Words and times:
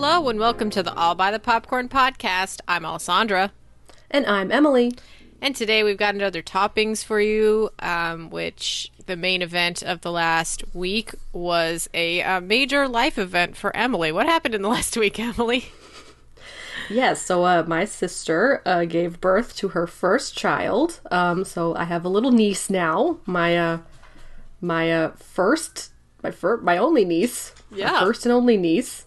Hello 0.00 0.28
and 0.28 0.38
welcome 0.38 0.70
to 0.70 0.82
the 0.84 0.94
All 0.94 1.16
by 1.16 1.32
the 1.32 1.40
Popcorn 1.40 1.88
podcast. 1.88 2.60
I'm 2.68 2.84
Alessandra. 2.84 3.50
And 4.08 4.26
I'm 4.26 4.52
Emily. 4.52 4.92
And 5.42 5.56
today 5.56 5.82
we've 5.82 5.96
got 5.96 6.14
another 6.14 6.40
toppings 6.40 7.02
for 7.04 7.20
you, 7.20 7.70
um, 7.80 8.30
which 8.30 8.92
the 9.06 9.16
main 9.16 9.42
event 9.42 9.82
of 9.82 10.02
the 10.02 10.12
last 10.12 10.62
week 10.72 11.16
was 11.32 11.88
a, 11.92 12.22
uh 12.22 12.40
major 12.40 12.86
life 12.86 13.18
event 13.18 13.56
for 13.56 13.76
Emily. 13.76 14.12
What 14.12 14.26
happened 14.26 14.54
in 14.54 14.62
the 14.62 14.68
last 14.76 14.96
week, 14.96 15.18
Emily? 15.18 15.72
Yes, 16.88 17.20
so 17.20 17.42
uh, 17.42 17.64
my 17.66 17.84
sister 17.84 18.62
uh, 18.64 18.84
gave 18.84 19.20
birth 19.20 19.56
to 19.56 19.70
her 19.70 19.88
first 19.88 20.36
child. 20.36 21.00
Um, 21.10 21.44
so 21.44 21.74
I 21.74 21.86
have 21.86 22.04
a 22.04 22.08
little 22.08 22.30
niece 22.30 22.70
now. 22.70 23.18
My 23.26 23.58
uh, 23.58 23.78
my 24.60 24.92
uh, 24.92 25.10
first, 25.16 25.90
my 26.22 26.30
first, 26.30 26.62
my 26.62 26.78
only 26.78 27.04
niece. 27.04 27.52
Yeah. 27.72 27.98
first 27.98 28.24
and 28.24 28.32
only 28.32 28.56
niece. 28.56 29.06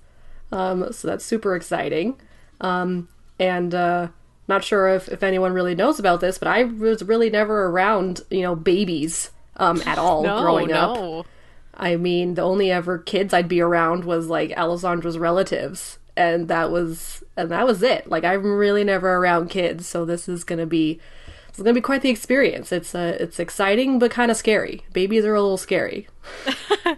Um, 0.52 0.92
so 0.92 1.08
that's 1.08 1.26
super 1.26 1.56
exciting. 1.56 2.20
Um, 2.60 3.08
and 3.40 3.74
uh, 3.74 4.10
not 4.48 4.64
sure 4.64 4.90
if, 4.90 5.08
if 5.10 5.24
anyone 5.24 5.54
really 5.54 5.76
knows 5.76 6.00
about 6.00 6.20
this, 6.20 6.38
but 6.38 6.48
I 6.48 6.64
was 6.64 7.04
really 7.04 7.30
never 7.30 7.66
around, 7.68 8.22
you 8.30 8.42
know, 8.42 8.56
babies 8.56 9.32
um, 9.58 9.82
at 9.86 9.98
all 9.98 10.24
No, 10.24 10.42
growing 10.42 10.72
up. 10.72 10.96
no. 10.98 11.26
I 11.74 11.96
mean, 11.96 12.36
the 12.36 12.42
only 12.42 12.70
ever 12.70 12.98
kids 13.00 13.34
I'd 13.34 13.48
be 13.48 13.62
around 13.62 14.04
was 14.04 14.28
like 14.28 14.52
Alessandra's 14.52 15.18
relatives, 15.18 15.98
and 16.18 16.48
that 16.50 16.70
was 16.70 17.24
and 17.38 17.50
that 17.50 17.66
was 17.66 17.82
it. 17.82 18.10
Like 18.10 18.24
I'm 18.26 18.44
really 18.44 18.84
never 18.84 19.14
around 19.16 19.50
kids, 19.50 19.88
so 19.88 20.04
this 20.06 20.28
is 20.28 20.44
gonna 20.44 20.66
be 20.68 21.00
it's 21.48 21.58
gonna 21.58 21.74
be 21.74 21.82
quite 21.82 22.02
the 22.02 22.10
experience. 22.10 22.72
It's 22.74 22.94
uh, 22.94 23.18
it's 23.20 23.40
exciting 23.40 23.98
but 24.00 24.12
kind 24.12 24.30
of 24.30 24.38
scary. 24.38 24.84
Babies 24.92 25.26
are 25.26 25.34
a 25.34 25.42
little 25.42 25.58
scary. 25.58 26.08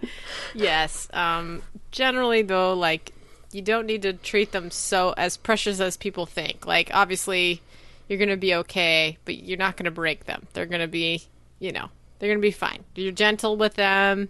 Yes. 0.54 1.08
Um, 1.12 1.62
generally, 1.90 2.42
though, 2.42 2.74
like 2.74 3.12
you 3.54 3.62
don't 3.62 3.86
need 3.86 4.02
to 4.02 4.12
treat 4.12 4.52
them 4.52 4.70
so 4.70 5.14
as 5.16 5.36
precious 5.36 5.80
as 5.80 5.96
people 5.96 6.26
think. 6.26 6.66
Like 6.66 6.90
obviously, 6.92 7.62
you're 8.08 8.18
gonna 8.18 8.36
be 8.36 8.54
okay, 8.54 9.18
but 9.24 9.36
you're 9.36 9.58
not 9.58 9.76
gonna 9.76 9.90
break 9.90 10.26
them. 10.26 10.46
They're 10.52 10.66
gonna 10.66 10.88
be, 10.88 11.22
you 11.58 11.72
know, 11.72 11.88
they're 12.18 12.30
gonna 12.30 12.40
be 12.40 12.50
fine. 12.50 12.84
You're 12.94 13.12
gentle 13.12 13.56
with 13.56 13.74
them, 13.74 14.28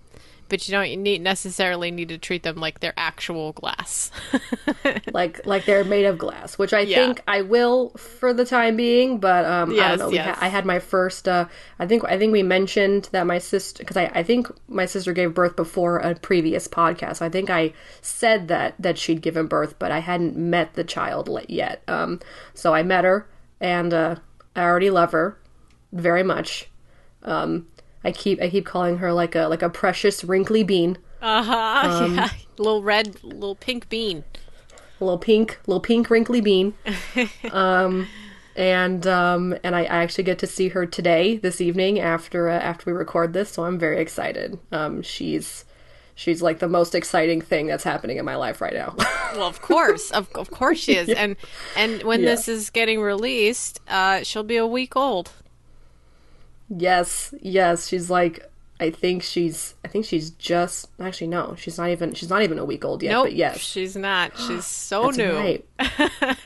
but 0.55 0.69
you 0.69 0.73
don't 0.73 1.03
need 1.03 1.21
necessarily 1.21 1.91
need 1.91 2.09
to 2.11 2.17
treat 2.17 2.45
them 2.45 2.55
like 2.59 2.79
they're 2.79 2.95
actual 2.97 3.53
glass. 3.55 4.13
Like 5.13 5.45
like 5.47 5.65
they're 5.65 5.85
made 5.85 6.05
of 6.07 6.19
glass, 6.19 6.59
which 6.59 6.73
I 6.73 6.81
Yeah. 6.81 7.07
think 7.07 7.23
I 7.27 7.43
will 7.43 7.91
for 7.91 8.33
the 8.35 8.45
time 8.45 8.77
being. 8.77 9.19
But 9.19 9.45
um, 9.45 9.73
I 9.73 9.89
don't 9.89 9.99
know. 9.99 10.11
Yes. 10.11 10.37
ha- 10.37 10.45
I 10.45 10.49
had 10.49 10.65
my 10.67 10.79
first. 10.79 11.27
Uh, 11.27 11.47
I 11.79 11.87
think 11.87 12.05
I 12.05 12.19
think 12.19 12.33
we 12.33 12.43
mentioned 12.43 13.09
that 13.13 13.27
my 13.27 13.39
sister 13.39 13.83
because 13.83 13.97
I, 13.97 14.07
I 14.15 14.23
think 14.23 14.49
my 14.69 14.87
sister 14.87 15.13
gave 15.13 15.35
birth 15.35 15.57
before 15.57 15.99
a 15.99 16.15
previous 16.15 16.69
podcast. 16.69 17.23
I 17.23 17.29
think 17.29 17.49
I 17.51 17.73
said 18.03 18.49
that 18.49 18.75
that 18.79 18.99
she'd 18.99 19.23
given 19.23 19.47
birth, 19.47 19.79
but 19.79 19.91
I 19.91 20.01
hadn't 20.01 20.37
met 20.37 20.75
the 20.75 20.85
child 20.85 21.29
yet. 21.49 21.83
Um, 21.89 22.21
so 22.55 22.75
I 22.75 22.83
met 22.83 23.05
her, 23.05 23.29
and 23.61 23.93
uh, 23.95 24.17
I 24.55 24.63
already 24.63 24.91
love 24.91 25.13
her 25.13 25.39
very 25.93 26.23
much. 26.23 26.69
Um, 27.23 27.67
I 28.05 28.13
keep 28.13 28.41
I 28.43 28.51
keep 28.51 28.67
calling 28.67 28.99
her 28.99 29.13
like 29.13 29.35
a 29.35 29.47
like 29.47 29.63
a 29.63 29.71
precious 29.71 30.23
wrinkly 30.25 30.63
bean. 30.63 30.99
Uh 31.23 31.43
huh. 31.43 31.89
Um, 32.05 32.15
yeah. 32.17 32.29
Little 32.59 32.83
red, 32.83 33.23
little 33.25 33.55
pink 33.57 33.89
bean. 33.89 34.25
little 35.01 35.19
pink, 35.19 35.59
little 35.67 35.81
pink 35.81 36.09
wrinkly 36.11 36.41
bean. 36.41 36.75
um, 37.53 38.07
and 38.57 39.07
um, 39.07 39.57
and 39.65 39.75
I, 39.75 39.81
I 39.81 40.03
actually 40.03 40.25
get 40.25 40.39
to 40.41 40.47
see 40.47 40.69
her 40.69 40.87
today, 40.87 41.37
this 41.39 41.61
evening 41.61 41.99
after 41.99 42.49
uh, 42.49 42.59
after 42.59 42.91
we 42.93 42.97
record 42.97 43.33
this, 43.33 43.51
so 43.51 43.65
I'm 43.65 43.79
very 43.79 43.99
excited. 44.01 44.59
Um, 44.71 45.03
she's 45.03 45.65
she's 46.15 46.41
like 46.43 46.61
the 46.61 46.69
most 46.69 46.95
exciting 46.95 47.41
thing 47.41 47.67
that's 47.67 47.83
happening 47.83 48.19
in 48.19 48.25
my 48.25 48.37
life 48.37 48.61
right 48.61 48.75
now. 48.75 48.95
Well, 49.35 49.49
of 49.49 49.61
course, 49.61 50.13
of, 50.13 50.29
of 50.37 50.49
course 50.53 50.79
she 50.79 50.95
is, 50.95 51.09
and 51.09 51.35
and 51.77 52.05
when 52.05 52.21
Yeah. 52.21 52.27
this 52.37 52.47
is 52.47 52.71
getting 52.71 53.01
released, 53.01 53.81
uh, 53.89 54.23
she'll 54.23 54.45
be 54.45 54.57
a 54.59 54.67
week 54.67 54.95
old. 54.95 55.33
Yes, 56.69 57.35
yes, 57.41 57.89
she's 57.89 58.11
like. 58.11 58.51
I 58.81 58.91
think 58.91 59.23
she's. 59.23 59.75
I 59.85 59.89
think 59.89 60.05
she's 60.05 60.31
just. 60.31 60.89
Actually, 61.01 61.29
no. 61.29 61.55
She's 61.57 61.79
not 61.79 61.91
even. 61.91 62.13
She's 62.15 62.29
not 62.29 62.43
even 62.43 62.59
a 62.59 62.65
week 62.65 62.85
old 62.85 63.03
yet. 63.05 63.13
nope, 63.13 63.27
But 63.27 63.35
yes, 63.35 63.59
she's 63.59 63.95
not. 63.97 64.33
She's 64.39 64.65
so 64.67 65.05
that's 65.13 65.17
new. 65.19 65.33
right. 65.33 65.65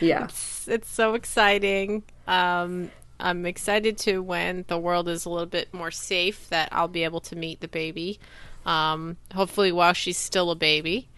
yeah. 0.00 0.28
It's 0.66 0.88
so 0.90 1.14
exciting. 1.14 2.02
Um, 2.26 2.90
I'm 3.18 3.46
excited 3.46 3.96
to 3.98 4.18
when 4.22 4.64
the 4.68 4.78
world 4.78 5.08
is 5.08 5.24
a 5.24 5.30
little 5.30 5.46
bit 5.46 5.72
more 5.72 5.90
safe 5.90 6.48
that 6.50 6.68
I'll 6.72 6.88
be 6.88 7.04
able 7.04 7.20
to 7.20 7.36
meet 7.36 7.60
the 7.60 7.68
baby. 7.68 8.18
Um, 8.66 9.16
hopefully, 9.34 9.72
while 9.72 9.92
she's 9.94 10.18
still 10.18 10.50
a 10.50 10.56
baby. 10.56 11.08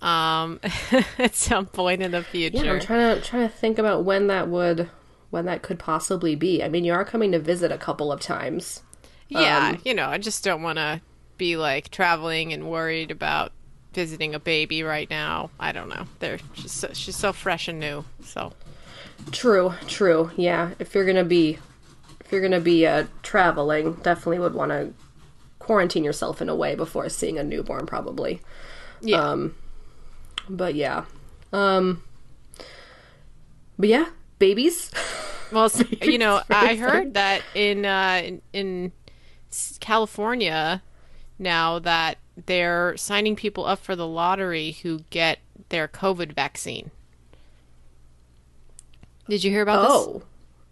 Um, 0.00 0.60
at 1.18 1.34
some 1.34 1.66
point 1.66 2.02
in 2.02 2.10
the 2.12 2.22
future. 2.22 2.64
Yeah, 2.64 2.72
I'm 2.72 2.80
trying 2.80 3.16
to 3.16 3.20
trying 3.20 3.48
to 3.48 3.54
think 3.54 3.78
about 3.78 4.04
when 4.04 4.28
that 4.28 4.48
would 4.48 4.88
when 5.30 5.44
that 5.46 5.62
could 5.62 5.78
possibly 5.78 6.34
be. 6.34 6.62
I 6.62 6.68
mean, 6.68 6.84
you 6.84 6.92
are 6.92 7.04
coming 7.04 7.32
to 7.32 7.38
visit 7.38 7.70
a 7.72 7.78
couple 7.78 8.10
of 8.12 8.20
times. 8.20 8.82
Yeah, 9.28 9.70
Um, 9.74 9.80
you 9.84 9.94
know, 9.94 10.08
I 10.08 10.18
just 10.18 10.42
don't 10.44 10.62
want 10.62 10.78
to 10.78 11.00
be 11.36 11.56
like 11.56 11.90
traveling 11.90 12.52
and 12.52 12.70
worried 12.70 13.10
about 13.10 13.52
visiting 13.92 14.34
a 14.34 14.40
baby 14.40 14.82
right 14.82 15.08
now. 15.10 15.50
I 15.60 15.72
don't 15.72 15.88
know. 15.88 16.06
They're 16.18 16.38
she's 16.54 16.72
so, 16.72 16.90
she's 16.92 17.16
so 17.16 17.32
fresh 17.32 17.68
and 17.68 17.78
new. 17.78 18.04
So 18.22 18.52
True, 19.32 19.74
true. 19.86 20.30
Yeah, 20.36 20.70
if 20.78 20.94
you're 20.94 21.04
gonna 21.06 21.24
be 21.24 21.58
if 22.20 22.32
you're 22.32 22.40
gonna 22.40 22.60
be 22.60 22.86
uh, 22.86 23.04
traveling, 23.22 23.94
definitely 23.94 24.38
would 24.38 24.54
want 24.54 24.70
to 24.72 24.92
quarantine 25.58 26.04
yourself 26.04 26.40
in 26.40 26.48
a 26.48 26.54
way 26.54 26.74
before 26.74 27.08
seeing 27.08 27.38
a 27.38 27.44
newborn, 27.44 27.84
probably. 27.86 28.40
yeah, 29.02 29.20
Um, 29.20 29.54
but 30.48 30.74
yeah, 30.74 31.04
um, 31.52 32.02
but 33.78 33.88
yeah, 33.88 34.06
babies. 34.38 34.90
well, 35.52 35.70
you 36.02 36.18
know, 36.18 36.40
I 36.50 36.74
heard 36.76 37.14
that 37.14 37.42
in 37.54 37.84
uh, 37.84 38.22
in, 38.24 38.42
in 38.52 38.92
California 39.80 40.82
now 41.38 41.78
that 41.78 42.18
they're 42.46 42.96
signing 42.96 43.34
people 43.36 43.64
up 43.66 43.78
for 43.80 43.94
the 43.96 44.06
lottery 44.06 44.72
who 44.82 45.00
get 45.10 45.38
their 45.70 45.88
COVID 45.88 46.32
vaccine. 46.34 46.90
Did 49.28 49.44
you 49.44 49.50
hear 49.50 49.62
about 49.62 49.82
this? 49.82 49.90
oh 49.90 50.22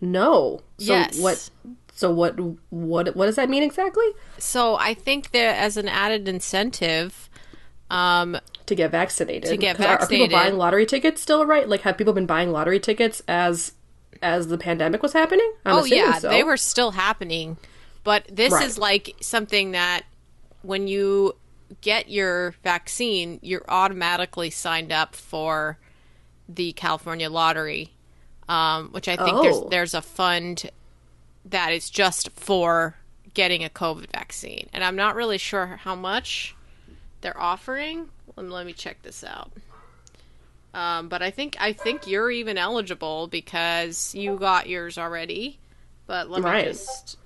no. 0.00 0.60
So 0.78 0.92
Yes. 0.92 1.19
what? 1.19 1.50
So 1.94 2.10
what? 2.10 2.38
What? 2.70 3.16
What 3.16 3.26
does 3.26 3.36
that 3.36 3.48
mean 3.48 3.62
exactly? 3.62 4.06
So 4.38 4.76
I 4.76 4.94
think 4.94 5.31
that 5.32 5.56
as 5.59 5.76
an 5.76 5.88
added 5.88 6.28
incentive, 6.28 7.28
um, 7.91 8.38
To 8.66 8.75
get 8.75 8.91
vaccinated. 8.91 9.50
To 9.50 9.56
get 9.56 9.76
'Cause 9.76 9.86
are- 9.86 9.98
Are, 10.00 10.06
people 10.06 10.28
buying 10.28 10.56
lottery 10.56 10.86
tickets 10.86 11.20
still? 11.22 11.44
Right? 11.47 11.69
Like, 11.69 11.82
have 11.82 11.97
people 11.97 12.12
been 12.12 12.26
buying 12.26 12.50
lottery 12.50 12.81
tickets 12.81 13.22
as 13.28 13.72
as 14.22 14.49
the 14.49 14.59
pandemic 14.59 15.03
was 15.03 15.12
happening? 15.12 15.50
I'm 15.65 15.77
oh 15.77 15.84
yeah, 15.84 16.18
so. 16.18 16.28
they 16.28 16.42
were 16.42 16.57
still 16.57 16.92
happening, 16.92 17.57
but 18.04 18.27
this 18.30 18.53
Right. 18.53 18.65
is 18.66 18.78
like 18.78 19.15
something 19.21 19.72
that 19.72 20.03
when 20.63 20.89
you 20.89 21.34
get 21.80 22.09
your 22.09 22.53
vaccine, 22.63 23.39
you're 23.42 23.65
automatically 23.68 24.51
signed 24.51 24.92
up 24.92 25.15
for 25.16 25.78
the 26.48 26.72
California 26.74 27.28
lottery, 27.28 27.92
um, 28.48 28.91
which 28.92 29.09
I 29.09 29.16
think 29.16 29.42
there's 29.42 29.57
Oh. 29.57 29.68
there's 29.71 29.95
a 29.95 30.03
fund 30.03 30.71
that 31.45 31.72
is 31.72 31.91
just 31.91 32.30
for 32.30 32.97
getting 33.34 33.63
a 33.65 33.68
COVID 33.68 34.10
vaccine, 34.13 34.68
and 34.72 34.83
I'm 34.84 34.97
not 34.97 35.15
really 35.15 35.39
sure 35.39 35.78
how 35.83 35.95
much 35.95 36.54
they're 37.21 37.39
offering. 37.41 38.09
Let 38.36 38.47
me, 38.47 38.53
let 38.53 38.66
me 38.66 38.72
check 38.72 39.03
this 39.03 39.24
out. 39.24 39.51
Um, 40.77 41.09
but 41.09 41.23
I 41.23 41.31
think 41.31 41.57
I 41.59 41.73
think 41.73 42.07
you're 42.07 42.31
even 42.31 42.59
eligible 42.59 43.27
because 43.28 44.15
you 44.15 44.37
got 44.37 44.69
yours 44.69 44.99
already. 44.99 45.59
But 46.07 46.31
let 46.31 46.43
me 46.43 46.51
Right. 46.51 46.67
just 46.67 47.17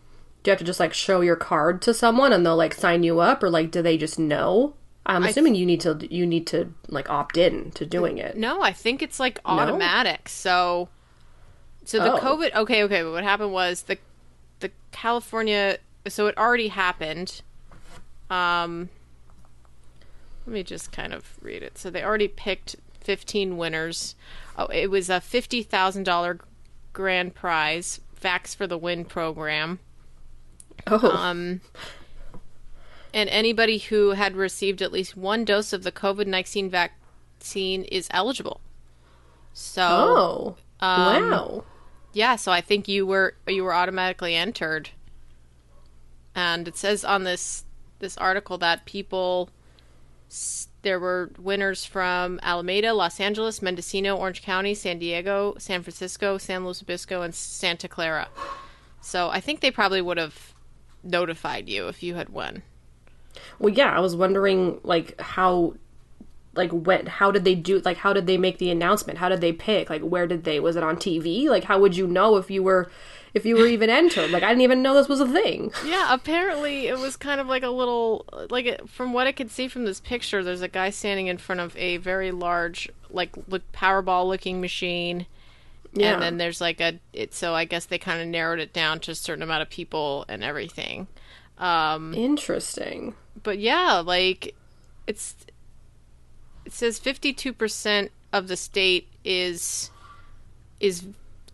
Do 0.42 0.48
you 0.48 0.52
have 0.52 0.58
to 0.60 0.64
just 0.64 0.80
like 0.80 0.94
show 0.94 1.20
your 1.20 1.36
card 1.36 1.82
to 1.82 1.92
someone 1.92 2.32
and 2.32 2.46
they'll 2.46 2.56
like 2.56 2.72
sign 2.74 3.02
you 3.02 3.20
up, 3.20 3.42
or 3.42 3.50
like 3.50 3.70
do 3.72 3.82
they 3.82 3.98
just 3.98 4.18
know? 4.18 4.74
I'm 5.04 5.24
assuming 5.24 5.56
you 5.56 5.66
need 5.66 5.80
to 5.80 5.98
you 6.08 6.24
need 6.26 6.46
to 6.48 6.72
like 6.88 7.10
opt 7.10 7.36
in 7.36 7.72
to 7.72 7.84
doing 7.84 8.18
it. 8.18 8.36
no. 8.36 8.62
I 8.62 8.72
think 8.72 9.02
it's 9.02 9.18
like 9.18 9.40
automatic. 9.44 10.28
So 10.28 10.88
So 11.84 11.98
the 11.98 12.12
Oh. 12.12 12.18
COVID. 12.20 12.54
Okay, 12.54 12.84
okay. 12.84 13.02
But 13.02 13.10
what 13.10 13.24
happened 13.24 13.52
was 13.52 13.82
the 13.82 13.98
the 14.60 14.70
California. 14.92 15.78
So 16.06 16.28
it 16.28 16.38
already 16.38 16.68
happened. 16.68 17.42
Um, 18.30 18.90
let 20.46 20.52
me 20.54 20.62
just 20.62 20.92
kind 20.92 21.12
of 21.12 21.36
read 21.42 21.62
it. 21.64 21.76
So 21.78 21.90
they 21.90 22.04
already 22.04 22.28
picked 22.28 22.76
15 23.10 23.56
winners. 23.56 24.14
Oh, 24.56 24.66
it 24.66 24.88
was 24.88 25.10
a 25.10 25.20
fifty 25.20 25.64
thousand 25.64 26.04
dollar 26.04 26.38
grand 26.92 27.34
prize, 27.34 27.98
Vax 28.22 28.54
for 28.54 28.68
the 28.68 28.78
Win 28.78 29.04
program. 29.04 29.80
Oh, 30.86 31.10
Um, 31.10 31.60
and 33.12 33.28
anybody 33.28 33.78
who 33.78 34.10
had 34.10 34.36
received 34.36 34.80
at 34.80 34.92
least 34.92 35.16
one 35.16 35.44
dose 35.44 35.72
of 35.72 35.82
the 35.82 35.90
COVID 35.90 36.28
19 36.28 36.70
vaccine 36.70 37.82
is 37.82 38.06
eligible. 38.12 38.60
So, 39.52 39.82
oh, 39.82 40.56
um, 40.78 41.30
wow. 41.32 41.64
yeah, 42.12 42.36
so 42.36 42.52
I 42.52 42.60
think 42.60 42.86
you 42.86 43.04
were 43.04 43.34
you 43.48 43.64
were 43.64 43.74
automatically 43.74 44.36
entered. 44.36 44.90
And 46.36 46.68
it 46.68 46.76
says 46.76 47.04
on 47.04 47.24
this 47.24 47.64
this 47.98 48.16
article 48.18 48.56
that 48.58 48.84
people 48.84 49.50
there 50.82 50.98
were 50.98 51.30
winners 51.38 51.84
from 51.84 52.40
Alameda, 52.42 52.94
Los 52.94 53.20
Angeles, 53.20 53.60
Mendocino, 53.60 54.16
Orange 54.16 54.42
County, 54.42 54.74
San 54.74 54.98
Diego, 54.98 55.54
San 55.58 55.82
Francisco, 55.82 56.38
San 56.38 56.64
Luis 56.64 56.82
Obispo, 56.82 57.22
and 57.22 57.34
Santa 57.34 57.88
Clara. 57.88 58.28
So 59.00 59.28
I 59.30 59.40
think 59.40 59.60
they 59.60 59.70
probably 59.70 60.00
would 60.00 60.18
have 60.18 60.54
notified 61.02 61.68
you 61.68 61.88
if 61.88 62.02
you 62.02 62.14
had 62.14 62.28
won. 62.28 62.62
Well, 63.58 63.72
yeah, 63.72 63.94
I 63.94 64.00
was 64.00 64.16
wondering 64.16 64.80
like 64.82 65.20
how 65.20 65.74
like 66.54 66.70
when 66.72 67.06
how 67.06 67.30
did 67.30 67.44
they 67.44 67.54
do 67.54 67.78
like 67.80 67.96
how 67.96 68.12
did 68.12 68.26
they 68.26 68.36
make 68.36 68.58
the 68.58 68.70
announcement? 68.70 69.18
How 69.18 69.28
did 69.28 69.40
they 69.40 69.52
pick? 69.52 69.88
Like 69.88 70.02
where 70.02 70.26
did 70.26 70.44
they 70.44 70.60
was 70.60 70.76
it 70.76 70.82
on 70.82 70.96
TV? 70.96 71.48
Like 71.48 71.64
how 71.64 71.78
would 71.78 71.96
you 71.96 72.06
know 72.06 72.36
if 72.36 72.50
you 72.50 72.62
were 72.62 72.90
if 73.34 73.44
you 73.46 73.56
were 73.56 73.66
even 73.66 73.90
entered? 73.90 74.30
Like 74.30 74.42
I 74.42 74.48
didn't 74.48 74.62
even 74.62 74.82
know 74.82 74.94
this 74.94 75.08
was 75.08 75.20
a 75.20 75.28
thing. 75.28 75.72
Yeah, 75.84 76.12
apparently 76.12 76.86
it 76.88 76.98
was 76.98 77.16
kind 77.16 77.40
of 77.40 77.46
like 77.46 77.62
a 77.62 77.68
little 77.70 78.24
like 78.50 78.66
it, 78.66 78.88
from 78.88 79.12
what 79.12 79.26
I 79.26 79.32
could 79.32 79.50
see 79.50 79.68
from 79.68 79.84
this 79.84 80.00
picture. 80.00 80.42
There's 80.44 80.62
a 80.62 80.68
guy 80.68 80.90
standing 80.90 81.26
in 81.28 81.38
front 81.38 81.60
of 81.60 81.76
a 81.76 81.96
very 81.98 82.30
large 82.32 82.88
like 83.10 83.30
look 83.48 83.70
Powerball 83.72 84.26
looking 84.28 84.60
machine, 84.60 85.26
Yeah. 85.92 86.14
and 86.14 86.22
then 86.22 86.36
there's 86.38 86.60
like 86.60 86.80
a 86.80 86.98
it. 87.12 87.34
So 87.34 87.54
I 87.54 87.64
guess 87.64 87.86
they 87.86 87.98
kind 87.98 88.20
of 88.20 88.28
narrowed 88.28 88.60
it 88.60 88.72
down 88.72 89.00
to 89.00 89.10
a 89.12 89.14
certain 89.14 89.42
amount 89.42 89.62
of 89.62 89.70
people 89.70 90.24
and 90.28 90.42
everything. 90.44 91.06
Um, 91.58 92.14
Interesting. 92.14 93.14
but 93.42 93.58
yeah, 93.58 93.98
like 94.04 94.54
it's 95.06 95.34
it 96.64 96.72
says 96.72 97.00
52% 97.00 98.10
of 98.32 98.48
the 98.48 98.56
state 98.56 99.08
is 99.24 99.90
is 100.78 101.04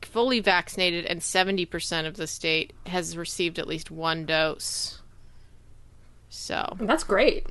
fully 0.06 0.40
vaccinated 0.40 1.04
and 1.04 1.20
70% 1.20 2.06
of 2.06 2.16
the 2.16 2.26
state 2.26 2.72
has 2.86 3.16
received 3.16 3.58
at 3.58 3.68
least 3.68 3.90
one 3.90 4.24
dose. 4.24 5.02
So, 6.28 6.76
That's 6.80 7.04
great. 7.04 7.46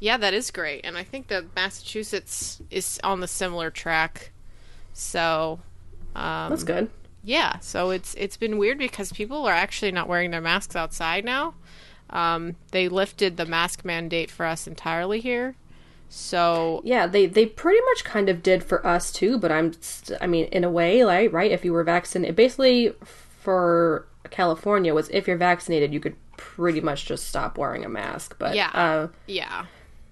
yeah, 0.00 0.16
that 0.16 0.34
is 0.34 0.50
great. 0.50 0.84
And 0.84 0.96
I 0.96 1.04
think 1.04 1.28
that 1.28 1.54
Massachusetts 1.54 2.60
is 2.70 2.98
on 3.04 3.20
the 3.20 3.28
similar 3.28 3.70
track. 3.70 4.32
So, 4.92 5.60
um, 6.14 6.50
That's 6.50 6.64
good. 6.64 6.90
yeah, 7.22 7.58
so 7.60 7.90
it's 7.90 8.14
it's 8.14 8.36
been 8.36 8.56
weird 8.58 8.78
because 8.78 9.12
people 9.12 9.44
are 9.46 9.52
actually 9.52 9.92
not 9.92 10.08
wearing 10.08 10.30
their 10.30 10.40
masks 10.40 10.74
outside 10.76 11.24
now. 11.24 11.54
Um, 12.10 12.56
they 12.70 12.88
lifted 12.88 13.36
the 13.36 13.46
mask 13.46 13.84
mandate 13.84 14.30
for 14.30 14.46
us 14.46 14.66
entirely 14.66 15.20
here. 15.20 15.54
So 16.08 16.80
Yeah, 16.84 17.06
they 17.06 17.26
they 17.26 17.46
pretty 17.46 17.80
much 17.86 18.04
kind 18.04 18.28
of 18.28 18.42
did 18.42 18.62
for 18.64 18.86
us 18.86 19.12
too, 19.12 19.38
but 19.38 19.50
I'm 19.52 19.72
st- 19.80 20.18
I 20.22 20.26
mean 20.26 20.46
in 20.46 20.64
a 20.64 20.70
way 20.70 21.04
like 21.04 21.32
right 21.32 21.50
if 21.50 21.64
you 21.64 21.72
were 21.72 21.84
vaccinated 21.84 22.36
basically 22.36 22.94
for 23.04 24.06
California 24.30 24.94
was 24.94 25.08
if 25.10 25.26
you're 25.28 25.36
vaccinated 25.36 25.92
you 25.92 26.00
could 26.00 26.16
pretty 26.36 26.80
much 26.80 27.06
just 27.06 27.26
stop 27.28 27.56
wearing 27.58 27.84
a 27.84 27.88
mask, 27.88 28.36
but 28.38 28.54
Yeah. 28.54 28.70
uh 28.74 29.08
yeah, 29.26 29.66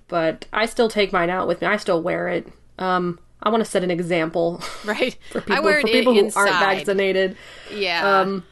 but 0.08 0.46
I 0.52 0.66
still 0.66 0.88
take 0.88 1.12
mine 1.12 1.30
out 1.30 1.46
with 1.48 1.60
me. 1.60 1.66
I 1.66 1.76
still 1.76 2.02
wear 2.02 2.28
it. 2.28 2.48
Um 2.78 3.18
I 3.42 3.50
want 3.50 3.62
to 3.62 3.70
set 3.70 3.84
an 3.84 3.90
example 3.90 4.62
right. 4.84 5.16
for 5.30 5.40
people 5.42 5.56
I 5.56 5.60
wear 5.60 5.80
for 5.80 5.86
people 5.88 6.14
who 6.14 6.20
inside. 6.20 6.40
aren't 6.48 6.60
vaccinated. 6.60 7.36
Yeah. 7.72 8.20
Um, 8.20 8.44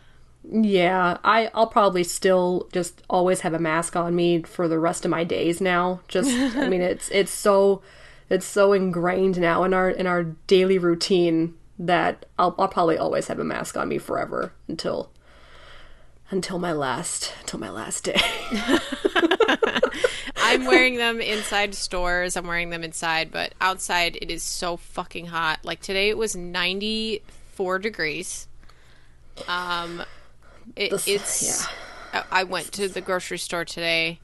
Yeah, 0.50 1.18
I 1.22 1.50
I'll 1.54 1.68
probably 1.68 2.04
still 2.04 2.68
just 2.72 3.02
always 3.08 3.40
have 3.40 3.54
a 3.54 3.58
mask 3.58 3.94
on 3.96 4.14
me 4.14 4.42
for 4.42 4.66
the 4.66 4.78
rest 4.78 5.04
of 5.04 5.10
my 5.10 5.24
days 5.24 5.60
now. 5.60 6.00
Just 6.08 6.30
I 6.56 6.68
mean 6.68 6.80
it's 6.82 7.08
it's 7.10 7.30
so 7.30 7.82
it's 8.28 8.46
so 8.46 8.72
ingrained 8.72 9.38
now 9.40 9.62
in 9.64 9.72
our 9.72 9.90
in 9.90 10.06
our 10.06 10.24
daily 10.46 10.78
routine 10.78 11.54
that 11.78 12.26
I'll 12.38 12.54
I'll 12.58 12.68
probably 12.68 12.98
always 12.98 13.28
have 13.28 13.38
a 13.38 13.44
mask 13.44 13.76
on 13.76 13.88
me 13.88 13.98
forever 13.98 14.52
until 14.66 15.10
until 16.30 16.58
my 16.58 16.72
last 16.72 17.32
until 17.40 17.60
my 17.60 17.70
last 17.70 18.04
day. 18.04 18.20
I'm 20.36 20.64
wearing 20.66 20.96
them 20.96 21.20
inside 21.20 21.74
stores. 21.74 22.36
I'm 22.36 22.46
wearing 22.46 22.70
them 22.70 22.82
inside, 22.82 23.30
but 23.30 23.54
outside 23.60 24.16
it 24.20 24.30
is 24.30 24.42
so 24.42 24.76
fucking 24.76 25.26
hot. 25.26 25.60
Like 25.62 25.80
today 25.80 26.08
it 26.08 26.18
was 26.18 26.34
94 26.34 27.78
degrees. 27.78 28.48
Um 29.46 30.02
it, 30.76 30.90
This- 30.90 31.08
it's 31.08 31.66
I 32.12 32.24
I 32.30 32.44
went 32.44 32.72
to 32.72 32.88
the 32.88 33.00
grocery 33.00 33.38
store 33.38 33.64
today 33.64 34.20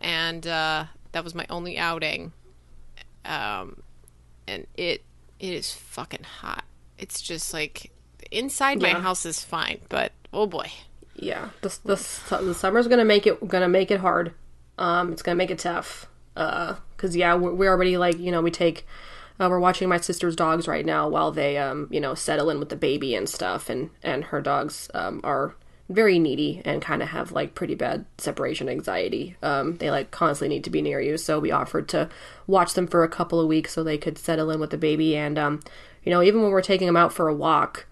and 0.00 0.46
uh 0.46 0.84
that 1.12 1.24
was 1.24 1.34
my 1.34 1.46
only 1.50 1.76
outing. 1.78 2.32
Um 3.24 3.82
and 4.46 4.66
it 4.76 5.02
it 5.38 5.54
is 5.54 5.72
fucking 5.72 6.24
hot. 6.24 6.64
It's 6.98 7.20
just 7.22 7.52
like 7.52 7.90
inside 8.30 8.80
my 8.80 8.90
house 8.90 9.24
is 9.26 9.42
fine, 9.42 9.80
but 9.88 10.12
oh 10.32 10.46
boy. 10.46 10.70
yeah, 11.16 11.50
the 11.62 11.68
the 11.84 11.96
the 12.42 12.54
summer's 12.54 12.88
gonna 12.88 13.04
make 13.04 13.26
it 13.26 13.46
gonna 13.48 13.68
make 13.68 13.90
it 13.90 14.00
hard. 14.00 14.32
Um, 14.78 15.12
it's 15.12 15.22
gonna 15.22 15.36
make 15.36 15.50
it 15.50 15.58
tough. 15.58 16.06
Uh, 16.36 16.76
cause 16.96 17.14
yeah, 17.16 17.34
we're, 17.34 17.52
we're 17.52 17.70
already 17.70 17.96
like 17.96 18.18
you 18.18 18.30
know 18.30 18.40
we 18.40 18.50
take. 18.50 18.86
Uh, 19.40 19.48
we're 19.48 19.58
watching 19.58 19.88
my 19.88 19.96
sister's 19.96 20.36
dogs 20.36 20.68
right 20.68 20.84
now 20.84 21.08
while 21.08 21.32
they 21.32 21.56
um 21.56 21.88
you 21.90 21.98
know 21.98 22.14
settle 22.14 22.50
in 22.50 22.60
with 22.60 22.68
the 22.68 22.76
baby 22.76 23.14
and 23.14 23.28
stuff, 23.28 23.70
and 23.70 23.90
and 24.02 24.24
her 24.24 24.40
dogs 24.42 24.90
um 24.92 25.20
are 25.24 25.54
very 25.88 26.18
needy 26.20 26.62
and 26.64 26.80
kind 26.82 27.02
of 27.02 27.08
have 27.08 27.32
like 27.32 27.54
pretty 27.54 27.74
bad 27.74 28.04
separation 28.18 28.68
anxiety. 28.68 29.36
Um, 29.42 29.76
they 29.78 29.90
like 29.90 30.10
constantly 30.12 30.54
need 30.54 30.64
to 30.64 30.70
be 30.70 30.82
near 30.82 31.00
you, 31.00 31.16
so 31.16 31.40
we 31.40 31.50
offered 31.50 31.88
to 31.88 32.08
watch 32.46 32.74
them 32.74 32.86
for 32.86 33.02
a 33.02 33.08
couple 33.08 33.40
of 33.40 33.48
weeks 33.48 33.72
so 33.72 33.82
they 33.82 33.98
could 33.98 34.18
settle 34.18 34.50
in 34.50 34.60
with 34.60 34.70
the 34.70 34.76
baby, 34.78 35.16
and 35.16 35.38
um, 35.38 35.60
you 36.04 36.10
know 36.10 36.22
even 36.22 36.42
when 36.42 36.50
we're 36.50 36.62
taking 36.62 36.86
them 36.86 36.96
out 36.96 37.12
for 37.12 37.26
a 37.26 37.34
walk, 37.34 37.86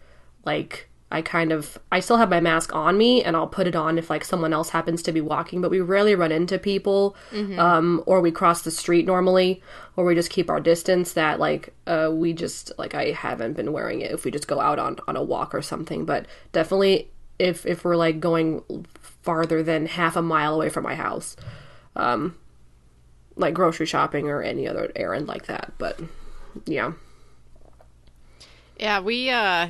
like 0.45 0.88
I 1.11 1.23
kind 1.23 1.53
of 1.53 1.79
I 1.91 2.01
still 2.01 2.19
have 2.19 2.29
my 2.29 2.41
mask 2.41 2.75
on 2.75 2.99
me 2.99 3.25
and 3.25 3.35
I'll 3.35 3.47
put 3.47 3.67
it 3.67 3.75
on 3.75 3.97
if 3.97 4.11
like 4.11 4.25
someone 4.25 4.53
else 4.53 4.71
happens 4.71 5.03
to 5.05 5.13
be 5.13 5.23
walking, 5.23 5.63
but 5.63 5.71
we 5.71 5.81
rarely 5.81 6.15
run 6.15 6.31
into 6.33 6.59
people 6.59 7.17
um 7.59 8.03
or 8.07 8.21
we 8.21 8.31
cross 8.31 8.61
the 8.63 8.71
street 8.71 9.07
normally 9.07 9.63
or 9.97 10.05
we 10.05 10.15
just 10.15 10.29
keep 10.31 10.51
our 10.51 10.61
distance 10.61 11.15
that 11.15 11.41
like 11.41 11.73
uh 11.87 12.11
we 12.13 12.35
just 12.35 12.73
like 12.79 12.95
I 12.95 13.13
haven't 13.13 13.55
been 13.55 13.73
wearing 13.73 14.03
it 14.03 14.11
if 14.13 14.25
we 14.25 14.31
just 14.31 14.49
go 14.49 14.61
out 14.61 14.79
on 14.79 14.99
on 15.09 15.17
a 15.17 15.23
walk 15.23 15.55
or 15.55 15.63
something, 15.63 16.05
but 16.05 16.27
definitely 16.53 17.09
if 17.39 17.65
if 17.65 17.85
we're 17.85 17.97
like 17.97 18.21
going 18.21 18.63
farther 19.23 19.63
than 19.63 19.87
half 19.87 20.15
a 20.15 20.23
mile 20.23 20.55
away 20.55 20.69
from 20.69 20.85
my 20.85 20.95
house. 20.95 21.37
Um 21.97 22.37
like 23.37 23.55
grocery 23.55 23.87
shopping 23.87 24.29
or 24.29 24.43
any 24.43 24.69
other 24.69 24.93
errand 24.95 25.27
like 25.27 25.47
that, 25.47 25.73
but 25.79 25.99
yeah. 26.67 26.93
Yeah, 28.79 29.01
we 29.01 29.31
uh 29.31 29.69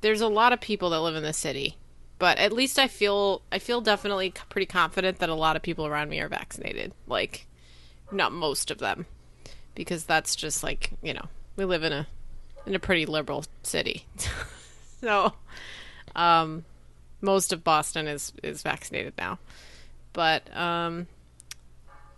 there's 0.00 0.20
a 0.20 0.28
lot 0.28 0.52
of 0.52 0.60
people 0.60 0.90
that 0.90 1.00
live 1.00 1.16
in 1.16 1.22
the 1.22 1.32
city. 1.32 1.76
But 2.18 2.38
at 2.38 2.52
least 2.52 2.78
I 2.78 2.86
feel 2.86 3.40
I 3.50 3.58
feel 3.58 3.80
definitely 3.80 4.34
pretty 4.50 4.66
confident 4.66 5.18
that 5.20 5.30
a 5.30 5.34
lot 5.34 5.56
of 5.56 5.62
people 5.62 5.86
around 5.86 6.10
me 6.10 6.20
are 6.20 6.28
vaccinated. 6.28 6.92
Like 7.06 7.46
not 8.12 8.32
most 8.32 8.70
of 8.70 8.78
them 8.78 9.06
because 9.74 10.04
that's 10.04 10.36
just 10.36 10.62
like, 10.62 10.90
you 11.02 11.14
know, 11.14 11.26
we 11.56 11.64
live 11.64 11.82
in 11.82 11.92
a 11.92 12.06
in 12.66 12.74
a 12.74 12.78
pretty 12.78 13.06
liberal 13.06 13.44
city. 13.62 14.06
so 15.00 15.32
um 16.14 16.64
most 17.22 17.52
of 17.54 17.64
Boston 17.64 18.06
is 18.06 18.32
is 18.42 18.62
vaccinated 18.62 19.14
now. 19.16 19.38
But 20.12 20.54
um 20.54 21.06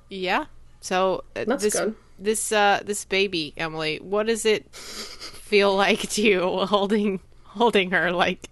yeah. 0.08 0.46
So 0.80 1.22
uh, 1.36 1.44
That's 1.46 1.62
this 1.62 1.74
good. 1.74 1.94
this 2.18 2.50
uh 2.50 2.80
this 2.84 3.04
baby, 3.04 3.54
Emily, 3.56 3.98
what 3.98 4.26
does 4.26 4.44
it 4.44 4.74
feel 4.74 5.76
like 5.76 6.00
to 6.10 6.22
you 6.22 6.40
holding 6.66 7.20
holding 7.52 7.90
her 7.90 8.12
like 8.12 8.48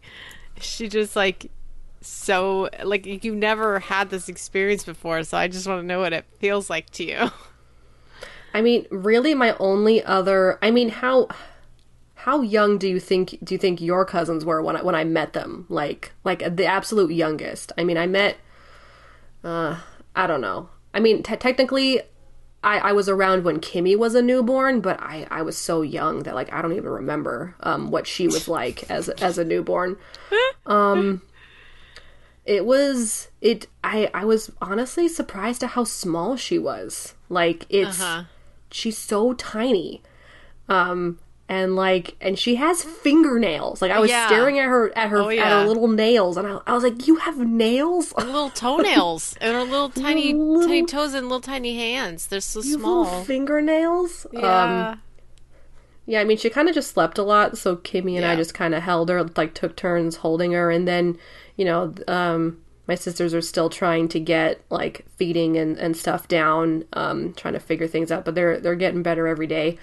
she 0.61 0.89
just 0.89 1.17
like 1.17 1.51
so 2.03 2.69
like 2.85 3.07
you've 3.07 3.37
never 3.37 3.79
had 3.81 4.11
this 4.11 4.29
experience 4.29 4.85
before 4.85 5.23
so 5.23 5.37
i 5.37 5.47
just 5.49 5.67
want 5.67 5.81
to 5.81 5.87
know 5.87 6.01
what 6.01 6.13
it 6.13 6.25
feels 6.39 6.71
like 6.71 6.89
to 6.91 7.05
you 7.05 7.31
I 8.53 8.63
mean, 8.63 8.87
really, 8.91 9.35
my 9.35 9.55
only 9.59 10.03
other. 10.03 10.59
I 10.63 10.71
mean, 10.71 10.89
how 10.89 11.29
how 12.15 12.43
young 12.43 12.79
do 12.79 12.89
you 12.89 13.01
think 13.01 13.39
do 13.43 13.55
you 13.55 13.59
think 13.59 13.81
your 13.81 14.05
cousins 14.05 14.45
were 14.45 14.63
when 14.63 14.77
I 14.77 14.83
when 14.83 14.95
I 14.95 15.05
met 15.05 15.33
them? 15.33 15.67
Like 15.69 16.13
like 16.25 16.57
the 16.57 16.67
absolute 16.67 17.13
youngest. 17.13 17.73
I 17.79 17.85
mean, 17.85 17.97
I 17.97 18.07
met. 18.07 18.37
Uh, 19.45 19.79
I 20.15 20.27
don't 20.27 20.41
know. 20.41 20.69
I 20.93 21.01
mean, 21.01 21.23
te- 21.23 21.37
technically, 21.37 22.03
I, 22.63 22.79
I 22.79 22.93
was 22.93 23.09
around 23.09 23.45
when 23.45 23.59
Kimmy 23.61 23.97
was 23.97 24.15
a 24.15 24.21
newborn, 24.23 24.81
but 24.81 25.01
I, 25.01 25.27
I 25.31 25.43
was 25.43 25.57
so 25.57 25.81
young 25.83 26.25
that 26.25 26.35
like 26.35 26.53
I 26.53 26.61
don't 26.61 26.73
even 26.75 26.91
remember 26.91 27.55
um, 27.61 27.91
what 27.91 28.07
she 28.07 28.27
was 28.27 28.49
like 28.49 28.91
as 28.91 29.09
as 29.09 29.39
a 29.39 29.45
newborn. 29.45 29.97
Um, 30.67 31.23
it 32.45 32.65
was 32.65 33.29
it. 33.41 33.67
I 33.83 34.11
I 34.15 34.25
was 34.25 34.53
honestly 34.61 35.09
surprised 35.09 35.63
at 35.65 35.71
how 35.71 35.85
small 35.85 36.37
she 36.37 36.59
was. 36.59 37.15
Like 37.29 37.67
it's 37.71 38.01
Uh-huh. 38.01 38.25
she's 38.71 38.99
so 38.99 39.33
tiny. 39.33 40.03
Um, 40.69 41.19
and 41.51 41.75
like 41.75 42.15
and 42.21 42.39
she 42.39 42.55
has 42.55 42.83
fingernails. 42.85 43.83
Like 43.83 43.91
I 43.91 43.99
was 43.99 44.09
Yeah. 44.09 44.29
staring 44.29 44.59
at 44.61 44.67
her 44.67 44.97
at 44.97 45.09
her 45.11 45.19
Oh, 45.19 45.29
at 45.31 45.39
her 45.53 45.67
little 45.67 45.89
nails, 45.89 46.37
and 46.37 46.47
I, 46.47 46.61
I 46.67 46.73
was 46.75 46.85
like, 46.85 47.07
"You 47.09 47.17
have 47.17 47.37
nails." 47.39 48.15
little 48.17 48.51
toenails 48.51 49.37
and 49.41 49.55
her 49.55 49.65
little 49.65 49.91
tiny 49.91 50.33
Little- 50.33 50.63
tiny 50.69 50.87
toes 50.87 51.13
and 51.13 51.27
little 51.29 51.41
tiny 51.41 51.77
hands. 51.77 52.29
They're 52.29 52.41
so 52.41 52.61
small. 52.63 53.03
little 53.03 53.25
fingernails. 53.25 54.27
yeah. 54.33 54.91
Um, 54.93 55.01
yeah, 56.07 56.21
I 56.21 56.25
mean, 56.25 56.39
she 56.39 56.51
kind 56.51 56.69
of 56.69 56.75
just 56.75 56.91
slept 56.93 57.19
a 57.19 57.23
lot, 57.23 57.57
so 57.59 57.77
Kimmy 57.77 58.17
and 58.17 58.25
I 58.25 58.35
just 58.35 58.53
kind 58.55 58.75
of 58.75 58.83
held 58.83 59.09
her, 59.11 59.23
like 59.37 59.55
took 59.55 59.77
turns 59.77 60.17
holding 60.17 60.53
her, 60.53 60.69
and 60.71 60.89
then, 60.89 61.17
you 61.57 61.65
know, 61.65 61.95
um, 62.09 62.59
my 62.89 62.97
sisters 62.97 63.33
are 63.33 63.41
still 63.43 63.69
trying 63.71 64.09
to 64.09 64.19
get 64.19 64.61
like 64.71 65.05
feeding 65.17 65.57
and, 65.57 65.79
and 65.79 65.97
stuff 65.97 66.27
down, 66.27 66.85
um, 66.95 67.33
trying 67.35 67.55
to 67.55 67.61
figure 67.61 67.87
things 67.87 68.11
out, 68.11 68.25
but 68.25 68.35
they're 68.35 68.59
they're 68.59 68.75
getting 68.75 69.03
better 69.05 69.29
every 69.29 69.47
day, 69.47 69.79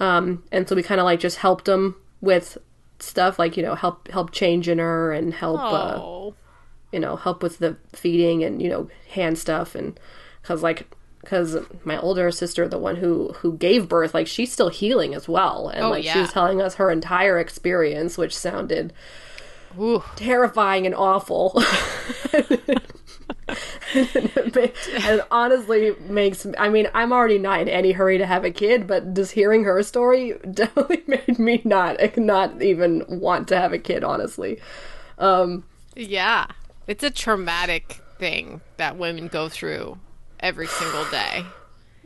um, 0.00 0.42
and 0.52 0.68
so 0.68 0.74
we 0.74 0.82
kind 0.82 1.00
of 1.00 1.04
like 1.04 1.20
just 1.20 1.38
helped 1.38 1.64
them 1.66 1.96
with 2.20 2.58
stuff 2.98 3.38
like 3.38 3.56
you 3.56 3.62
know 3.62 3.74
help 3.74 4.08
help 4.08 4.30
changing 4.32 4.78
her 4.78 5.12
and 5.12 5.34
help 5.34 5.60
uh, 5.60 5.98
oh. 6.00 6.34
you 6.92 7.00
know 7.00 7.16
help 7.16 7.42
with 7.42 7.58
the 7.58 7.76
feeding 7.92 8.42
and 8.42 8.62
you 8.62 8.68
know 8.68 8.88
hand 9.10 9.36
stuff 9.38 9.74
and 9.74 9.98
because 10.40 10.62
like 10.62 10.86
because 11.20 11.56
my 11.84 11.98
older 12.00 12.30
sister 12.30 12.68
the 12.68 12.78
one 12.78 12.96
who 12.96 13.32
who 13.38 13.56
gave 13.56 13.88
birth 13.88 14.14
like 14.14 14.26
she's 14.26 14.52
still 14.52 14.68
healing 14.68 15.14
as 15.14 15.26
well 15.28 15.68
and 15.68 15.84
Oh, 15.84 15.90
like 15.90 16.02
she 16.02 16.08
yeah. 16.08 16.20
was 16.20 16.32
telling 16.32 16.60
us 16.62 16.74
her 16.76 16.90
entire 16.90 17.38
experience 17.38 18.16
which 18.18 18.36
sounded 18.36 18.92
Ooh. 19.78 20.02
terrifying 20.16 20.86
and 20.86 20.94
awful 20.94 21.60
and 23.94 24.56
it 24.56 25.26
honestly 25.30 25.94
makes 26.08 26.46
i 26.58 26.68
mean 26.68 26.88
i'm 26.94 27.12
already 27.12 27.38
not 27.38 27.60
in 27.60 27.68
any 27.68 27.92
hurry 27.92 28.18
to 28.18 28.26
have 28.26 28.44
a 28.44 28.50
kid 28.50 28.86
but 28.86 29.14
just 29.14 29.32
hearing 29.32 29.64
her 29.64 29.82
story 29.82 30.34
definitely 30.52 31.02
made 31.06 31.38
me 31.38 31.60
not 31.64 31.96
not 32.16 32.62
even 32.62 33.04
want 33.08 33.48
to 33.48 33.56
have 33.58 33.72
a 33.72 33.78
kid 33.78 34.02
honestly 34.02 34.60
um, 35.18 35.64
Yeah. 35.94 36.46
It's 36.86 37.04
a 37.04 37.10
traumatic 37.10 38.00
thing 38.18 38.60
that 38.76 38.96
women 38.96 39.28
go 39.28 39.48
through 39.48 39.98
every 40.40 40.66
single 40.66 41.04
day. 41.10 41.44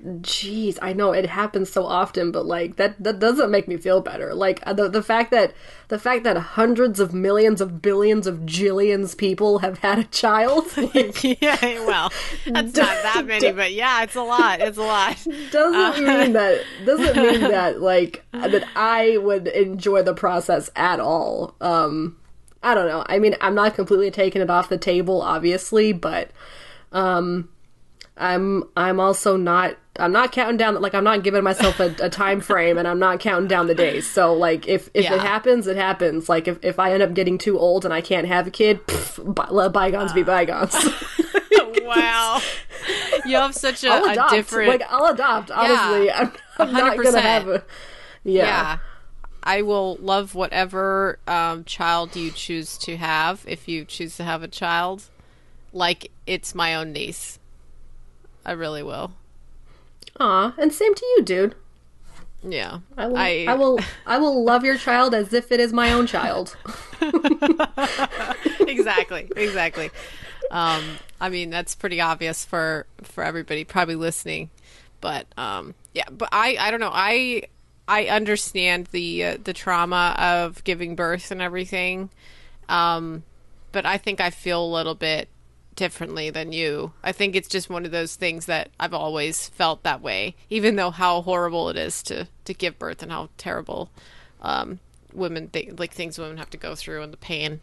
Jeez, 0.05 0.79
I 0.81 0.93
know 0.93 1.11
it 1.13 1.27
happens 1.27 1.73
so 1.73 1.85
often, 1.85 2.31
but 2.31 2.47
like 2.47 2.77
that 2.77 3.03
that 3.03 3.19
doesn't 3.19 3.51
make 3.51 3.67
me 3.67 3.77
feel 3.77 4.01
better. 4.01 4.33
Like 4.33 4.61
uh, 4.65 4.73
the 4.73 4.89
the 4.89 5.03
fact 5.03 5.33
that 5.33 5.53
the 5.89 5.99
fact 5.99 6.23
that 6.23 6.37
hundreds 6.37 7.01
of 7.01 7.13
millions 7.13 7.61
of 7.61 7.83
billions 7.83 8.29
of 8.29 8.41
jillions 8.41 9.17
people 9.17 9.59
have 9.59 9.79
had 9.79 9.99
a 9.99 10.05
child 10.05 10.67
like, 10.95 11.25
yeah, 11.43 11.59
well, 11.85 12.13
that's 12.47 12.77
not 12.77 12.87
that 13.03 13.25
many, 13.27 13.51
but 13.51 13.73
yeah, 13.73 14.05
it's 14.05 14.15
a 14.15 14.23
lot. 14.23 14.61
It's 14.61 14.79
a 14.79 14.83
lot. 14.83 15.17
doesn't 15.51 16.09
Uh, 16.09 16.19
mean 16.19 16.33
that 16.35 16.63
doesn't 16.87 17.17
mean 17.17 17.41
that 17.51 17.81
like 17.81 18.25
that 18.31 18.69
I 18.77 19.17
would 19.17 19.49
enjoy 19.49 20.03
the 20.05 20.15
process 20.15 20.71
at 20.77 21.01
all. 21.01 21.57
Um 21.61 22.19
I 22.63 22.75
don't 22.75 22.87
know. 22.87 23.05
I 23.09 23.19
mean, 23.19 23.35
I'm 23.41 23.57
not 23.57 23.75
completely 23.75 24.13
taking 24.13 24.43
it 24.43 24.51
off 24.51 24.69
the 24.69 24.79
table 24.79 25.23
obviously, 25.23 25.93
but 25.93 26.31
um 26.93 27.49
I'm 28.17 28.65
I'm 28.77 29.01
also 29.01 29.37
not 29.37 29.77
I'm 29.99 30.13
not 30.13 30.33
counting 30.33 30.57
down 30.57 30.81
like 30.81 30.95
I'm 30.95 31.05
not 31.05 31.23
giving 31.23 31.43
myself 31.43 31.81
a, 31.81 31.95
a 32.01 32.09
time 32.09 32.41
frame 32.41 32.79
and 32.79 32.87
I'm 32.87 32.99
not 32.99 33.21
counting 33.21 33.49
down 33.49 33.67
the 33.67 33.75
days. 33.75 34.09
So 34.09 34.33
like 34.35 34.69
if 34.69 34.91
if 34.95 35.05
Yeah. 35.05 35.15
it 35.15 35.21
happens, 35.21 35.67
it 35.67 35.77
happens. 35.77 36.29
Like 36.29 36.47
if, 36.49 36.59
if 36.65 36.79
I 36.79 36.93
end 36.93 37.03
up 37.03 37.15
getting 37.15 37.39
too 37.39 37.59
old 37.59 37.85
and 37.85 37.93
I 37.93 38.01
can't 38.01 38.27
have 38.27 38.47
a 38.47 38.51
kid, 38.51 38.87
pff, 38.87 39.35
by, 39.35 39.49
let 39.51 39.73
bygones 39.73 40.13
be 40.13 40.23
bygones. 40.23 40.75
wow. 41.83 42.41
You 43.27 43.37
have 43.37 43.55
such 43.55 43.85
a, 43.85 43.89
I'll 43.91 44.27
a 44.27 44.31
different. 44.31 44.69
Like 44.69 44.83
I'll 44.89 45.07
adopt. 45.07 45.51
Honestly, 45.51 46.11
I'm, 46.11 46.33
I'm 46.59 46.73
not 46.73 46.97
gonna 46.97 47.11
100%. 47.19 47.21
have 47.21 47.49
a. 47.49 47.65
Yeah. 48.25 48.45
yeah. 48.45 48.79
I 49.43 49.63
will 49.63 49.97
love 50.01 50.35
whatever 50.35 51.19
um, 51.27 51.65
child 51.65 52.15
you 52.17 52.31
choose 52.31 52.77
to 52.79 52.97
have 52.97 53.45
if 53.49 53.67
you 53.69 53.85
choose 53.85 54.17
to 54.19 54.25
have 54.25 54.43
a 54.43 54.49
child. 54.49 55.05
Like 55.73 56.11
it's 56.27 56.55
my 56.55 56.75
own 56.75 56.93
niece. 56.93 57.39
I 58.45 58.53
really 58.53 58.83
will. 58.83 59.13
Aw, 60.21 60.55
and 60.59 60.73
same 60.73 60.95
to 60.95 61.07
you, 61.17 61.23
dude. 61.23 61.55
Yeah. 62.43 62.81
I 62.97 63.07
will. 63.07 63.17
I, 63.17 63.55
will. 63.55 63.79
I 64.07 64.19
will 64.19 64.45
love 64.45 64.65
your 64.65 64.79
child 64.79 65.15
as 65.15 65.33
if 65.33 65.51
it 65.51 65.61
is 65.61 65.73
my 65.73 65.93
own 65.93 66.07
child. 66.07 66.57
exactly 68.61 69.31
exactly 69.37 69.91
um 70.51 70.83
i 71.21 71.29
mean 71.29 71.51
that's 71.51 71.75
pretty 71.75 72.01
obvious 72.01 72.45
for 72.45 72.87
for 73.03 73.23
everybody 73.23 73.65
probably 73.65 73.95
listening 73.95 74.51
but 75.01 75.27
um 75.37 75.75
yeah 75.95 76.05
but 76.11 76.29
i 76.33 76.57
i 76.59 76.71
don't 76.71 76.81
know 76.81 76.91
i 76.93 77.43
i 77.87 78.07
understand 78.07 78.87
the 78.87 79.25
uh, 79.25 79.39
the 79.43 79.53
trauma 79.53 80.15
of 80.19 80.63
giving 80.65 80.97
birth 80.97 81.31
and 81.31 81.41
everything 81.41 82.11
um 82.69 83.23
but 83.73 83.87
i 83.87 83.97
think 83.97 84.21
i 84.21 84.31
feel 84.31 84.65
a 84.65 84.73
little 84.73 84.95
bit 84.95 85.29
differently 85.79 86.29
than 86.29 86.51
you 86.51 86.93
i 87.05 87.13
think 87.13 87.37
it's 87.37 87.47
just 87.47 87.71
one 87.71 87.85
of 87.85 87.93
those 87.93 88.17
things 88.17 88.47
that 88.47 88.69
i've 88.81 88.93
always 88.93 89.49
felt 89.51 89.85
that 89.85 90.03
way 90.03 90.35
even 90.51 90.75
though 90.75 90.91
how 90.91 91.23
horrible 91.23 91.69
it 91.69 91.77
is 91.77 92.03
to 92.03 92.27
to 92.45 92.53
give 92.53 92.77
birth 92.81 93.01
and 93.01 93.13
how 93.13 93.29
terrible 93.39 93.89
um 94.43 94.81
women 95.13 95.47
think 95.47 95.79
like 95.79 95.93
things 95.93 96.19
women 96.19 96.37
have 96.37 96.51
to 96.51 96.57
go 96.57 96.75
through 96.75 97.01
and 97.01 97.13
the 97.13 97.17
pain 97.17 97.61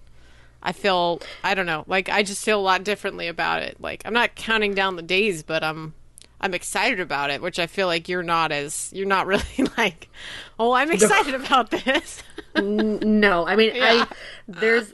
I 0.63 0.71
feel 0.71 1.21
I 1.43 1.53
don't 1.53 1.67
know, 1.67 1.83
like 1.85 2.09
I 2.09 2.23
just 2.23 2.43
feel 2.43 2.59
a 2.59 2.61
lot 2.61 2.83
differently 2.83 3.27
about 3.27 3.61
it. 3.61 3.79
Like 3.79 4.01
I'm 4.03 4.13
not 4.13 4.33
counting 4.33 4.73
down 4.73 4.95
the 4.95 5.03
days, 5.03 5.43
but 5.43 5.63
I'm 5.63 5.93
I'm 6.41 6.53
excited 6.53 6.99
about 6.99 7.29
it, 7.29 7.41
which 7.41 7.59
I 7.59 7.67
feel 7.67 7.87
like 7.87 8.09
you're 8.09 8.23
not 8.23 8.51
as 8.51 8.91
you're 8.93 9.07
not 9.07 9.27
really 9.27 9.43
like, 9.77 10.09
"Oh, 10.59 10.73
I'm 10.73 10.91
excited 10.91 11.33
about 11.35 11.71
this." 11.71 12.23
No, 12.57 13.45
I 13.45 13.57
mean, 13.57 13.75
Yeah. 13.75 14.05
I 14.09 14.15
there's, 14.47 14.93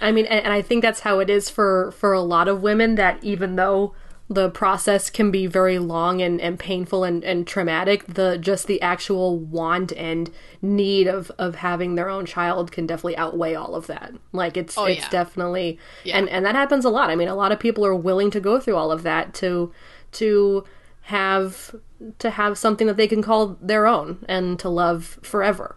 I 0.00 0.10
mean, 0.10 0.26
and, 0.26 0.44
and 0.44 0.52
I 0.52 0.62
think 0.62 0.82
that's 0.82 0.98
how 1.00 1.20
it 1.20 1.30
is 1.30 1.48
for 1.48 1.92
for 1.92 2.12
a 2.12 2.20
lot 2.20 2.48
of 2.48 2.60
women. 2.60 2.96
That 2.96 3.22
even 3.22 3.54
though 3.54 3.94
the 4.28 4.50
process 4.50 5.08
can 5.08 5.30
be 5.30 5.46
very 5.46 5.78
long 5.78 6.20
and, 6.20 6.40
and 6.40 6.58
painful 6.58 7.04
and, 7.04 7.22
and 7.22 7.46
traumatic, 7.46 8.04
the 8.06 8.36
just 8.38 8.66
the 8.66 8.82
actual 8.82 9.38
want 9.38 9.92
and 9.92 10.28
need 10.60 11.06
of 11.06 11.30
of 11.38 11.54
having 11.56 11.94
their 11.94 12.08
own 12.08 12.26
child 12.26 12.72
can 12.72 12.84
definitely 12.84 13.16
outweigh 13.16 13.54
all 13.54 13.76
of 13.76 13.86
that. 13.86 14.12
Like 14.32 14.56
it's 14.56 14.76
oh, 14.76 14.86
it's 14.86 15.02
yeah. 15.02 15.08
definitely 15.10 15.78
Yeah. 16.02 16.18
and 16.18 16.28
and 16.28 16.44
that 16.44 16.56
happens 16.56 16.84
a 16.84 16.90
lot. 16.90 17.10
I 17.10 17.14
mean, 17.14 17.28
a 17.28 17.36
lot 17.36 17.52
of 17.52 17.60
people 17.60 17.86
are 17.86 17.94
willing 17.94 18.32
to 18.32 18.40
go 18.40 18.58
through 18.58 18.74
all 18.74 18.90
of 18.90 19.04
that 19.04 19.34
to 19.34 19.72
to 20.12 20.64
have 21.02 21.74
to 22.18 22.30
have 22.30 22.58
something 22.58 22.86
that 22.86 22.96
they 22.96 23.06
can 23.06 23.22
call 23.22 23.56
their 23.60 23.86
own 23.86 24.24
and 24.28 24.58
to 24.58 24.68
love 24.68 25.18
forever 25.22 25.76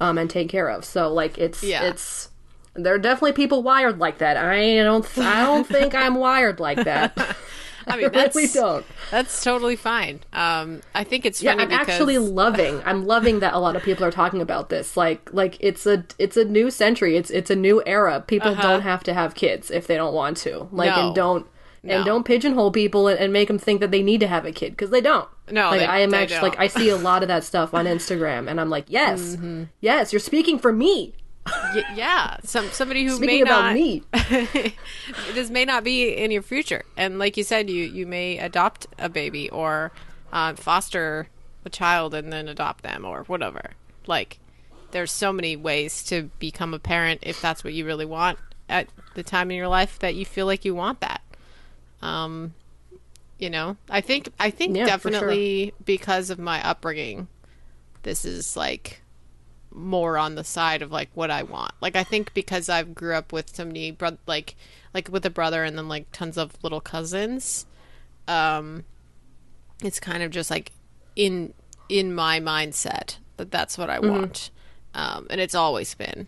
um, 0.00 0.16
and 0.18 0.28
take 0.30 0.48
care 0.48 0.68
of. 0.68 0.84
So 0.84 1.12
like 1.12 1.38
it's 1.38 1.62
Yeah. 1.62 1.82
it's 1.84 2.30
there 2.74 2.94
are 2.94 2.98
definitely 2.98 3.32
people 3.32 3.62
wired 3.62 3.98
like 3.98 4.18
that. 4.18 4.36
I 4.36 4.76
don't 4.82 5.06
I 5.18 5.44
don't 5.44 5.66
think 5.76 5.94
I'm 5.94 6.14
wired 6.14 6.60
like 6.60 6.82
that. 6.84 7.12
I 7.86 7.96
mean, 7.96 8.06
I 8.06 8.08
that's 8.08 8.36
really 8.36 8.48
don't. 8.48 8.84
that's 9.10 9.42
totally 9.44 9.74
fine. 9.76 10.20
Um, 10.32 10.80
I 10.94 11.02
think 11.04 11.24
it's 11.26 11.42
Yeah, 11.42 11.52
I'm 11.52 11.68
because 11.68 11.88
actually 11.88 12.18
loving. 12.18 12.80
I'm 12.84 13.06
loving 13.06 13.40
that 13.40 13.52
a 13.54 13.58
lot 13.58 13.74
of 13.76 13.82
people 13.82 14.04
are 14.04 14.10
talking 14.12 14.40
about 14.40 14.68
this. 14.70 14.96
Like 14.96 15.32
like 15.32 15.56
it's 15.60 15.86
a 15.86 16.04
it's 16.18 16.36
a 16.36 16.44
new 16.44 16.70
century. 16.70 17.16
It's 17.16 17.30
it's 17.30 17.50
a 17.50 17.56
new 17.56 17.82
era. 17.86 18.22
People 18.26 18.54
don't 18.54 18.82
have 18.82 19.02
to 19.04 19.14
have 19.14 19.34
kids 19.34 19.70
if 19.70 19.86
they 19.86 19.96
don't 19.96 20.14
want 20.14 20.36
to. 20.38 20.68
Like 20.72 20.90
Uh-huh. 20.90 21.00
No. 21.00 21.06
and 21.08 21.14
don't 21.16 21.46
No. 21.82 21.96
and 21.96 22.04
don't 22.04 22.24
pigeonhole 22.24 22.72
people 22.72 23.08
and, 23.08 23.18
and 23.18 23.32
make 23.32 23.48
them 23.48 23.58
think 23.58 23.80
that 23.80 23.90
they 23.90 24.02
need 24.02 24.20
to 24.20 24.26
have 24.26 24.44
a 24.44 24.52
kid 24.52 24.72
because 24.72 24.90
they 24.90 25.00
don't. 25.00 25.28
No, 25.50 25.70
like 25.70 25.80
they- 25.80 25.86
I 25.86 26.00
am 26.00 26.12
actually 26.14 26.50
like 26.50 26.58
I 26.58 26.66
see 26.68 26.88
a 26.90 26.96
lot 26.96 27.22
of 27.22 27.28
that 27.28 27.42
stuff 27.44 27.72
on 27.74 27.86
Instagram, 27.86 28.50
and 28.50 28.60
I'm 28.60 28.68
like, 28.70 28.84
yes, 28.88 29.36
Mm-hmm. 29.36 29.64
yes, 29.80 30.12
you're 30.12 30.20
speaking 30.20 30.58
for 30.58 30.72
me. 30.72 31.14
Y- 31.74 31.82
yeah, 31.94 32.36
some 32.44 32.66
somebody 32.70 33.04
who 33.04 33.12
Speaking 33.16 33.36
may 33.36 33.40
about 33.42 33.62
not 33.62 33.74
me. 33.74 34.02
this 35.32 35.50
may 35.50 35.64
not 35.64 35.84
be 35.84 36.10
in 36.10 36.30
your 36.30 36.42
future, 36.42 36.82
and 36.96 37.18
like 37.18 37.36
you 37.36 37.44
said, 37.44 37.70
you 37.70 37.84
you 37.84 38.06
may 38.06 38.38
adopt 38.38 38.86
a 38.98 39.08
baby 39.08 39.48
or 39.50 39.90
uh, 40.32 40.54
foster 40.54 41.28
a 41.64 41.70
child 41.70 42.14
and 42.14 42.32
then 42.32 42.46
adopt 42.48 42.82
them 42.84 43.04
or 43.04 43.24
whatever. 43.24 43.72
Like, 44.06 44.38
there's 44.92 45.12
so 45.12 45.32
many 45.32 45.56
ways 45.56 46.02
to 46.04 46.30
become 46.38 46.72
a 46.74 46.78
parent 46.78 47.20
if 47.22 47.40
that's 47.40 47.64
what 47.64 47.72
you 47.72 47.84
really 47.84 48.06
want 48.06 48.38
at 48.68 48.88
the 49.14 49.22
time 49.22 49.50
in 49.50 49.56
your 49.56 49.68
life 49.68 49.98
that 49.98 50.14
you 50.14 50.24
feel 50.24 50.46
like 50.46 50.64
you 50.64 50.74
want 50.74 51.00
that. 51.00 51.20
Um, 52.02 52.54
you 53.38 53.50
know, 53.50 53.76
I 53.88 54.00
think 54.00 54.28
I 54.38 54.50
think 54.50 54.76
Yeah, 54.76 54.84
for 54.96 55.10
sure. 55.10 55.20
definitely 55.20 55.74
because 55.84 56.30
of 56.30 56.38
my 56.38 56.66
upbringing, 56.66 57.28
this 58.02 58.24
is 58.24 58.56
like 58.56 59.02
more 59.72 60.18
on 60.18 60.34
the 60.34 60.44
side 60.44 60.82
of 60.82 60.90
like 60.90 61.10
what 61.14 61.30
I 61.30 61.42
want. 61.42 61.72
Like 61.80 61.96
I 61.96 62.04
think 62.04 62.34
because 62.34 62.68
I've 62.68 62.94
grew 62.94 63.14
up 63.14 63.32
with 63.32 63.54
so 63.54 63.64
many 63.64 63.90
bro- 63.92 64.18
like 64.26 64.56
like 64.92 65.08
with 65.08 65.24
a 65.24 65.30
brother 65.30 65.64
and 65.64 65.78
then 65.78 65.88
like 65.88 66.10
tons 66.12 66.36
of 66.36 66.52
little 66.62 66.80
cousins, 66.80 67.66
um 68.28 68.84
it's 69.82 70.00
kind 70.00 70.22
of 70.22 70.30
just 70.30 70.50
like 70.50 70.72
in 71.16 71.54
in 71.88 72.14
my 72.14 72.40
mindset 72.40 73.16
that 73.38 73.50
that's 73.50 73.78
what 73.78 73.88
I 73.88 73.98
want, 73.98 74.50
um, 74.94 75.26
and 75.30 75.40
it's 75.40 75.54
always 75.54 75.94
been. 75.94 76.26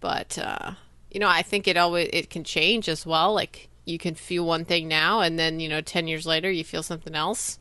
But 0.00 0.38
uh, 0.38 0.72
you 1.10 1.18
know, 1.20 1.28
I 1.28 1.40
think 1.42 1.66
it 1.66 1.76
always 1.78 2.10
it 2.12 2.28
can 2.28 2.44
change 2.44 2.86
as 2.88 3.06
well. 3.06 3.32
Like 3.32 3.69
you 3.90 3.98
can 3.98 4.14
feel 4.14 4.46
one 4.46 4.64
thing 4.64 4.88
now, 4.88 5.20
and 5.20 5.38
then 5.38 5.60
you 5.60 5.68
know, 5.68 5.80
ten 5.80 6.06
years 6.08 6.26
later, 6.26 6.50
you 6.50 6.64
feel 6.64 6.82
something 6.82 7.14
else. 7.14 7.58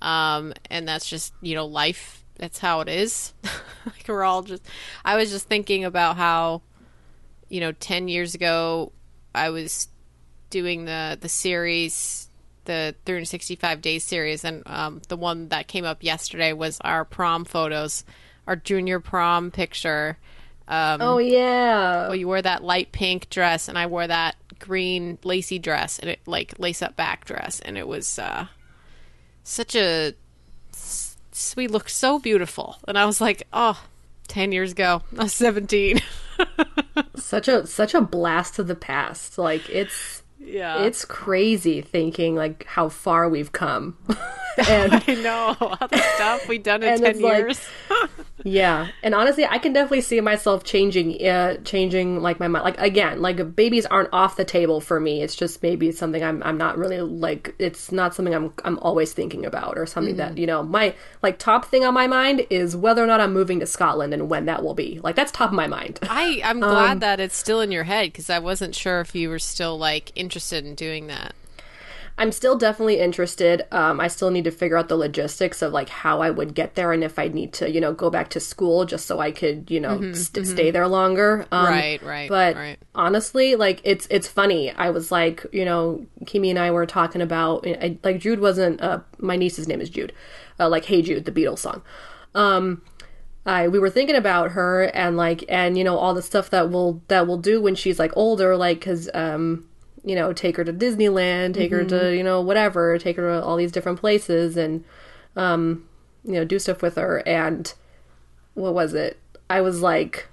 Um, 0.00 0.52
and 0.70 0.86
that's 0.88 1.08
just 1.08 1.32
you 1.40 1.54
know, 1.54 1.66
life. 1.66 2.24
That's 2.38 2.58
how 2.58 2.80
it 2.80 2.88
is. 2.88 3.34
like 3.86 4.04
we're 4.08 4.24
all 4.24 4.42
just. 4.42 4.62
I 5.04 5.16
was 5.16 5.30
just 5.30 5.48
thinking 5.48 5.84
about 5.84 6.16
how, 6.16 6.62
you 7.48 7.60
know, 7.60 7.72
ten 7.72 8.08
years 8.08 8.34
ago, 8.34 8.92
I 9.34 9.50
was 9.50 9.88
doing 10.50 10.84
the 10.84 11.18
the 11.20 11.28
series, 11.28 12.28
the 12.64 12.94
365 13.04 13.80
days 13.82 14.04
series, 14.04 14.44
and 14.44 14.62
um, 14.66 15.02
the 15.08 15.16
one 15.16 15.48
that 15.48 15.66
came 15.68 15.84
up 15.84 16.02
yesterday 16.02 16.52
was 16.52 16.78
our 16.82 17.04
prom 17.04 17.44
photos, 17.44 18.04
our 18.46 18.56
junior 18.56 19.00
prom 19.00 19.50
picture. 19.50 20.16
Um, 20.68 21.00
Oh 21.00 21.18
yeah. 21.18 22.08
well, 22.08 22.14
you 22.14 22.26
wore 22.26 22.42
that 22.42 22.62
light 22.62 22.92
pink 22.92 23.30
dress, 23.30 23.68
and 23.68 23.78
I 23.78 23.86
wore 23.86 24.06
that 24.06 24.36
green 24.58 25.18
lacy 25.24 25.58
dress, 25.58 25.98
and 25.98 26.10
it 26.10 26.20
like 26.26 26.54
lace 26.58 26.82
up 26.82 26.96
back 26.96 27.24
dress, 27.24 27.60
and 27.60 27.76
it 27.78 27.86
was 27.88 28.18
uh, 28.18 28.46
such 29.44 29.74
a 29.74 30.14
s- 30.72 31.16
we 31.56 31.68
looked 31.68 31.90
so 31.90 32.18
beautiful, 32.18 32.76
and 32.88 32.98
I 32.98 33.06
was 33.06 33.20
like, 33.20 33.44
oh, 33.52 33.82
10 34.28 34.52
years 34.52 34.72
ago, 34.72 35.02
I 35.18 35.22
was 35.24 35.32
seventeen. 35.32 36.00
such 37.16 37.48
a 37.48 37.66
such 37.66 37.94
a 37.94 38.00
blast 38.00 38.54
to 38.56 38.64
the 38.64 38.74
past. 38.74 39.38
Like 39.38 39.68
it's 39.70 40.22
yeah, 40.38 40.82
it's 40.82 41.04
crazy 41.04 41.80
thinking 41.80 42.34
like 42.36 42.64
how 42.64 42.88
far 42.88 43.28
we've 43.28 43.52
come. 43.52 43.96
and 44.58 44.92
I 45.06 45.14
know 45.14 45.56
all 45.60 45.88
the 45.88 45.98
stuff 46.16 46.48
we've 46.48 46.62
done 46.62 46.82
in 46.82 46.98
ten 46.98 47.10
it's 47.10 47.20
like- 47.20 47.38
years. 47.38 47.60
yeah, 48.44 48.88
and 49.02 49.14
honestly, 49.14 49.44
I 49.46 49.58
can 49.58 49.72
definitely 49.72 50.00
see 50.02 50.20
myself 50.20 50.64
changing 50.64 51.26
uh 51.26 51.56
changing 51.64 52.22
like 52.22 52.38
my 52.38 52.48
mind. 52.48 52.64
Like 52.64 52.78
again, 52.78 53.20
like 53.20 53.56
babies 53.56 53.86
aren't 53.86 54.10
off 54.12 54.36
the 54.36 54.44
table 54.44 54.80
for 54.80 55.00
me. 55.00 55.22
It's 55.22 55.34
just 55.34 55.62
maybe 55.62 55.90
something 55.92 56.22
I'm 56.22 56.42
I'm 56.42 56.56
not 56.56 56.78
really 56.78 57.00
like 57.00 57.54
it's 57.58 57.90
not 57.90 58.14
something 58.14 58.34
I'm 58.34 58.52
I'm 58.64 58.78
always 58.78 59.12
thinking 59.12 59.44
about 59.44 59.76
or 59.76 59.86
something 59.86 60.16
that, 60.16 60.38
you 60.38 60.46
know, 60.46 60.62
my 60.62 60.94
like 61.22 61.38
top 61.38 61.64
thing 61.64 61.84
on 61.84 61.94
my 61.94 62.06
mind 62.06 62.46
is 62.50 62.76
whether 62.76 63.02
or 63.02 63.06
not 63.06 63.20
I'm 63.20 63.32
moving 63.32 63.60
to 63.60 63.66
Scotland 63.66 64.14
and 64.14 64.28
when 64.28 64.46
that 64.46 64.62
will 64.62 64.74
be. 64.74 65.00
Like 65.02 65.16
that's 65.16 65.32
top 65.32 65.50
of 65.50 65.54
my 65.56 65.66
mind. 65.66 65.98
I 66.02 66.40
I'm 66.44 66.60
glad 66.60 67.00
that 67.00 67.20
it's 67.20 67.36
still 67.36 67.60
in 67.60 67.72
your 67.72 67.84
head 67.84 68.12
because 68.12 68.30
I 68.30 68.38
wasn't 68.38 68.74
sure 68.74 69.00
if 69.00 69.14
you 69.14 69.28
were 69.28 69.38
still 69.38 69.78
like 69.78 70.12
interested 70.14 70.64
in 70.64 70.74
doing 70.74 71.08
that. 71.08 71.34
I'm 72.18 72.32
still 72.32 72.58
definitely 72.58 72.98
interested. 72.98 73.64
Um, 73.72 74.00
I 74.00 74.08
still 74.08 74.30
need 74.30 74.44
to 74.44 74.50
figure 74.50 74.76
out 74.76 74.88
the 74.88 74.96
logistics 74.96 75.62
of 75.62 75.72
like 75.72 75.88
how 75.88 76.20
I 76.20 76.30
would 76.30 76.52
get 76.54 76.74
there 76.74 76.92
and 76.92 77.04
if 77.04 77.18
I'd 77.18 77.32
need 77.34 77.52
to, 77.54 77.70
you 77.70 77.80
know, 77.80 77.92
go 77.94 78.10
back 78.10 78.28
to 78.30 78.40
school 78.40 78.84
just 78.84 79.06
so 79.06 79.20
I 79.20 79.30
could, 79.30 79.70
you 79.70 79.78
know, 79.80 80.12
st- 80.12 80.46
stay 80.46 80.70
there 80.72 80.88
longer. 80.88 81.46
Um, 81.52 81.66
Right, 81.66 82.02
right, 82.02 82.28
But 82.28 82.56
right. 82.56 82.78
honestly, 82.94 83.54
like 83.54 83.80
it's 83.84 84.06
it's 84.10 84.26
funny. 84.26 84.72
I 84.72 84.90
was 84.90 85.12
like, 85.12 85.46
you 85.52 85.64
know, 85.64 86.04
Kimi 86.26 86.50
and 86.50 86.58
I 86.58 86.70
were 86.72 86.86
talking 86.86 87.22
about 87.22 87.66
I, 87.66 87.96
like 88.02 88.18
Jude 88.18 88.40
wasn't. 88.40 88.80
Uh, 88.82 89.00
my 89.18 89.36
niece's 89.36 89.68
name 89.68 89.80
is 89.80 89.88
Jude. 89.88 90.12
Uh, 90.58 90.68
like 90.68 90.86
Hey 90.86 91.02
Jude, 91.02 91.24
the 91.24 91.32
Beatles 91.32 91.60
song. 91.60 91.82
Um, 92.34 92.82
I 93.46 93.68
we 93.68 93.78
were 93.78 93.90
thinking 93.90 94.16
about 94.16 94.52
her 94.52 94.84
and 94.94 95.16
like 95.16 95.44
and 95.48 95.78
you 95.78 95.84
know 95.84 95.96
all 95.96 96.14
the 96.14 96.22
stuff 96.22 96.50
that 96.50 96.68
we'll 96.68 97.00
that 97.08 97.26
we'll 97.26 97.38
do 97.38 97.62
when 97.62 97.74
she's 97.76 97.98
like 97.98 98.12
older, 98.16 98.56
like 98.56 98.80
because 98.80 99.08
um 99.14 99.66
you 100.04 100.14
know 100.14 100.32
take 100.32 100.56
her 100.56 100.64
to 100.64 100.72
Disneyland, 100.72 101.54
take 101.54 101.70
her 101.72 101.84
to 101.84 102.16
you 102.16 102.22
know 102.22 102.40
whatever, 102.40 102.98
take 102.98 103.16
her 103.16 103.28
to 103.40 103.44
all 103.44 103.56
these 103.56 103.72
different 103.72 103.98
places 104.00 104.56
and 104.56 104.84
um 105.36 105.86
you 106.24 106.32
know 106.34 106.44
do 106.44 106.58
stuff 106.58 106.82
with 106.82 106.96
her 106.96 107.22
and 107.26 107.74
what 108.54 108.74
was 108.74 108.94
it? 108.94 109.18
I 109.48 109.60
was 109.60 109.80
like 109.82 110.28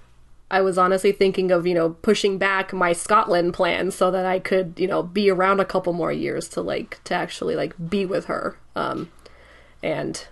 I 0.50 0.60
was 0.60 0.78
honestly 0.78 1.10
thinking 1.10 1.50
of, 1.50 1.66
you 1.66 1.74
know, 1.74 1.90
pushing 1.90 2.38
back 2.38 2.72
my 2.72 2.92
Scotland 2.92 3.52
plan 3.52 3.90
so 3.90 4.12
that 4.12 4.24
I 4.24 4.38
could, 4.38 4.74
you 4.78 4.86
know, 4.86 5.02
be 5.02 5.28
around 5.28 5.58
a 5.58 5.64
couple 5.64 5.92
more 5.92 6.12
years 6.12 6.48
to 6.50 6.60
like 6.60 7.02
to 7.04 7.14
actually 7.14 7.56
like 7.56 7.74
be 7.90 8.06
with 8.06 8.26
her. 8.26 8.56
Um 8.76 9.10
and 9.82 10.26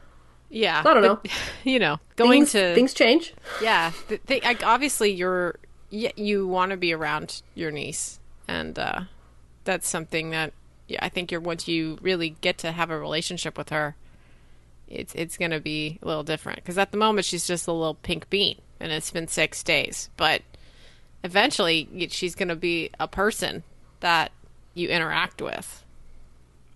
Yeah, 0.50 0.82
I 0.84 0.94
don't 0.94 1.02
know. 1.02 1.20
You 1.64 1.78
know, 1.78 1.98
going 2.16 2.42
things, 2.42 2.52
to 2.52 2.74
things 2.74 2.94
change. 2.94 3.34
yeah. 3.62 3.90
Th- 4.08 4.20
th- 4.26 4.44
like, 4.44 4.64
obviously, 4.64 5.10
you're 5.12 5.56
y- 5.90 6.12
you 6.16 6.46
want 6.46 6.70
to 6.72 6.76
be 6.76 6.92
around 6.92 7.42
your 7.54 7.70
niece, 7.70 8.20
and 8.46 8.78
uh, 8.78 9.00
that's 9.64 9.88
something 9.88 10.30
that 10.30 10.52
yeah, 10.86 10.98
I 11.02 11.08
think 11.08 11.32
you're 11.32 11.40
once 11.40 11.66
you 11.66 11.98
really 12.02 12.36
get 12.40 12.58
to 12.58 12.72
have 12.72 12.90
a 12.90 12.98
relationship 12.98 13.56
with 13.56 13.70
her, 13.70 13.96
it's 14.88 15.14
it's 15.14 15.36
gonna 15.36 15.60
be 15.60 15.98
a 16.02 16.06
little 16.06 16.22
different 16.22 16.56
because 16.56 16.78
at 16.78 16.90
the 16.90 16.98
moment 16.98 17.24
she's 17.24 17.46
just 17.46 17.66
a 17.66 17.72
little 17.72 17.94
pink 17.94 18.28
bean, 18.30 18.60
and 18.80 18.92
it's 18.92 19.10
been 19.10 19.28
six 19.28 19.62
days, 19.62 20.10
but 20.16 20.42
eventually 21.22 22.08
she's 22.10 22.34
gonna 22.34 22.56
be 22.56 22.90
a 23.00 23.08
person 23.08 23.62
that 24.00 24.30
you 24.74 24.88
interact 24.88 25.40
with. 25.40 25.84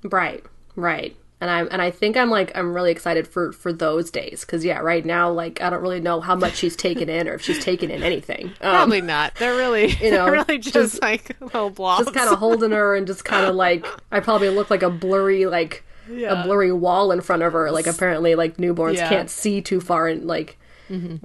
Right, 0.03 0.45
right. 0.77 1.17
And 1.41 1.49
I'm 1.51 1.69
and 1.71 1.81
I 1.81 1.91
think 1.93 2.17
I'm 2.17 2.31
like 2.31 2.51
I'm 2.57 2.75
really 2.75 2.91
excited 2.91 3.29
for 3.29 3.53
for 3.53 3.73
those 3.73 4.11
days 4.11 4.41
because 4.41 4.65
yeah, 4.65 4.79
right 4.79 5.05
now 5.07 5.31
like 5.31 5.61
I 5.61 5.71
don't 5.71 5.83
really 5.83 6.01
know 6.01 6.21
how 6.21 6.35
much 6.35 6.57
she's 6.57 6.75
taken 6.75 7.09
in 7.09 7.29
or 7.29 7.35
if 7.35 7.43
she's 7.43 7.63
taken 7.65 7.91
in 7.93 8.03
anything. 8.03 8.47
Um, 8.61 8.75
Probably 8.75 9.01
not. 9.01 9.37
They're 9.37 9.55
really, 9.55 9.89
you 10.03 10.11
know, 10.11 10.29
really 10.29 10.59
just, 10.59 10.75
just- 10.75 11.03
like 11.03 11.37
little 11.41 11.71
blobs. 11.71 12.05
just 12.07 12.17
kind 12.17 12.29
of 12.29 12.39
holding 12.41 12.73
her 12.73 12.97
and 12.97 13.07
just 13.07 13.25
kind 13.25 13.47
of 13.47 13.55
like 13.55 13.87
I 14.11 14.19
probably 14.21 14.49
look 14.49 14.69
like 14.69 14.83
a 14.83 14.91
blurry 14.91 15.47
like 15.47 15.85
Yeah. 16.11 16.41
a 16.41 16.45
blurry 16.45 16.73
wall 16.73 17.13
in 17.13 17.21
front 17.21 17.43
of 17.45 17.53
her. 17.53 17.71
Like 17.71 17.87
apparently 17.87 18.35
like 18.35 18.57
newborns 18.57 18.97
Yeah. 18.97 19.09
can't 19.09 19.31
see 19.31 19.61
too 19.63 19.81
far 19.81 20.09
and 20.09 20.27
like 20.27 20.59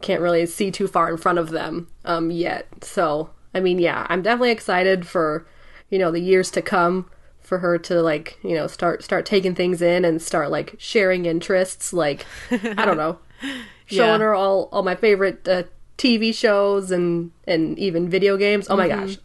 can't 0.01 0.21
really 0.21 0.45
see 0.45 0.69
too 0.71 0.87
far 0.87 1.09
in 1.09 1.17
front 1.17 1.39
of 1.39 1.49
them 1.49 1.87
um 2.05 2.29
yet. 2.29 2.67
So 2.83 3.31
I 3.53 3.61
mean 3.61 3.79
yeah, 3.79 4.05
I'm 4.09 4.21
definitely 4.21 4.51
excited 4.51 5.07
for 5.07 5.47
you 5.89 5.97
know 5.97 6.11
the 6.11 6.19
years 6.21 6.51
to 6.51 6.61
come 6.61 7.09
for 7.43 7.59
her 7.59 7.77
to 7.77 8.01
like 8.01 8.37
you 8.43 8.55
know 8.55 8.67
start 8.67 9.03
start 9.03 9.25
taking 9.25 9.53
things 9.53 9.81
in 9.81 10.05
and 10.05 10.21
start 10.21 10.49
like 10.49 10.75
sharing 10.77 11.25
interests 11.25 11.91
like 11.93 12.25
I 12.51 12.85
don't 12.85 12.97
know 12.97 13.19
showing 13.85 14.19
Yeah. 14.21 14.25
her 14.27 14.33
all 14.33 14.69
all 14.71 14.83
my 14.83 14.95
favorite 14.95 15.47
uh, 15.47 15.63
TV 15.97 16.33
shows 16.33 16.89
and 16.91 17.31
and 17.45 17.77
even 17.77 18.09
video 18.09 18.37
games. 18.37 18.67
Oh 18.69 18.75
my 18.77 18.87
gosh, 18.87 19.17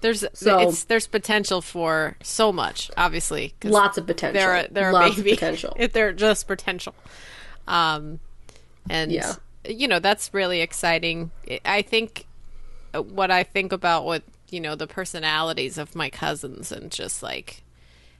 There's 0.00 0.24
So- 0.34 0.58
it's 0.68 0.84
there's 0.84 1.06
potential 1.06 1.60
for 1.62 2.16
so 2.22 2.52
much, 2.52 2.90
obviously 2.96 3.54
lots 3.64 3.96
of 3.96 4.06
potential. 4.06 4.40
They're 4.40 4.56
a, 4.56 4.68
they're 4.70 4.92
lots 4.92 5.14
a 5.14 5.16
baby. 5.18 5.30
of 5.32 5.38
potential. 5.38 5.72
If 5.78 5.92
they're 5.94 6.12
just 6.12 6.46
potential. 6.48 6.94
Um, 7.68 8.18
and 8.90 9.12
Yeah. 9.12 9.34
you 9.68 9.86
know 9.88 10.00
that's 10.00 10.34
really 10.34 10.60
exciting. 10.60 11.30
I- 11.48 11.60
I 11.64 11.82
think 11.82 12.26
uh, 12.94 13.02
what 13.02 13.30
I 13.30 13.44
think 13.44 13.72
about 13.72 14.04
what 14.04 14.22
you 14.52 14.60
know 14.60 14.74
the 14.74 14.86
personalities 14.86 15.78
of 15.78 15.94
my 15.94 16.10
cousins 16.10 16.70
and 16.70 16.90
just 16.90 17.22
like 17.22 17.62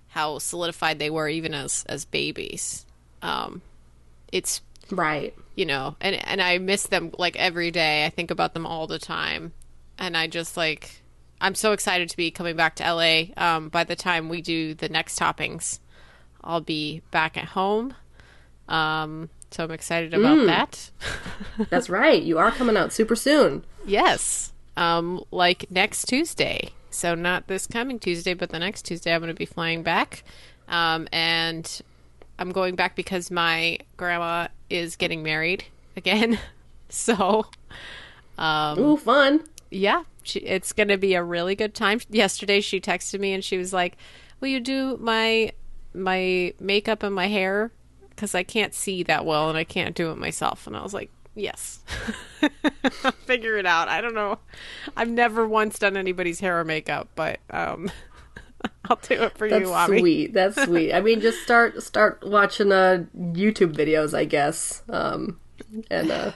how 0.08 0.38
solidified 0.38 0.98
they 0.98 1.10
were 1.10 1.28
even 1.28 1.54
as 1.54 1.84
as 1.88 2.04
babies. 2.04 2.86
Um, 3.22 3.62
it's 4.32 4.60
right. 4.90 5.34
you 5.54 5.64
know 5.66 5.94
and 6.00 6.16
and 6.26 6.40
i 6.42 6.58
miss 6.58 6.86
them 6.88 7.12
like 7.18 7.36
every 7.36 7.70
day 7.70 8.04
i 8.04 8.10
think 8.10 8.30
about 8.30 8.54
them 8.54 8.66
all 8.66 8.86
the 8.86 8.98
time 8.98 9.52
and 9.98 10.16
i 10.16 10.26
just 10.26 10.56
like 10.56 11.02
i'm 11.40 11.54
so 11.54 11.72
excited 11.72 12.08
to 12.08 12.16
be 12.16 12.30
coming 12.30 12.56
back 12.56 12.74
to 12.74 12.82
la 12.92 13.22
um, 13.36 13.68
by 13.68 13.84
the 13.84 13.94
time 13.94 14.28
we 14.28 14.40
do 14.40 14.74
the 14.74 14.88
next 14.88 15.18
toppings 15.18 15.78
i'll 16.42 16.60
be 16.60 17.02
back 17.10 17.36
at 17.36 17.44
home 17.44 17.94
um, 18.68 19.28
so 19.50 19.64
i'm 19.64 19.70
excited 19.70 20.14
about 20.14 20.46
that 20.46 20.90
That's 21.70 21.90
right. 21.90 22.22
You 22.22 22.38
are 22.38 22.50
coming 22.50 22.76
out 22.76 22.92
super 22.92 23.16
soon. 23.16 23.64
yes 23.86 24.51
um, 24.76 25.22
like 25.30 25.70
next 25.70 26.06
tuesday 26.06 26.70
so 26.90 27.14
not 27.14 27.46
this 27.46 27.66
coming 27.66 27.98
tuesday 27.98 28.34
but 28.34 28.50
the 28.50 28.58
next 28.58 28.82
tuesday 28.84 29.14
i'm 29.14 29.20
going 29.20 29.28
to 29.28 29.38
be 29.38 29.46
flying 29.46 29.82
back 29.82 30.24
um, 30.68 31.08
and 31.12 31.82
i'm 32.38 32.50
going 32.52 32.74
back 32.74 32.96
because 32.96 33.30
my 33.30 33.78
grandma 33.96 34.48
is 34.70 34.96
getting 34.96 35.22
married 35.22 35.64
again 35.96 36.38
so 36.88 37.46
Um, 38.38 38.78
Ooh, 38.78 38.96
fun. 38.96 39.42
yeah, 39.70 40.04
she, 40.22 40.40
it's 40.40 40.72
going 40.72 40.88
to 40.88 40.96
be 40.96 41.14
a 41.14 41.22
really 41.22 41.54
good 41.54 41.74
time. 41.74 42.00
Yesterday, 42.08 42.60
she 42.60 42.80
texted 42.80 43.20
me 43.20 43.34
and 43.34 43.44
she 43.44 43.58
was 43.58 43.72
like, 43.74 43.96
"Will 44.40 44.48
you 44.48 44.58
do 44.58 44.96
my 44.98 45.52
my 45.94 46.54
makeup 46.58 47.02
and 47.02 47.14
my 47.14 47.28
hair? 47.28 47.70
Because 48.08 48.34
I 48.34 48.42
can't 48.42 48.74
see 48.74 49.02
that 49.04 49.26
well 49.26 49.48
and 49.50 49.58
I 49.58 49.64
can't 49.64 49.94
do 49.94 50.10
it 50.10 50.16
myself." 50.16 50.66
And 50.66 50.74
I 50.74 50.82
was 50.82 50.94
like, 50.94 51.10
"Yes, 51.34 51.80
figure 53.26 53.56
it 53.58 53.66
out." 53.66 53.88
I 53.88 54.00
don't 54.00 54.14
know. 54.14 54.38
I've 54.96 55.08
never 55.08 55.46
once 55.46 55.78
done 55.78 55.96
anybody's 55.96 56.40
hair 56.40 56.60
or 56.60 56.64
makeup, 56.64 57.08
but 57.14 57.40
um, 57.50 57.90
I'll 58.86 58.96
do 59.02 59.14
it 59.22 59.36
for 59.36 59.48
That's 59.48 59.62
you, 59.62 59.68
Wami. 59.68 59.98
sweet. 60.00 60.32
That's 60.32 60.62
sweet. 60.62 60.92
I 60.92 61.00
mean, 61.00 61.20
just 61.20 61.42
start 61.42 61.82
start 61.82 62.22
watching 62.26 62.72
uh 62.72 63.04
YouTube 63.16 63.74
videos, 63.74 64.14
I 64.16 64.24
guess. 64.24 64.82
Um, 64.88 65.38
and 65.90 66.10
uh, 66.10 66.32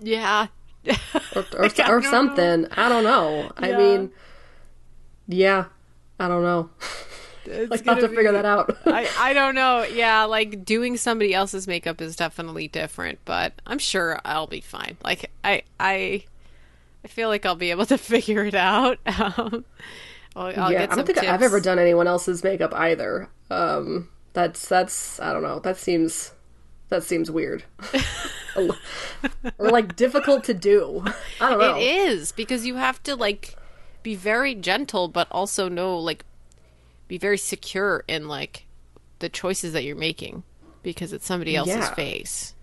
Yeah. 0.00 0.46
or 1.36 1.44
or, 1.58 1.68
or 1.88 2.00
know. 2.00 2.10
something. 2.10 2.66
I 2.72 2.88
don't 2.88 3.04
know. 3.04 3.50
I 3.56 3.72
mean, 3.72 4.10
yeah, 5.26 5.66
I 6.18 6.28
don't 6.28 6.42
know. 6.42 6.70
Like 7.68 7.84
not 7.84 8.00
to 8.00 8.08
figure 8.08 8.32
that 8.32 8.44
out. 8.44 8.76
I, 8.86 9.08
I 9.18 9.32
don't 9.32 9.54
know. 9.54 9.82
Yeah, 9.84 10.24
like 10.24 10.64
doing 10.64 10.96
somebody 10.96 11.34
else's 11.34 11.66
makeup 11.66 12.00
is 12.00 12.16
definitely 12.16 12.68
different, 12.68 13.18
but 13.24 13.52
I'm 13.66 13.78
sure 13.78 14.20
I'll 14.24 14.46
be 14.46 14.60
fine. 14.60 14.96
Like 15.02 15.30
I 15.44 15.62
I 15.78 16.24
I 17.04 17.08
feel 17.08 17.28
like 17.28 17.46
I'll 17.46 17.56
be 17.56 17.70
able 17.70 17.86
to 17.86 17.98
figure 17.98 18.44
it 18.44 18.54
out. 18.54 18.98
Um, 19.38 19.64
I'll, 20.36 20.64
I'll 20.64 20.72
yeah, 20.72 20.80
get 20.80 20.92
I 20.92 20.94
don't 20.94 21.06
think 21.06 21.18
I've 21.18 21.42
ever 21.42 21.58
done 21.58 21.80
anyone 21.80 22.06
else's 22.06 22.44
makeup 22.44 22.72
either. 22.72 23.28
Um, 23.50 24.08
that's 24.34 24.68
that's 24.68 25.18
I 25.18 25.32
don't 25.32 25.42
know. 25.42 25.58
That 25.58 25.76
seems 25.78 26.32
that 26.90 27.02
seems 27.02 27.28
weird, 27.30 27.64
or 28.56 28.68
like 29.58 29.96
difficult 29.96 30.44
to 30.44 30.54
do. 30.54 31.02
I 31.40 31.50
don't 31.50 31.58
know. 31.58 31.76
It 31.76 31.82
is 31.82 32.30
because 32.30 32.66
you 32.66 32.76
have 32.76 33.02
to 33.04 33.16
like 33.16 33.56
be 34.02 34.14
very 34.14 34.54
gentle, 34.54 35.08
but 35.08 35.26
also 35.30 35.68
know 35.68 35.98
like 35.98 36.24
be 37.08 37.18
very 37.18 37.38
secure 37.38 38.04
in 38.06 38.28
like 38.28 38.66
the 39.18 39.28
choices 39.28 39.72
that 39.72 39.82
you're 39.84 39.96
making 39.96 40.44
because 40.82 41.12
it's 41.12 41.26
somebody 41.26 41.56
else's 41.56 41.76
Yeah. 41.76 41.94
face. 41.94 42.54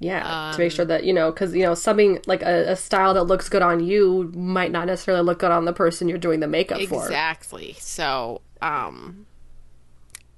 Yeah, 0.00 0.22
to 0.50 0.58
make 0.58 0.72
Um, 0.72 0.76
sure 0.76 0.84
that 0.84 1.04
you 1.04 1.12
know, 1.12 1.30
because 1.30 1.54
you 1.54 1.62
know, 1.62 1.74
something 1.74 2.18
like 2.26 2.42
a, 2.42 2.72
a 2.72 2.76
style 2.76 3.14
that 3.14 3.22
looks 3.24 3.48
good 3.48 3.62
on 3.62 3.84
you 3.84 4.32
might 4.34 4.72
not 4.72 4.86
necessarily 4.86 5.22
look 5.22 5.38
good 5.38 5.52
on 5.52 5.64
the 5.64 5.72
person 5.72 6.08
you're 6.08 6.18
doing 6.18 6.40
the 6.40 6.48
makeup 6.48 6.80
for. 6.88 7.04
Exactly. 7.04 7.76
So, 7.78 8.40
um, 8.60 9.26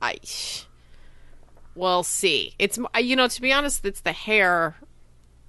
I 0.02 0.16
we'll 1.74 2.02
see. 2.02 2.54
It's 2.58 2.78
you 3.00 3.16
know 3.16 3.26
to 3.28 3.40
be 3.40 3.52
honest, 3.52 3.84
it's 3.84 4.00
the 4.00 4.12
hair. 4.12 4.76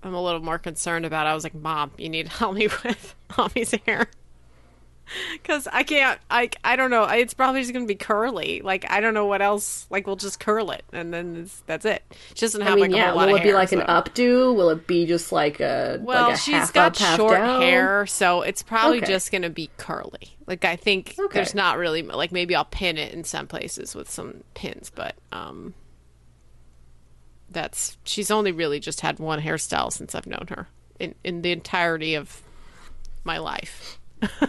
I'm 0.02 0.14
a 0.14 0.24
little 0.24 0.40
more 0.42 0.60
concerned 0.60 1.06
about. 1.06 1.28
I 1.28 1.34
was 1.34 1.44
like, 1.44 1.56
Mom, 1.56 1.92
you 1.98 2.08
need 2.10 2.28
to 2.28 2.32
help 2.32 2.56
me 2.56 2.68
with 2.86 3.16
mommy's 3.38 3.72
hair. 3.86 4.08
Cause 5.44 5.68
I 5.72 5.84
can't, 5.84 6.20
I, 6.30 6.50
I 6.64 6.76
don't 6.76 6.90
know. 6.90 7.04
It's 7.06 7.34
probably 7.34 7.62
just 7.62 7.74
gonna 7.74 7.86
be 7.86 7.96
curly. 7.96 8.62
Like 8.64 8.90
I 8.90 9.02
don't 9.02 9.14
know 9.14 9.26
what 9.26 9.42
else. 9.42 9.88
Like 9.90 10.08
we'll 10.08 10.16
just 10.16 10.40
curl 10.40 10.72
it, 10.72 10.84
and 10.92 11.14
then 11.14 11.50
that's 11.68 11.86
it. 11.86 12.04
She 12.34 12.42
doesn't 12.46 12.62
have 12.62 12.70
I 12.70 12.72
mean, 12.72 12.90
like 12.90 12.94
a 12.94 12.98
yeah. 12.98 13.14
Will 13.14 13.34
it 13.36 13.44
be 13.44 13.54
hair, 13.54 13.54
like 13.54 13.72
an 13.72 13.82
updo? 13.82 14.56
Will 14.56 14.70
it 14.70 14.88
be 14.88 15.06
just 15.06 15.32
like 15.32 15.60
a 15.60 16.06
Well, 16.08 16.12
like 16.12 16.28
a 16.28 16.36
she's 16.36 16.72
got 16.72 16.96
up, 16.96 16.96
short 16.96 17.46
hair, 17.46 18.06
so 18.06 18.42
it's 18.42 18.62
probably 18.64 19.02
Okay. 19.02 19.02
just 19.02 19.32
gonna 19.32 19.50
be 19.50 19.72
curly. 19.78 20.38
Like 20.46 20.66
I 20.66 20.76
think 20.76 21.20
Okay. 21.20 21.30
there's 21.32 21.54
not 21.56 21.78
really 21.78 22.02
like 22.02 22.32
maybe 22.32 22.56
I'll 22.56 22.66
pin 22.66 22.98
it 22.98 23.14
in 23.14 23.24
some 23.24 23.48
places 23.48 23.96
with 23.96 24.10
some 24.10 24.44
pins, 24.54 24.90
but 24.94 25.16
um, 25.32 25.74
that's 27.50 27.98
she's 28.04 28.32
only 28.32 28.52
really 28.52 28.80
just 28.80 29.02
had 29.02 29.20
one 29.20 29.42
hairstyle 29.42 29.92
since 29.92 30.16
I've 30.16 30.28
known 30.28 30.48
her 30.50 30.68
in 31.00 31.16
in 31.24 31.42
the 31.42 31.52
entirety 31.52 32.16
of 32.16 32.42
my 33.24 33.38
life. 33.38 34.00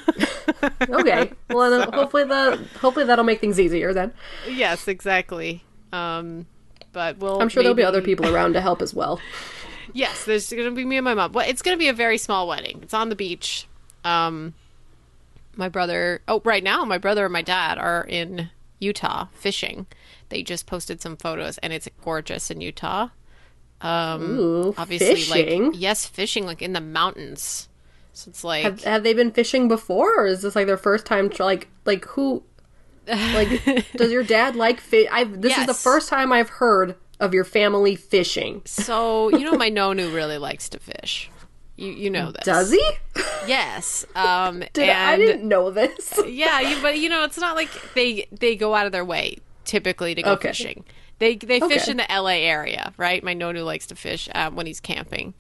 Okay. 0.89 1.33
Well, 1.51 1.71
then 1.71 1.93
hopefully 1.93 2.25
the 2.25 2.57
hopefully 2.79 3.05
that'll 3.05 3.25
make 3.25 3.41
things 3.41 3.59
easier 3.59 3.93
then. 3.93 4.13
Yes, 4.49 4.89
exactly. 4.89 5.63
Um, 5.93 6.47
but 6.93 7.19
we'll. 7.19 7.41
I'm 7.41 7.49
sure 7.49 7.63
there'll 7.63 7.75
be 7.77 7.83
other 7.83 8.03
people 8.03 8.27
around 8.33 8.55
to 8.55 8.61
help 8.61 8.83
as 8.83 8.95
well. 8.95 9.21
Yes, 9.93 10.25
there's 10.25 10.51
going 10.51 10.65
to 10.65 10.73
be 10.73 10.85
me 10.85 10.97
and 10.97 11.05
my 11.05 11.15
mom. 11.15 11.33
Well, 11.33 11.49
it's 11.49 11.63
going 11.63 11.75
to 11.75 11.79
be 11.79 11.89
a 11.89 11.93
very 11.93 12.19
small 12.19 12.49
wedding. 12.49 12.81
It's 12.83 12.93
on 12.93 13.09
the 13.09 13.15
beach. 13.15 13.67
Um, 14.05 14.53
my 15.55 15.69
brother. 15.69 16.21
Oh, 16.27 16.43
right 16.45 16.63
now, 16.63 16.85
my 16.85 16.99
brother 16.99 17.25
and 17.25 17.33
my 17.33 17.41
dad 17.41 17.79
are 17.79 18.05
in 18.07 18.51
Utah 18.79 19.29
fishing. 19.33 19.87
They 20.29 20.43
just 20.43 20.67
posted 20.67 21.01
some 21.01 21.17
photos, 21.17 21.57
and 21.59 21.73
it's 21.73 21.89
gorgeous 22.03 22.51
in 22.51 22.61
Utah. 22.61 23.09
Um, 23.81 24.39
Ooh, 24.39 24.75
obviously, 24.77 25.15
fishing. 25.15 25.67
like 25.73 25.81
yes, 25.81 26.05
fishing 26.05 26.45
like 26.45 26.61
in 26.61 26.73
the 26.73 26.81
mountains. 26.81 27.69
So 28.17 28.31
it's 28.31 28.43
like 28.43 28.63
Have, 28.63 28.83
have 28.85 29.03
they 29.03 29.13
been 29.13 29.31
fishing 29.31 29.69
before, 29.69 30.11
or 30.23 30.27
is 30.27 30.41
this 30.41 30.57
like 30.57 30.67
their 30.67 30.79
first 30.79 31.05
time? 31.05 31.31
Like, 31.39 31.69
like 31.85 32.07
who? 32.07 32.43
Like, 33.07 33.63
does 33.97 34.11
your 34.11 34.23
dad 34.25 34.57
like 34.57 34.81
fish? 34.81 35.07
I 35.13 35.25
this 35.25 35.59
is 35.59 35.67
the 35.67 35.75
first 35.75 36.09
time 36.09 36.33
I've 36.33 36.49
heard 36.49 36.97
of 37.21 37.35
your 37.35 37.45
family 37.45 37.95
fishing. 37.95 38.63
so. 38.65 39.29
You 39.29 39.45
know, 39.45 39.57
my 39.57 39.71
nonu 39.71 40.13
really 40.15 40.39
likes 40.39 40.71
to 40.71 40.79
fish. 40.79 41.31
You 41.77 41.93
you 41.93 42.09
know 42.09 42.33
this, 42.33 42.45
Does 42.45 42.73
he? 42.73 42.83
Yes. 43.47 44.07
Um, 44.15 44.65
Did 44.73 44.89
I 44.89 45.19
didn't 45.19 45.47
know 45.47 45.71
this. 45.71 46.19
yeah, 46.27 46.61
you, 46.61 46.81
but 46.81 46.99
you 46.99 47.11
know, 47.11 47.23
it's 47.25 47.37
not 47.37 47.55
like 47.55 47.69
they 47.95 48.27
they 48.33 48.57
go 48.57 48.75
out 48.75 48.87
of 48.87 48.93
their 48.93 49.05
way 49.05 49.37
typically 49.67 50.15
to 50.15 50.23
go 50.23 50.33
Okay. 50.33 50.49
fishing. 50.49 50.85
They 51.19 51.37
they 51.37 51.61
fish 51.61 51.83
Okay. 51.83 51.91
in 51.91 51.97
the 51.99 52.07
LA 52.09 52.47
area, 52.49 52.95
right? 52.97 53.23
My 53.23 53.35
nonu 53.35 53.63
likes 53.63 53.87
to 53.89 53.95
fish 53.95 54.27
um, 54.35 54.57
when 54.57 54.65
he's 54.67 54.81
camping 54.81 55.35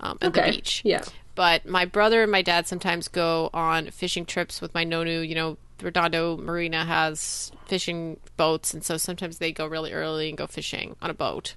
um, 0.00 0.16
at 0.22 0.28
Okay. 0.28 0.46
the 0.50 0.56
beach. 0.56 0.80
Yeah. 0.86 1.04
But 1.34 1.66
my 1.66 1.84
brother 1.84 2.22
and 2.22 2.30
my 2.30 2.42
dad 2.42 2.66
sometimes 2.66 3.08
go 3.08 3.50
on 3.52 3.90
fishing 3.90 4.24
trips 4.24 4.60
with 4.60 4.72
my 4.74 4.84
nonu. 4.84 5.26
You 5.26 5.34
know, 5.34 5.56
Redondo 5.82 6.36
Marina 6.36 6.84
has 6.84 7.50
fishing 7.66 8.18
boats, 8.36 8.72
and 8.72 8.84
so 8.84 8.96
sometimes 8.96 9.38
they 9.38 9.52
go 9.52 9.66
really 9.66 9.92
early 9.92 10.28
and 10.28 10.38
go 10.38 10.46
fishing 10.46 10.94
on 11.02 11.10
a 11.10 11.14
boat. 11.14 11.54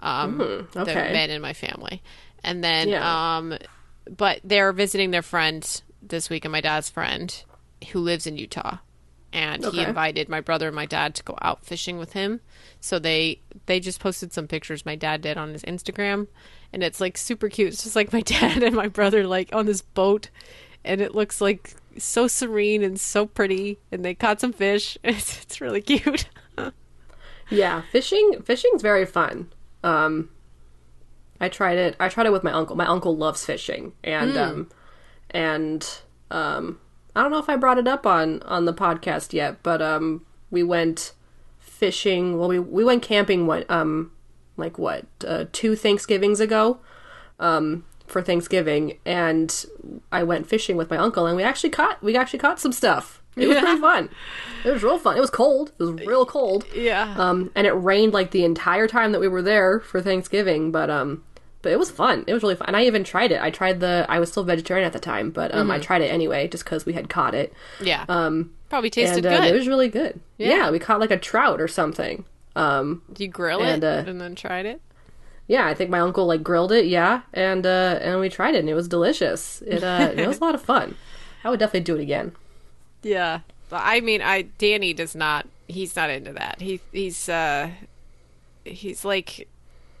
Um, 0.00 0.38
The 0.72 0.82
okay. 0.82 1.12
men 1.12 1.30
in 1.30 1.42
my 1.42 1.52
family, 1.52 2.02
and 2.44 2.62
then 2.62 2.88
Yeah. 2.88 3.36
um, 3.38 3.58
but 4.08 4.40
they're 4.44 4.72
visiting 4.72 5.10
their 5.10 5.22
friend 5.22 5.82
this 6.00 6.30
week, 6.30 6.44
and 6.44 6.52
my 6.52 6.60
dad's 6.60 6.88
friend 6.88 7.42
who 7.90 7.98
lives 7.98 8.26
in 8.26 8.36
Utah, 8.36 8.78
and 9.32 9.64
he 9.66 9.82
invited 9.82 10.28
my 10.28 10.40
brother 10.40 10.68
and 10.68 10.76
my 10.76 10.86
dad 10.86 11.14
to 11.16 11.22
go 11.22 11.36
out 11.42 11.64
fishing 11.64 11.98
with 11.98 12.12
him. 12.12 12.40
So 12.80 12.98
they 12.98 13.40
they 13.66 13.80
just 13.80 14.00
posted 14.00 14.32
some 14.32 14.46
pictures 14.48 14.86
my 14.86 14.96
dad 14.96 15.20
did 15.20 15.36
on 15.36 15.52
his 15.52 15.62
Instagram, 15.62 16.28
and 16.72 16.82
it's 16.82 17.00
like 17.00 17.16
super 17.18 17.48
cute. 17.48 17.72
It's 17.74 17.84
just 17.84 17.96
like 17.96 18.12
my 18.12 18.20
dad 18.22 18.62
and 18.62 18.74
my 18.74 18.88
brother 18.88 19.26
like 19.26 19.54
on 19.54 19.66
this 19.66 19.82
boat, 19.82 20.30
and 20.84 21.00
it 21.00 21.14
looks 21.14 21.40
like 21.40 21.74
so 21.98 22.26
serene 22.28 22.82
and 22.82 22.98
so 22.98 23.26
pretty. 23.26 23.78
And 23.92 24.04
they 24.04 24.14
caught 24.14 24.40
some 24.40 24.52
fish. 24.52 24.96
It's, 25.04 25.42
it's 25.42 25.60
really 25.60 25.82
cute. 25.82 26.28
Yeah, 27.50 27.80
fishing 27.92 28.42
fishing's 28.44 28.82
very 28.82 29.06
fun. 29.06 29.50
Um 29.82 30.28
I 31.40 31.48
tried 31.48 31.78
it. 31.78 31.96
I 31.98 32.08
tried 32.08 32.26
it 32.26 32.32
with 32.32 32.44
my 32.44 32.52
uncle. 32.52 32.76
My 32.76 32.86
uncle 32.86 33.16
loves 33.16 33.44
fishing 33.44 33.94
and 34.04 34.36
um 34.36 34.70
and 35.30 36.00
um 36.30 36.78
I 37.18 37.22
don't 37.22 37.32
know 37.32 37.38
if 37.40 37.48
I 37.50 37.56
brought 37.56 37.78
it 37.78 37.88
up 37.88 38.06
on 38.06 38.42
on 38.42 38.64
the 38.64 38.72
podcast 38.72 39.32
yet, 39.32 39.60
but 39.64 39.82
um 39.82 40.24
we 40.52 40.62
went 40.62 41.14
fishing. 41.58 42.38
Well, 42.38 42.48
we 42.48 42.60
we 42.60 42.84
went 42.84 43.02
camping 43.02 43.46
what 43.48 43.68
um 43.68 44.12
like 44.56 44.78
what 44.78 45.04
uh, 45.26 45.46
two 45.52 45.74
Thanksgivings 45.74 46.38
ago 46.38 46.78
um 47.40 47.84
for 48.06 48.22
Thanksgiving 48.22 48.98
and 49.04 49.66
I 50.12 50.22
went 50.22 50.46
fishing 50.46 50.76
with 50.76 50.90
my 50.90 50.96
uncle 50.96 51.26
and 51.26 51.36
we 51.36 51.42
actually 51.42 51.70
caught 51.70 52.00
we 52.02 52.16
actually 52.16 52.38
caught 52.38 52.60
some 52.60 52.72
stuff. 52.72 53.20
It 53.34 53.48
was 53.48 53.58
pretty 53.58 53.80
fun. 53.80 54.10
It 54.64 54.70
was 54.70 54.82
real 54.82 54.98
fun. 54.98 55.16
It 55.16 55.20
was 55.20 55.30
cold. 55.30 55.72
It 55.78 55.82
was 55.82 55.92
real 56.06 56.26
cold. 56.26 56.66
Yeah. 56.74 57.14
Um, 57.16 57.50
and 57.54 57.66
it 57.66 57.72
rained 57.72 58.12
like 58.12 58.30
the 58.30 58.44
entire 58.44 58.88
time 58.88 59.12
that 59.12 59.20
we 59.20 59.28
were 59.28 59.42
there 59.42 59.80
for 59.80 60.00
Thanksgiving, 60.00 60.72
but 60.72 60.90
um, 60.90 61.22
but 61.62 61.72
it 61.72 61.78
was 61.78 61.90
fun. 61.90 62.24
It 62.26 62.34
was 62.34 62.42
really 62.42 62.54
fun. 62.54 62.68
And 62.68 62.76
I 62.76 62.84
even 62.84 63.04
tried 63.04 63.32
it. 63.32 63.40
I 63.40 63.50
tried 63.50 63.80
the. 63.80 64.06
I 64.08 64.18
was 64.18 64.30
still 64.30 64.44
vegetarian 64.44 64.86
at 64.86 64.92
the 64.92 65.00
time, 65.00 65.30
but 65.30 65.54
um, 65.54 65.70
I 65.70 65.78
tried 65.78 66.02
it 66.02 66.06
anyway 66.06 66.48
just 66.48 66.64
because 66.64 66.86
we 66.86 66.92
had 66.92 67.08
caught 67.08 67.34
it. 67.34 67.52
yeah. 67.82 68.04
Um, 68.08 68.54
probably 68.68 68.90
tasted 68.90 69.24
and 69.24 69.34
uh, 69.34 69.40
good. 69.40 69.54
it 69.54 69.54
was 69.54 69.66
really 69.66 69.88
good. 69.88 70.20
Yeah. 70.36 70.48
Yeah. 70.48 70.70
we 70.70 70.78
caught 70.78 71.00
like 71.00 71.10
a 71.10 71.18
trout 71.18 71.60
or 71.60 71.68
something. 71.68 72.24
Um, 72.54 73.02
Did 73.12 73.20
you 73.20 73.28
grill 73.28 73.62
and, 73.62 73.82
it 73.82 73.86
uh, 73.86 74.10
and 74.10 74.20
then 74.20 74.34
tried 74.34 74.66
it? 74.66 74.80
yeah, 75.46 75.66
I 75.66 75.74
think 75.74 75.90
my 75.90 76.00
uncle 76.00 76.26
like 76.26 76.42
grilled 76.42 76.72
it. 76.72 76.86
Yeah, 76.86 77.22
and 77.32 77.66
uh, 77.66 77.98
and 78.02 78.20
we 78.20 78.28
tried 78.28 78.54
it, 78.54 78.58
and 78.58 78.68
it 78.68 78.74
was 78.74 78.88
delicious. 78.88 79.62
It 79.66 79.82
uh, 79.82 80.12
it 80.14 80.26
was 80.26 80.38
a 80.38 80.44
lot 80.44 80.54
of 80.54 80.62
fun. 80.62 80.94
I 81.44 81.50
would 81.50 81.58
definitely 81.58 81.80
do 81.80 81.96
it 81.96 82.02
again. 82.02 82.32
Yeah. 83.02 83.40
I 83.70 84.00
mean, 84.00 84.22
I 84.22 84.42
Danny 84.42 84.92
does 84.94 85.14
not. 85.14 85.46
He's 85.66 85.94
not 85.94 86.10
into 86.10 86.32
that. 86.32 86.60
He 86.60 86.80
he's 86.92 87.28
uh 87.28 87.70
he's 88.64 89.04
like 89.04 89.48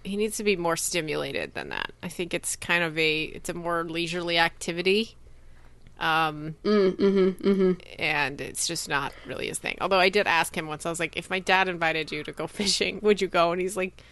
he 0.08 0.16
needs 0.16 0.36
to 0.38 0.44
be 0.44 0.56
more 0.56 0.76
stimulated 0.76 1.54
than 1.54 1.68
that. 1.68 1.92
I 2.02 2.08
think 2.08 2.34
it's 2.34 2.56
kind 2.56 2.82
of 2.82 2.98
a 2.98 3.22
it's 3.24 3.48
a 3.48 3.54
more 3.54 3.84
leisurely 3.84 4.38
activity. 4.38 5.16
Um 6.00 6.56
and 7.98 8.40
it's 8.40 8.66
just 8.66 8.88
not 8.88 9.12
really 9.26 9.48
his 9.48 9.58
thing. 9.58 9.76
Although 9.80 9.98
I 9.98 10.08
did 10.08 10.26
ask 10.26 10.56
him 10.56 10.66
once, 10.66 10.86
I 10.86 10.90
was 10.90 11.00
like, 11.00 11.16
if 11.16 11.30
my 11.30 11.40
dad 11.40 11.68
invited 11.68 12.10
you 12.12 12.24
to 12.24 12.32
go 12.32 12.46
fishing, 12.60 13.00
would 13.02 13.20
you 13.20 13.28
go? 13.28 13.52
And 13.52 13.60
he's 13.60 13.76
like, 13.76 14.02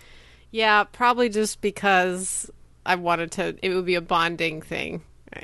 Yeah, 0.51 0.85
probably 0.85 1.29
just 1.29 1.61
because 1.61 2.51
I 2.85 2.95
wanted 2.97 3.31
to 3.33 3.57
it 3.63 3.75
would 3.75 3.87
be 3.87 3.95
a 3.95 4.01
bonding 4.01 4.63
thing. 4.63 5.03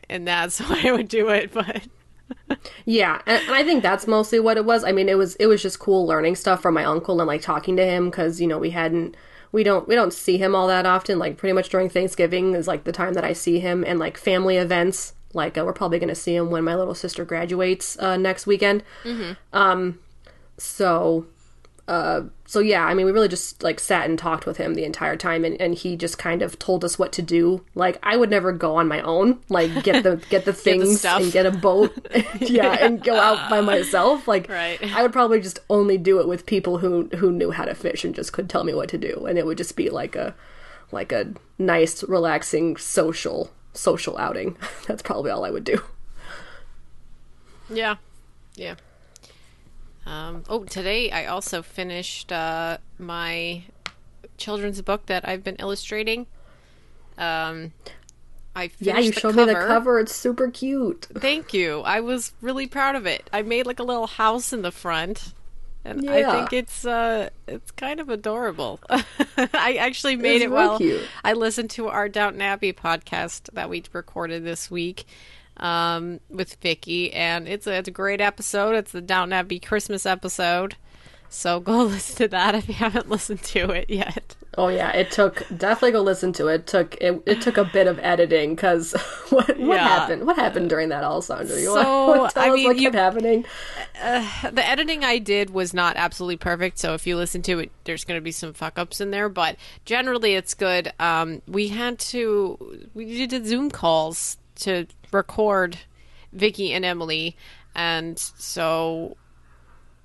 And 0.08 0.26
that's 0.26 0.60
why 0.68 0.82
I 0.84 0.92
would 0.92 1.08
do 1.08 1.28
it, 1.30 1.52
but 1.52 1.86
Yeah, 2.84 3.20
and, 3.26 3.42
and 3.44 3.54
I 3.54 3.64
think 3.64 3.82
that's 3.82 4.06
mostly 4.06 4.40
what 4.40 4.56
it 4.56 4.64
was. 4.64 4.84
I 4.84 4.92
mean, 4.92 5.08
it 5.08 5.18
was 5.18 5.34
it 5.36 5.46
was 5.46 5.62
just 5.62 5.78
cool 5.78 6.06
learning 6.06 6.36
stuff 6.36 6.62
from 6.62 6.74
my 6.74 6.84
uncle 6.84 7.20
and 7.20 7.28
like 7.28 7.42
talking 7.42 7.76
to 7.76 7.84
him 7.84 8.10
because 8.10 8.40
you 8.40 8.46
know 8.46 8.58
we 8.58 8.70
hadn't 8.70 9.16
we 9.52 9.62
don't 9.62 9.86
we 9.86 9.94
don't 9.94 10.12
see 10.12 10.38
him 10.38 10.54
all 10.54 10.66
that 10.66 10.86
often. 10.86 11.18
Like 11.18 11.36
pretty 11.36 11.52
much 11.52 11.68
during 11.68 11.88
Thanksgiving 11.88 12.54
is 12.54 12.66
like 12.66 12.84
the 12.84 12.92
time 12.92 13.14
that 13.14 13.24
I 13.24 13.34
see 13.34 13.60
him 13.60 13.84
and 13.86 13.98
like 13.98 14.16
family 14.16 14.56
events. 14.56 15.12
Like 15.34 15.56
uh, 15.56 15.64
we're 15.64 15.72
probably 15.72 15.98
gonna 15.98 16.14
see 16.14 16.34
him 16.34 16.50
when 16.50 16.64
my 16.64 16.74
little 16.74 16.94
sister 16.94 17.24
graduates 17.24 17.98
uh, 17.98 18.16
next 18.16 18.46
weekend. 18.46 18.82
Um, 19.52 19.98
so 20.58 21.26
uh, 21.88 22.22
so 22.46 22.60
yeah, 22.60 22.84
I 22.84 22.94
mean, 22.94 23.06
we 23.06 23.12
really 23.12 23.28
just 23.28 23.62
like 23.62 23.80
sat 23.80 24.08
and 24.08 24.18
talked 24.18 24.46
with 24.46 24.56
him 24.56 24.74
the 24.74 24.84
entire 24.84 25.16
time, 25.16 25.44
and, 25.44 25.60
and 25.60 25.74
he 25.74 25.96
just 25.96 26.16
kind 26.16 26.40
of 26.40 26.58
told 26.58 26.84
us 26.84 26.98
what 26.98 27.12
to 27.12 27.22
do. 27.22 27.64
Like 27.74 27.98
I 28.02 28.16
would 28.16 28.30
never 28.30 28.52
go 28.52 28.76
on 28.76 28.86
my 28.86 29.00
own, 29.02 29.40
like 29.48 29.82
get 29.82 30.02
the 30.04 30.16
get 30.30 30.44
the 30.44 30.52
things 30.52 31.00
stuff. 31.00 31.20
and 31.20 31.32
get 31.32 31.44
a 31.44 31.50
boat, 31.50 31.92
yeah, 32.40 32.76
and 32.80 33.02
go 33.02 33.16
out 33.16 33.50
by 33.50 33.60
myself. 33.60 34.28
Like 34.28 34.48
Right. 34.48 34.78
I 34.94 35.02
would 35.02 35.12
probably 35.12 35.40
just 35.40 35.58
only 35.68 35.98
do 35.98 36.20
it 36.20 36.28
with 36.28 36.46
people 36.46 36.78
who 36.78 37.08
who 37.16 37.32
knew 37.32 37.50
how 37.50 37.64
to 37.64 37.74
fish 37.74 38.04
and 38.04 38.14
just 38.14 38.32
could 38.32 38.48
tell 38.48 38.64
me 38.64 38.74
what 38.74 38.88
to 38.90 38.98
do, 38.98 39.26
and 39.26 39.36
it 39.38 39.44
would 39.44 39.58
just 39.58 39.76
be 39.76 39.90
like 39.90 40.14
a 40.14 40.34
like 40.92 41.10
a 41.10 41.32
nice, 41.58 42.04
relaxing 42.04 42.76
social 42.76 43.50
social 43.72 44.16
outing. 44.18 44.56
That's 44.86 45.02
probably 45.02 45.30
all 45.30 45.44
I 45.44 45.50
would 45.50 45.64
do. 45.64 45.82
Yeah. 47.68 47.96
Yeah. 48.54 48.74
Um, 50.06 50.42
oh, 50.48 50.64
today 50.64 51.10
I 51.10 51.26
also 51.26 51.62
finished 51.62 52.32
uh, 52.32 52.78
my 52.98 53.62
children's 54.36 54.80
book 54.82 55.06
that 55.06 55.26
I've 55.28 55.44
been 55.44 55.56
illustrating. 55.56 56.26
Um, 57.18 57.72
I 58.54 58.68
finished 58.68 58.80
Yeah, 58.80 58.98
you 58.98 59.12
the 59.12 59.20
showed 59.20 59.34
cover. 59.34 59.46
me 59.46 59.54
the 59.54 59.66
cover. 59.66 60.00
It's 60.00 60.14
super 60.14 60.50
cute. 60.50 61.06
Thank 61.14 61.54
you. 61.54 61.80
I 61.82 62.00
was 62.00 62.32
really 62.40 62.66
proud 62.66 62.96
of 62.96 63.06
it. 63.06 63.28
I 63.32 63.42
made 63.42 63.66
like 63.66 63.78
a 63.78 63.84
little 63.84 64.06
house 64.08 64.52
in 64.52 64.62
the 64.62 64.72
front. 64.72 65.34
And 65.84 66.08
I 66.08 66.22
think 66.30 66.52
it's 66.52 66.86
uh 66.86 67.30
it's 67.48 67.72
kind 67.72 67.98
of 67.98 68.08
adorable. 68.08 68.78
I 69.36 69.78
actually 69.80 70.14
made 70.14 70.36
It's 70.36 70.44
it 70.44 70.50
while 70.52 70.78
cute. 70.78 71.02
I 71.24 71.32
listened 71.32 71.70
to 71.70 71.88
our 71.88 72.08
Downton 72.08 72.40
Abbey 72.40 72.72
podcast 72.72 73.52
that 73.54 73.68
we 73.68 73.82
recorded 73.92 74.44
this 74.44 74.70
week 74.70 75.06
um, 75.58 76.20
with 76.28 76.54
Vicky, 76.56 77.12
and 77.12 77.46
it's 77.48 77.66
a, 77.66 77.74
it's 77.78 77.88
a 77.88 77.92
great 77.92 78.20
episode. 78.20 78.74
It's 78.74 78.92
the 78.92 79.00
Downton 79.00 79.32
Abbey 79.32 79.58
Christmas 79.60 80.06
episode. 80.06 80.76
So 81.28 81.60
go 81.60 81.82
listen 81.84 82.16
to 82.16 82.28
that 82.28 82.54
if 82.54 82.68
you 82.68 82.74
haven't 82.74 83.08
listened 83.08 83.42
to 83.44 83.70
it 83.70 83.88
yet. 83.90 84.36
Oh 84.58 84.68
yeah, 84.68 84.90
it 84.92 85.10
took 85.10 85.46
definitely 85.56 85.92
go 85.92 86.02
listen 86.02 86.34
to 86.34 86.48
it. 86.48 86.54
it 86.56 86.66
took 86.66 86.94
it, 87.00 87.22
it 87.24 87.40
took 87.40 87.56
a 87.56 87.64
bit 87.64 87.86
of 87.86 87.98
editing 88.00 88.54
because 88.54 88.92
what 89.30 89.48
what 89.48 89.58
Yeah. 89.58 89.78
happened? 89.78 90.26
What 90.26 90.36
happened 90.36 90.68
during 90.68 90.90
that, 90.90 91.04
all 91.04 91.14
Alessandra? 91.14 91.56
You 91.56 91.72
So, 91.72 92.18
want 92.18 92.32
tell 92.34 92.42
I 92.52 92.54
mean, 92.54 92.66
what 92.66 92.76
you- 92.76 92.90
kept 92.90 92.96
happening? 92.96 93.46
the 93.94 94.62
editing 94.68 95.04
I 95.04 95.18
did 95.18 95.48
was 95.50 95.72
not 95.72 95.96
absolutely 95.96 96.36
perfect, 96.36 96.78
so 96.78 96.92
if 96.92 97.06
you 97.06 97.16
listen 97.16 97.40
to 97.42 97.60
it, 97.60 97.70
there's 97.84 98.04
going 98.04 98.18
to 98.18 98.22
be 98.22 98.32
some 98.32 98.52
fuck 98.52 98.78
ups 98.78 99.00
in 99.00 99.10
there, 99.10 99.30
but 99.30 99.56
generally 99.86 100.34
it's 100.34 100.52
good. 100.52 100.92
Um, 101.00 101.40
we 101.48 101.68
had 101.68 101.98
to, 102.00 102.88
we 102.92 103.26
did 103.26 103.46
Zoom 103.46 103.70
calls 103.70 104.36
to 104.62 104.86
record 105.12 105.78
Vicky 106.32 106.72
and 106.72 106.84
Emily, 106.84 107.36
and 107.74 108.18
so 108.18 109.16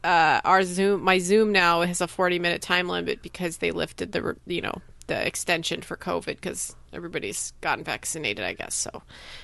uh, 0.04 0.42
our 0.46 0.64
Zoom, 0.64 1.04
my 1.04 1.20
Zoom 1.20 1.52
now 1.52 1.82
has 1.82 2.02
a 2.02 2.08
40 2.08 2.40
minute 2.40 2.62
time 2.62 2.88
limit 2.88 3.22
because 3.22 3.58
they 3.58 3.72
lifted 3.72 4.12
the, 4.12 4.36
you 4.46 4.62
know, 4.62 4.82
the 5.08 5.26
extension 5.26 5.82
for 5.82 5.98
COVID 5.98 6.36
because 6.36 6.76
everybody's 6.94 7.54
gotten 7.62 7.84
vaccinated, 7.84 8.46
I 8.46 8.54
guess. 8.54 8.76
So 8.76 9.04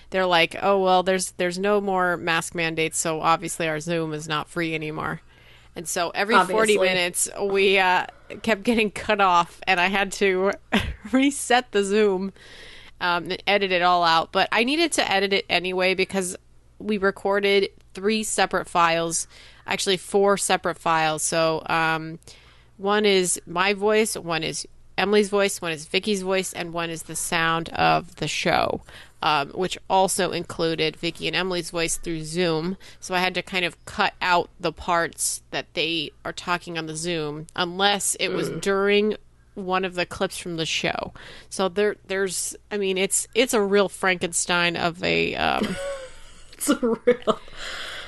they're 0.09 0.25
like, 0.25 0.55
oh 0.61 0.81
well, 0.81 1.03
there's 1.03 1.31
there's 1.31 1.57
no 1.57 1.81
more 1.81 2.17
mask 2.17 2.55
mandates, 2.55 2.97
so 2.97 3.21
obviously 3.21 3.67
our 3.67 3.79
Zoom 3.79 4.13
is 4.13 4.27
not 4.27 4.49
free 4.49 4.75
anymore. 4.75 5.21
And 5.75 5.87
so 5.87 6.11
every 6.11 6.37
40 6.37 6.77
minutes 6.77 7.29
we 7.41 7.79
uh, 7.79 8.05
kept 8.43 8.63
getting 8.63 8.91
cut 8.91 9.19
off, 9.19 9.59
and 9.65 9.79
I 9.79 9.87
had 9.87 10.11
to 10.13 10.51
reset 11.11 11.71
the 11.71 11.83
Zoom 11.83 12.31
um, 13.03 13.25
and 13.25 13.43
edit 13.45 13.71
it 13.71 13.83
all 13.83 14.03
out. 14.03 14.31
But 14.31 14.49
I 14.51 14.63
needed 14.63 14.93
to 14.93 15.11
edit 15.11 15.33
it 15.33 15.45
anyway 15.49 15.93
because 15.93 16.35
we 16.79 16.97
recorded 16.97 17.69
three 17.93 18.23
separate 18.23 18.67
files, 18.67 19.27
actually 19.67 19.97
four 19.97 20.37
separate 20.37 20.79
files. 20.79 21.21
So 21.21 21.61
um, 21.67 22.17
one 22.77 23.05
is 23.05 23.39
my 23.45 23.73
voice, 23.73 24.15
one 24.17 24.41
is 24.41 24.65
Emily's 24.97 25.29
voice, 25.29 25.61
one 25.61 25.71
is 25.71 25.85
Vicky's 25.85 26.21
voice, 26.21 26.53
and 26.53 26.71
one 26.71 26.89
is 26.89 27.03
the 27.03 27.15
sound 27.15 27.69
of 27.69 28.15
the 28.17 28.27
show, 28.27 28.81
um, 29.21 29.49
which 29.49 29.77
also 29.89 30.31
included 30.31 30.95
Vicky 30.95 31.27
and 31.27 31.35
Emily's 31.35 31.71
voice 31.71 31.97
through 31.97 32.23
Zoom. 32.23 32.77
So 32.99 33.13
I 33.15 33.19
had 33.19 33.33
to 33.35 33.41
kind 33.41 33.65
of 33.65 33.83
cut 33.85 34.13
out 34.21 34.49
the 34.59 34.71
parts 34.71 35.41
that 35.51 35.73
they 35.73 36.11
are 36.23 36.31
talking 36.31 36.77
on 36.77 36.85
the 36.85 36.95
Zoom, 36.95 37.47
unless 37.55 38.15
it 38.15 38.29
was 38.29 38.49
during 38.49 39.17
one 39.55 39.85
of 39.85 39.95
the 39.95 40.05
clips 40.05 40.37
from 40.37 40.57
the 40.57 40.65
show. 40.65 41.13
So 41.49 41.69
there, 41.69 41.95
there's, 42.07 42.55
I 42.71 42.77
mean, 42.77 42.97
it's 42.97 43.27
it's 43.35 43.53
a 43.53 43.61
real 43.61 43.89
Frankenstein 43.89 44.75
of 44.75 45.03
a. 45.03 45.35
Um, 45.35 45.75
It's 46.55 46.69
real. 46.81 47.39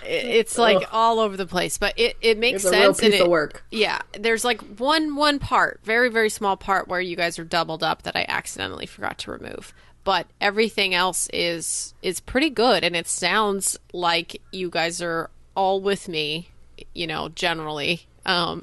it's 0.06 0.58
like 0.58 0.88
all 0.94 1.20
over 1.20 1.36
the 1.36 1.46
place, 1.48 1.78
but 1.78 1.94
it, 2.00 2.16
it 2.22 2.38
makes 2.38 2.64
It's 2.64 2.66
a 2.66 2.70
sense. 2.70 3.00
and 3.02 3.14
it- 3.14 3.30
work. 3.30 3.66
Yeah, 3.72 4.00
there's 4.18 4.46
like 4.46 4.62
one 4.80 5.16
one 5.16 5.40
part, 5.40 5.82
very 5.84 6.10
very 6.10 6.30
small 6.30 6.56
part 6.56 6.88
where 6.88 7.02
you 7.02 7.16
guys 7.18 7.38
are 7.40 7.44
doubled 7.44 7.84
up 7.84 8.04
that 8.04 8.16
I 8.16 8.24
accidentally 8.30 8.86
forgot 8.86 9.18
to 9.20 9.32
remove. 9.32 9.74
But 10.06 10.28
everything 10.40 10.94
else 10.94 11.28
is 11.34 11.94
is 12.02 12.20
pretty 12.22 12.50
good, 12.52 12.84
and 12.86 12.96
it 12.96 13.08
sounds 13.08 13.78
like 13.92 14.42
you 14.54 14.70
guys 14.70 15.02
are 15.02 15.30
all 15.56 15.82
with 15.82 16.08
me. 16.08 16.50
You 16.94 17.08
know, 17.08 17.30
generally, 17.30 18.06
um, 18.26 18.62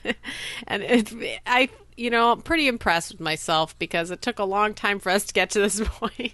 and 0.66 0.82
it, 0.82 1.12
I, 1.46 1.68
you 1.98 2.10
know, 2.10 2.32
I'm 2.32 2.42
pretty 2.42 2.68
impressed 2.68 3.12
with 3.12 3.20
myself 3.20 3.78
because 3.78 4.10
it 4.10 4.22
took 4.22 4.38
a 4.38 4.44
long 4.44 4.74
time 4.74 4.98
for 4.98 5.10
us 5.10 5.24
to 5.24 5.34
get 5.34 5.50
to 5.50 5.60
this 5.60 5.80
point. 5.84 6.32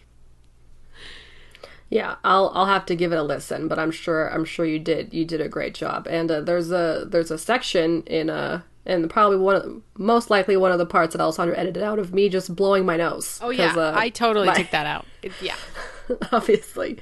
Yeah, 1.90 2.16
I'll 2.24 2.50
I'll 2.55 2.66
have 2.66 2.87
to 2.87 2.96
give 2.96 3.12
it 3.12 3.18
a 3.18 3.22
listen, 3.22 3.68
but 3.68 3.79
I'm 3.79 3.90
sure 3.90 4.29
I'm 4.33 4.44
sure 4.44 4.66
you 4.66 4.79
did 4.79 5.12
you 5.14 5.24
did 5.24 5.40
a 5.40 5.48
great 5.48 5.74
job. 5.74 6.07
And 6.09 6.31
uh, 6.31 6.40
there's 6.40 6.72
a 6.72 7.07
there's 7.09 7.31
a 7.31 7.38
section 7.38 8.03
in 8.07 8.31
uh 8.31 8.62
and 8.87 9.09
probably 9.09 9.38
one 9.38 9.57
of, 9.57 9.62
the 9.62 9.83
most 9.96 10.29
likely 10.29 10.57
one 10.57 10.72
of 10.72 10.79
the 10.79 10.87
parts 10.87 11.14
that 11.14 11.20
Alessandra 11.20 11.57
edited 11.57 11.83
out 11.83 11.98
of 11.98 12.12
me 12.12 12.29
just 12.29 12.55
blowing 12.55 12.85
my 12.85 12.96
nose. 12.96 13.38
Oh 13.42 13.50
yeah, 13.50 13.74
uh, 13.74 13.92
I 13.96 14.11
totally 14.11 14.46
my- 14.46 14.55
took 14.55 14.70
that 14.70 14.87
out. 14.87 15.07
It, 15.22 15.33
yeah. 15.40 15.57
obviously. 16.33 16.98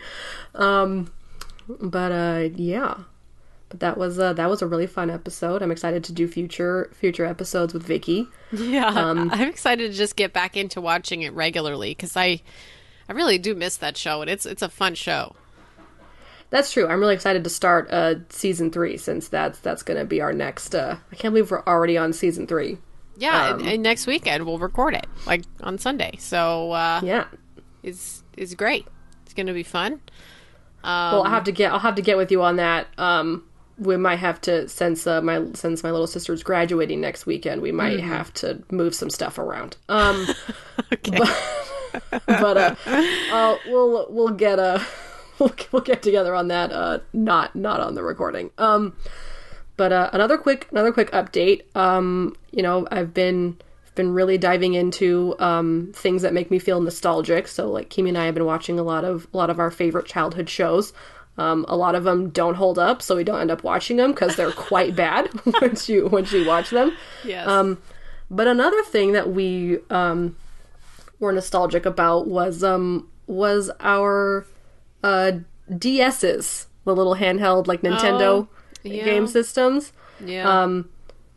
Um, 0.55 1.12
but 1.68 2.12
uh, 2.12 2.48
yeah, 2.55 2.98
but 3.73 3.81
that 3.81 3.99
was 3.99 4.19
uh, 4.21 4.33
that 4.35 4.49
was 4.49 4.63
a 4.63 4.67
really 4.69 4.87
fun 4.87 5.11
episode. 5.11 5.63
I'm 5.63 5.73
excited 5.73 6.05
to 6.05 6.13
do 6.13 6.29
future 6.29 6.89
future 6.95 7.25
episodes 7.25 7.75
with 7.75 7.83
Vicky. 7.83 8.29
Yeah, 8.53 8.87
Um, 8.87 9.31
I'm 9.33 9.49
excited 9.49 9.91
to 9.91 9.97
just 9.97 10.15
get 10.15 10.33
back 10.33 10.57
into 10.57 10.81
watching 10.81 11.23
it 11.23 11.33
regularly 11.33 11.91
because 11.91 12.17
I, 12.17 12.43
I 13.09 13.13
really 13.15 13.39
do 13.39 13.55
miss 13.57 13.77
that 13.79 13.97
show, 13.97 14.21
and 14.21 14.31
it's 14.31 14.47
it's 14.47 14.63
a 14.63 14.69
fun 14.69 14.95
show. 14.95 15.35
That's 16.51 16.71
true. 16.71 16.87
I'm 16.87 17.01
really 17.01 17.15
excited 17.15 17.45
to 17.45 17.51
start 17.51 17.91
uh, 17.91 18.17
season 18.29 18.71
three 18.71 18.99
since 18.99 19.29
that's 19.29 19.59
that's 19.61 19.83
going 19.83 19.99
to 19.99 20.05
be 20.05 20.21
our 20.21 20.35
next. 20.35 20.75
Uh, 20.75 20.97
I 21.11 21.17
can't 21.17 21.33
believe 21.33 21.51
we're 21.51 21.65
already 21.65 21.97
on 21.97 22.13
season 22.13 22.47
three. 22.47 22.77
Yeah, 23.17 23.49
Um, 23.53 23.61
and, 23.61 23.69
and 23.69 23.83
next 23.83 24.07
weekend 24.07 24.45
we'll 24.47 24.59
record 24.59 24.95
it 24.95 25.07
like 25.27 25.45
on 25.63 25.79
Sunday. 25.79 26.17
So 26.19 26.73
uh, 26.73 27.01
Yeah. 27.03 27.25
it's 27.83 28.23
it's 28.37 28.55
great. 28.55 28.87
It's 29.25 29.33
gonna 29.35 29.55
be 29.55 29.63
fun. 29.63 30.01
well, 30.85 31.23
I'll 31.23 31.31
have 31.31 31.45
to 31.45 31.53
get 31.53 31.73
I'll 31.73 31.79
have 31.79 31.95
to 31.95 32.03
get 32.03 32.17
with 32.19 32.31
you 32.31 32.43
on 32.43 32.57
that. 32.57 32.87
Um, 32.99 33.45
we 33.83 33.97
might 33.97 34.18
have 34.18 34.40
to 34.42 34.68
since 34.68 35.07
uh, 35.07 35.21
my 35.21 35.45
since 35.55 35.83
my 35.83 35.90
little 35.90 36.07
sister's 36.07 36.42
graduating 36.42 37.01
next 37.01 37.27
weekend, 37.27 37.62
we 37.62 37.73
might 37.73 38.01
have 38.01 38.33
to 38.35 38.62
move 38.71 38.95
some 38.95 39.11
stuff 39.11 39.38
around. 39.38 39.77
Um, 39.88 40.27
Okay. 40.92 41.18
but 42.27 42.57
uh, 42.57 42.75
uh, 42.87 43.57
we'll 43.66 44.07
we'll 44.11 44.31
get 44.31 44.59
a 44.59 44.83
we'll, 45.38 45.55
we'll 45.71 45.83
get 45.83 46.03
together 46.03 46.35
on 46.35 46.49
that. 46.49 46.73
Uh, 46.73 46.99
not 47.12 47.55
not 47.55 47.81
on 47.81 47.95
the 47.95 48.03
recording. 48.03 48.51
Um, 48.59 48.97
but 49.77 49.92
uh, 49.92 50.11
another 50.12 50.38
quick 50.38 50.68
another 50.71 50.92
quick 50.92 51.11
update. 51.12 51.62
Um, 51.77 52.37
you 52.51 52.62
know, 52.62 52.87
I've 52.90 53.12
been 53.12 53.59
been 53.95 54.12
really 54.14 54.38
diving 54.38 54.73
into 54.75 55.35
um, 55.38 55.92
things 55.95 56.23
that 56.23 56.33
make 56.33 56.51
me 56.51 56.59
feel 56.59 56.81
nostalgic. 56.81 57.47
So 57.47 57.71
like 57.71 57.90
Kimi 57.90 58.11
and 58.11 58.18
I 58.18 58.25
have 58.27 58.35
been 58.35 58.47
watching 58.47 58.79
a 58.79 58.83
lot 58.83 59.05
of 59.05 59.27
a 59.33 59.37
lot 59.37 59.51
of 59.51 59.59
our 59.59 59.71
favorite 59.71 60.07
childhood 60.07 60.49
shows. 60.49 60.92
Um, 61.38 61.64
a 61.66 61.77
lot 61.77 61.95
of 61.95 62.05
them 62.05 62.29
don't 62.31 62.57
hold 62.57 62.79
up, 62.79 63.01
so 63.01 63.16
we 63.16 63.25
don't 63.25 63.40
end 63.40 63.51
up 63.51 63.64
watching 63.64 63.97
them 63.97 64.12
because 64.12 64.37
they're 64.37 64.53
quite 64.53 64.95
bad 64.95 65.31
once 65.62 65.88
you 65.88 66.07
once 66.09 66.31
you 66.33 66.47
watch 66.47 66.71
them. 66.71 66.95
yes. 67.25 67.47
Um, 67.49 67.79
but 68.31 68.47
another 68.47 68.83
thing 68.85 69.12
that 69.12 69.31
we 69.33 69.79
um, 69.90 70.37
were 71.21 71.33
nostalgic 71.33 71.87
about 71.87 72.27
was 72.27 72.62
um, 72.62 73.09
was 73.27 73.71
our 73.81 74.47
uh, 75.03 75.33
DSs, 75.71 76.66
the 76.85 76.95
little 76.95 77.16
handheld 77.16 77.66
like 77.66 77.83
Nintendo 77.83 78.47
Oh, 78.47 78.49
yeah. 78.83 79.05
game 79.05 79.27
systems. 79.27 79.92
yeah. 80.25 80.62
um, 80.62 80.88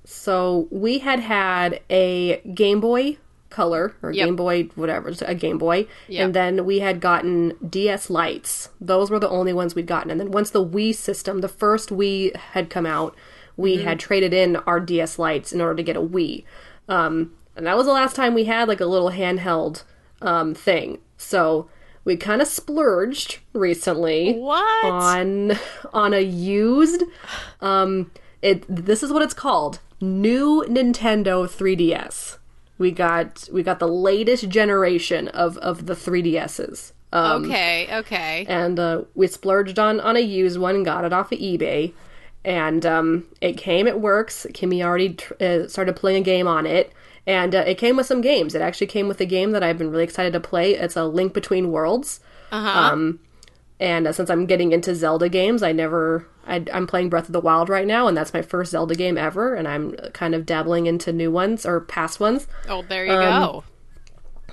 So 0.03 0.67
we 0.71 0.99
had 0.99 1.19
had 1.21 1.79
a 1.89 2.41
Game 2.53 2.79
Boy 2.79 3.17
Color 3.55 3.95
or 4.03 4.11
Yep. 4.11 4.25
Game 4.25 4.35
Boy 4.35 4.63
whatever, 4.75 5.11
a 5.25 5.33
Game 5.35 5.57
Boy, 5.57 5.87
Yep. 6.09 6.23
and 6.25 6.33
then 6.33 6.65
we 6.65 6.79
had 6.79 6.99
gotten 6.99 7.53
DS 7.67 8.09
Lites. 8.09 8.69
Those 8.81 9.09
were 9.09 9.19
the 9.19 9.29
only 9.29 9.53
ones 9.53 9.73
we'd 9.75 9.87
gotten. 9.87 10.11
And 10.11 10.19
then 10.19 10.31
once 10.31 10.49
the 10.51 10.65
Wii 10.65 10.93
system, 10.93 11.39
the 11.41 11.47
first 11.63 11.89
Wii 11.89 12.35
had 12.35 12.69
come 12.69 12.85
out, 12.85 13.15
we 13.57 13.77
Mm-hmm. 13.77 13.87
had 13.87 13.99
traded 13.99 14.33
in 14.33 14.57
our 14.67 14.79
DS 14.79 15.17
Lites 15.17 15.53
in 15.53 15.61
order 15.61 15.75
to 15.75 15.83
get 15.83 15.95
a 15.95 16.01
Wii. 16.01 16.43
Um, 16.89 17.31
and 17.55 17.65
that 17.65 17.77
was 17.77 17.85
the 17.85 17.93
last 17.93 18.15
time 18.15 18.33
we 18.33 18.43
had 18.45 18.67
like 18.67 18.81
a 18.81 18.85
little 18.85 19.11
handheld 19.11 19.83
um, 20.21 20.53
thing. 20.53 20.99
So 21.17 21.69
we 22.03 22.17
kind 22.17 22.41
of 22.41 22.47
splurged 22.49 23.39
recently 23.53 24.33
what? 24.33 24.85
on 24.85 25.53
on 25.93 26.13
a 26.13 26.19
used 26.19 27.01
um 27.61 28.11
it 28.41 28.63
this 28.69 29.01
is 29.01 29.11
what 29.11 29.23
it's 29.23 29.33
called 29.33 29.79
new 30.01 30.63
Nintendo 30.67 31.47
3DS. 31.49 32.37
We 32.77 32.91
got 32.91 33.47
we 33.51 33.63
got 33.63 33.79
the 33.79 33.87
latest 33.87 34.49
generation 34.49 35.27
of 35.29 35.57
of 35.57 35.85
the 35.85 35.93
3DSs. 35.93 36.91
Um, 37.13 37.45
okay, 37.45 37.87
okay. 37.99 38.45
and 38.49 38.77
uh, 38.77 39.03
we 39.13 39.27
splurged 39.27 39.79
on 39.79 39.99
on 40.01 40.17
a 40.17 40.19
used 40.19 40.59
one 40.59 40.75
and 40.75 40.85
got 40.85 41.05
it 41.05 41.13
off 41.13 41.31
of 41.31 41.39
eBay. 41.39 41.93
And 42.43 42.85
um, 42.85 43.25
it 43.41 43.57
came, 43.57 43.87
it 43.87 43.99
works. 43.99 44.45
Kimmy 44.51 44.83
already 44.85 45.15
tr- 45.15 45.33
uh, 45.41 45.67
started 45.67 45.95
playing 45.95 46.21
a 46.21 46.25
game 46.25 46.47
on 46.47 46.67
it, 46.67 46.93
and 47.25 47.55
uh, 47.55 47.63
it 47.65 47.79
came 47.79 47.95
with 47.95 48.05
some 48.05 48.21
games. 48.21 48.53
It 48.53 48.61
actually 48.61 48.85
came 48.87 49.07
with 49.07 49.19
a 49.19 49.25
game 49.25 49.49
that 49.51 49.63
I've 49.63 49.79
been 49.79 49.89
really 49.89 50.03
excited 50.03 50.33
to 50.33 50.39
play. 50.39 50.75
It's 50.75 50.95
a 50.95 51.05
Link 51.05 51.33
Between 51.33 51.71
Worlds. 51.71 52.19
Um, 52.51 53.19
and 53.79 54.07
uh, 54.07 54.13
since 54.13 54.29
I'm 54.29 54.45
getting 54.45 54.71
into 54.71 54.95
Zelda 54.95 55.29
games, 55.29 55.61
I 55.63 55.71
never. 55.71 56.27
I, 56.47 56.63
I'm 56.71 56.85
playing 56.85 57.09
Breath 57.09 57.25
of 57.25 57.33
the 57.33 57.41
Wild 57.41 57.69
right 57.69 57.87
now, 57.87 58.07
and 58.07 58.15
that's 58.15 58.33
my 58.33 58.41
first 58.43 58.71
Zelda 58.71 58.93
game 58.95 59.17
ever. 59.17 59.55
And 59.55 59.67
I'm 59.67 59.95
kind 60.13 60.35
of 60.35 60.45
dabbling 60.45 60.85
into 60.85 61.11
new 61.11 61.31
ones 61.31 61.65
or 61.65 61.81
past 61.81 62.19
ones 62.19 62.47
Oh, 62.69 62.83
there 62.83 63.05
you 63.05 63.11
um, 63.13 63.41
go. 63.41 63.63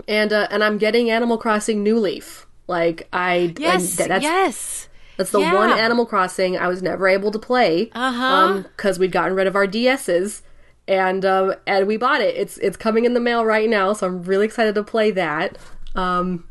and 0.09 0.33
uh, 0.33 0.49
and 0.51 0.65
I'm 0.65 0.79
getting 0.79 1.11
Animal 1.11 1.37
Crossing 1.39 1.83
New 1.83 1.99
Leaf. 1.99 2.47
Like 2.67 3.09
I, 3.13 3.55
Yes, 3.59 4.01
I, 4.01 4.09
that's 4.09 4.23
yes. 4.23 4.89
that's 5.19 5.31
the 5.31 5.41
yeah. 5.41 5.55
one 5.55 5.71
Animal 5.71 6.07
Crossing 6.07 6.57
I 6.57 6.69
was 6.69 6.83
never 6.83 7.07
able 7.09 7.31
to 7.31 7.39
play. 7.39 7.91
Uh-huh. 7.95 8.63
because 8.63 8.99
we'd 8.99 9.13
gotten 9.13 9.35
rid 9.37 9.47
of 9.47 9.55
our 9.55 9.67
DSs, 9.67 10.41
and 10.89 11.25
um, 11.27 11.55
and 11.67 11.87
we 11.87 11.97
bought 11.99 12.23
it. 12.23 12.35
It's 12.37 12.57
it's 12.59 12.77
coming 12.79 13.05
in 13.05 13.13
the 13.13 13.21
mail 13.21 13.45
right 13.45 13.69
now, 13.69 13.93
so 13.93 14.07
I'm 14.07 14.23
really 14.23 14.47
excited 14.47 14.75
to 14.77 14.83
play 14.83 15.11
that. 15.11 15.59
Um, 15.95 16.45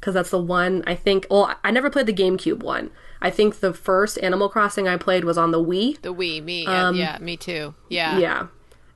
because 0.00 0.14
that's 0.14 0.30
the 0.30 0.40
one 0.42 0.82
I 0.86 0.94
think. 0.94 1.26
Well, 1.30 1.54
I 1.64 1.70
never 1.70 1.90
played 1.90 2.06
the 2.06 2.12
GameCube 2.12 2.62
one. 2.62 2.90
I 3.20 3.30
think 3.30 3.60
the 3.60 3.72
first 3.74 4.18
Animal 4.22 4.48
Crossing 4.48 4.86
I 4.86 4.96
played 4.96 5.24
was 5.24 5.36
on 5.36 5.50
the 5.50 5.62
Wii. 5.62 6.00
The 6.02 6.14
Wii, 6.14 6.42
me, 6.42 6.62
yeah, 6.64 6.90
yeah, 6.92 7.18
me 7.20 7.36
too. 7.36 7.74
Yeah, 7.88 8.12
Um, 8.12 8.20
Yeah, 8.20 8.46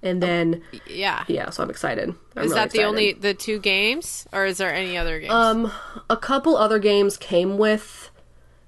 and 0.03 0.23
then 0.23 0.63
yeah. 0.87 1.25
yeah, 1.27 1.51
so 1.51 1.63
I'm 1.63 1.71
excited. 1.71 2.09
I'm 2.37 2.45
Is 2.45 2.51
really 2.51 2.55
that 2.55 2.71
the 2.71 2.79
excited. 2.79 2.85
only 2.89 3.13
the 3.15 3.35
two 3.35 3.59
games, 3.59 4.27
or 4.33 4.45
is 4.47 4.59
there 4.59 4.73
any 4.73 4.97
other 4.97 5.19
games? 5.19 5.33
Um, 5.33 5.73
a 6.09 6.17
couple 6.17 6.57
other 6.57 6.79
games 6.79 7.17
came 7.17 7.59
with 7.59 8.11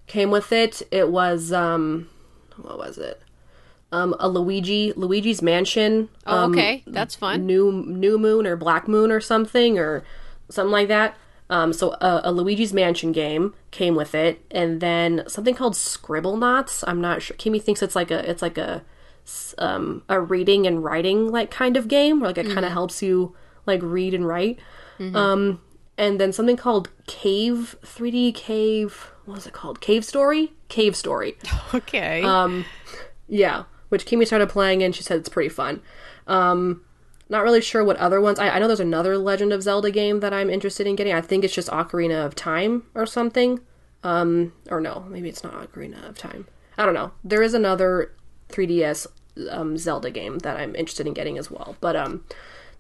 came 0.07 0.31
with 0.31 0.53
it. 0.53 0.83
It 0.91 1.09
was 1.11 1.53
um, 1.53 2.09
what 2.57 2.77
was 2.79 2.99
it? 2.99 3.21
Um, 3.93 4.17
a 4.19 4.29
Luigi 4.29 4.93
Luigi's 4.97 5.41
Mansion. 5.41 6.09
oh, 6.27 6.37
um, 6.37 6.53
okay, 6.53 6.83
that's 6.87 7.15
fun. 7.15 7.47
New 7.47 7.71
New 7.87 8.19
Moon 8.19 8.45
or 8.45 8.57
Black 8.57 8.89
Moon 8.89 9.13
or 9.13 9.21
something 9.21 9.79
or 9.79 10.03
something 10.51 10.73
like 10.73 10.89
that. 10.89 11.17
Um, 11.51 11.73
so 11.73 11.93
a, 12.01 12.23
a 12.25 12.33
Luigi's 12.33 12.73
Mansion 12.73 13.13
game 13.13 13.55
came 13.71 13.95
with 13.95 14.15
it, 14.15 14.43
and 14.51 14.81
then 14.81 15.25
something 15.29 15.55
called 15.55 15.75
Scribblenauts. 15.75 16.83
I'm 16.87 17.01
not 17.01 17.23
sure. 17.23 17.37
Kimmy 17.37 17.63
thinks 17.63 17.83
it's 17.83 17.95
like 17.97 18.11
a 18.11 18.29
it's 18.29 18.43
like 18.43 18.57
a 18.59 18.83
um, 19.59 20.03
a 20.09 20.21
reading 20.21 20.67
and 20.67 20.83
writing 20.83 21.31
like 21.31 21.51
kind 21.51 21.77
of 21.77 21.89
game, 21.89 22.21
where 22.21 22.31
like 22.31 22.39
it 22.39 22.47
kind 22.53 22.65
of 22.65 22.73
helps 22.73 23.03
you 23.03 23.35
like 23.67 23.81
read 23.83 24.15
and 24.15 24.27
write. 24.27 24.59
Um, 24.99 25.61
and 25.99 26.21
then 26.21 26.33
something 26.33 26.57
called 26.57 26.89
Cave 27.07 27.77
3D 27.83 28.35
Cave. 28.35 29.11
What 29.27 29.35
was 29.35 29.47
it 29.47 29.53
called? 29.53 29.81
Cave 29.81 30.05
Story. 30.05 30.53
Cave 30.69 30.97
Story. 30.97 31.37
Okay. 31.75 32.23
Um, 32.23 32.65
Yeah, 33.29 33.65
which 33.89 34.07
Kimmy 34.07 34.27
started 34.27 34.49
playing 34.49 34.83
and 34.83 34.95
she 34.95 35.03
said 35.03 35.19
it's 35.19 35.29
pretty 35.29 35.49
fun. 35.49 35.81
Um, 36.27 36.83
not 37.35 37.43
really 37.43 37.61
sure 37.61 37.85
what 37.85 37.97
other 37.97 38.21
ones. 38.21 38.39
I, 38.39 38.49
I 38.49 38.59
know 38.59 38.67
there's 38.69 38.81
another 38.81 39.19
Legend 39.19 39.53
of 39.53 39.63
Zelda 39.63 39.91
game 39.91 40.21
that 40.21 40.33
I'm 40.33 40.49
interested 40.49 40.87
in 40.87 40.95
getting. 40.95 41.13
I 41.13 41.21
think 41.21 41.45
it's 41.45 41.55
just 41.55 41.69
Ocarina 41.69 42.25
of 42.25 42.35
Time 42.35 42.85
or 42.95 43.05
something. 43.05 43.61
Um, 44.05 44.53
or 44.71 44.81
no, 44.81 45.05
maybe 45.09 45.29
it's 45.29 45.43
not 45.43 45.55
Ocarina 45.55 46.09
of 46.09 46.17
Time. 46.17 46.47
I 46.79 46.87
don't 46.87 46.95
know. 46.95 47.13
There 47.25 47.43
is 47.43 47.53
another 47.53 48.15
3DS 48.51 49.07
um, 49.51 49.77
Zelda 49.77 50.11
game 50.11 50.39
that 50.39 50.57
I'm 50.57 50.77
interested 50.77 51.07
in 51.07 51.13
getting 51.13 51.37
as 51.37 51.51
well. 51.51 51.77
But 51.81 51.97
um, 51.97 52.25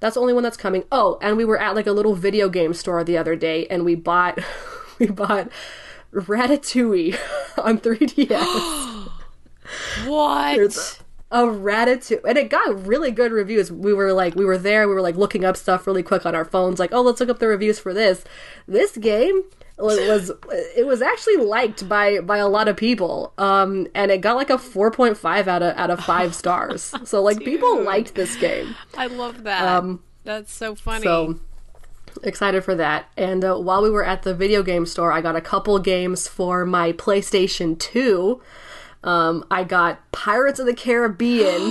that's 0.01 0.14
the 0.14 0.21
only 0.21 0.33
one 0.33 0.45
that's 0.45 0.57
coming. 0.57 0.85
Oh, 0.93 1.19
and 1.21 1.37
we 1.37 1.45
were 1.45 1.61
at 1.61 1.75
like 1.75 1.87
a 1.87 1.93
little 1.93 2.14
video 2.14 2.49
game 2.49 2.75
store 2.75 3.03
the 3.03 3.19
other 3.19 3.37
day 3.37 3.67
and 3.67 3.85
we 3.85 3.97
bought 3.97 4.38
we 4.99 5.07
bought 5.07 5.49
Ratatouille 6.12 7.19
on 7.59 7.79
3DS. 7.79 9.09
what? 10.07 10.55
There's 10.55 11.01
a 11.35 11.38
Ratatouille, 11.38 12.23
and 12.25 12.38
it 12.38 12.49
got 12.49 12.87
really 12.87 13.11
good 13.11 13.33
reviews. 13.33 13.70
We 13.70 13.92
were 13.92 14.12
like, 14.12 14.37
we 14.37 14.44
were 14.44 14.57
there, 14.57 14.88
we 14.88 14.94
were 14.94 15.03
like 15.03 15.16
looking 15.16 15.44
up 15.44 15.57
stuff 15.57 15.85
really 15.85 16.05
quick 16.05 16.25
on 16.25 16.33
our 16.33 16.44
phones, 16.44 16.79
like, 16.79 16.94
oh, 16.94 17.03
let's 17.03 17.18
look 17.18 17.29
up 17.29 17.40
the 17.40 17.49
reviews 17.49 17.81
for 17.81 17.92
this. 17.92 18.25
This 18.68 18.97
game 18.97 19.42
was, 19.77 19.99
was 19.99 20.31
it 20.77 20.87
was 20.87 21.03
actually 21.03 21.38
liked 21.38 21.88
by 21.88 22.20
by 22.20 22.38
a 22.38 22.47
lot 22.47 22.68
of 22.68 22.77
people, 22.77 23.33
um, 23.37 23.88
and 23.97 24.12
it 24.12 24.20
got 24.20 24.37
like 24.37 24.49
a 24.49 24.57
four 24.57 24.92
point 24.92 25.18
five 25.18 25.49
out 25.49 25.61
of 25.61 25.77
out 25.77 25.90
of 25.90 26.05
five 26.05 26.35
stars. 26.37 26.94
So 27.05 27.20
like 27.20 27.40
people 27.40 27.83
liked 27.83 28.14
this 28.14 28.37
game. 28.37 28.77
I 28.97 29.09
love 29.09 29.42
that. 29.42 29.66
Um, 29.66 30.05
that's 30.23 30.55
so 30.55 30.77
funny. 30.77 31.03
So 31.03 31.40
excited 32.23 32.62
for 32.62 32.77
that. 32.77 33.11
And 33.16 33.44
uh, 33.44 33.57
while 33.57 33.83
we 33.83 33.90
were 33.90 34.05
at 34.05 34.23
the 34.23 34.35
video 34.35 34.62
game 34.62 34.87
store, 34.87 35.11
I 35.11 35.20
got 35.20 35.35
a 35.35 35.40
couple 35.40 35.77
games 35.81 36.29
for 36.29 36.64
my 36.64 36.92
PlayStation 36.92 37.77
2. 37.77 38.40
Um, 39.05 39.45
I 39.51 39.64
got 39.64 40.11
Pirates 40.12 40.59
of 40.59 40.67
the 40.67 40.75
Caribbean, 40.75 41.69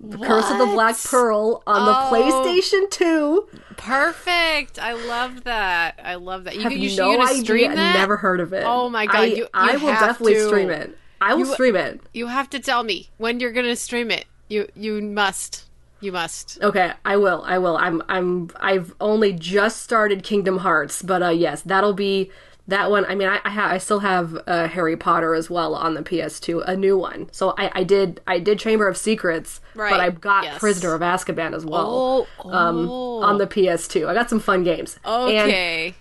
The 0.00 0.18
Curse 0.22 0.50
of 0.50 0.58
the 0.58 0.66
Black 0.66 0.96
Pearl 1.04 1.62
on 1.66 1.84
the 1.84 1.92
Oh. 1.96 2.10
PlayStation 2.10 2.90
2. 2.90 3.48
Perfect. 3.76 4.78
I 4.78 4.92
love 4.94 5.44
that. 5.44 6.00
I 6.02 6.14
love 6.16 6.44
that. 6.44 6.56
You, 6.56 6.62
Have 6.62 6.72
you, 6.72 6.88
you, 6.88 6.96
no 6.96 7.12
you 7.12 7.20
idea. 7.22 7.44
stream 7.44 7.74
that? 7.74 7.96
Never 7.98 8.16
heard 8.16 8.40
of 8.40 8.52
it. 8.52 8.64
Oh 8.66 8.88
my 8.88 9.06
God, 9.06 9.16
I, 9.16 9.24
you- 9.24 9.48
I 9.54 9.76
will 9.76 9.88
definitely 9.92 10.34
to. 10.34 10.46
stream 10.46 10.70
it. 10.70 10.96
I 11.20 11.34
will 11.34 11.46
stream 11.46 11.76
it. 11.76 12.00
You 12.12 12.26
have 12.26 12.50
to 12.50 12.58
tell 12.60 12.82
me 12.82 13.08
when 13.18 13.40
you're 13.40 13.52
gonna 13.52 13.76
stream 13.76 14.10
it. 14.10 14.26
You 14.48 14.68
you 14.74 15.00
must. 15.00 15.64
You 16.00 16.12
must. 16.12 16.58
Okay, 16.62 16.92
I 17.04 17.16
will. 17.16 17.42
I 17.46 17.56
will. 17.56 17.78
I'm. 17.78 18.02
I'm. 18.10 18.50
I've 18.60 18.94
only 19.00 19.32
just 19.32 19.80
started 19.80 20.22
Kingdom 20.22 20.58
Hearts, 20.58 21.00
but 21.00 21.22
uh, 21.22 21.28
yes, 21.30 21.62
that'll 21.62 21.94
be 21.94 22.30
that 22.68 22.90
one. 22.90 23.04
I 23.04 23.14
mean, 23.14 23.28
I 23.28 23.40
I, 23.44 23.50
ha- 23.50 23.68
I 23.70 23.78
still 23.78 24.00
have 24.00 24.38
uh, 24.46 24.68
Harry 24.68 24.96
Potter 24.96 25.34
as 25.34 25.50
well 25.50 25.74
on 25.74 25.94
the 25.94 26.02
PS2, 26.02 26.66
a 26.66 26.76
new 26.76 26.96
one. 26.96 27.28
So 27.32 27.54
I, 27.58 27.70
I 27.74 27.84
did. 27.84 28.20
I 28.26 28.38
did 28.38 28.58
Chamber 28.58 28.88
of 28.88 28.96
Secrets, 28.96 29.60
Right, 29.74 29.90
but 29.90 30.00
I've 30.00 30.20
got 30.20 30.44
yes. 30.44 30.58
Prisoner 30.58 30.94
of 30.94 31.00
Azkaban 31.00 31.54
as 31.54 31.64
well. 31.66 32.26
Oh, 32.44 32.50
Um, 32.50 32.88
oh. 32.90 33.22
on 33.22 33.38
the 33.38 33.46
PS2, 33.46 34.08
I 34.08 34.14
got 34.14 34.30
some 34.30 34.40
fun 34.40 34.62
games. 34.64 34.98
And, 35.04 35.38
Okay. 35.38 35.94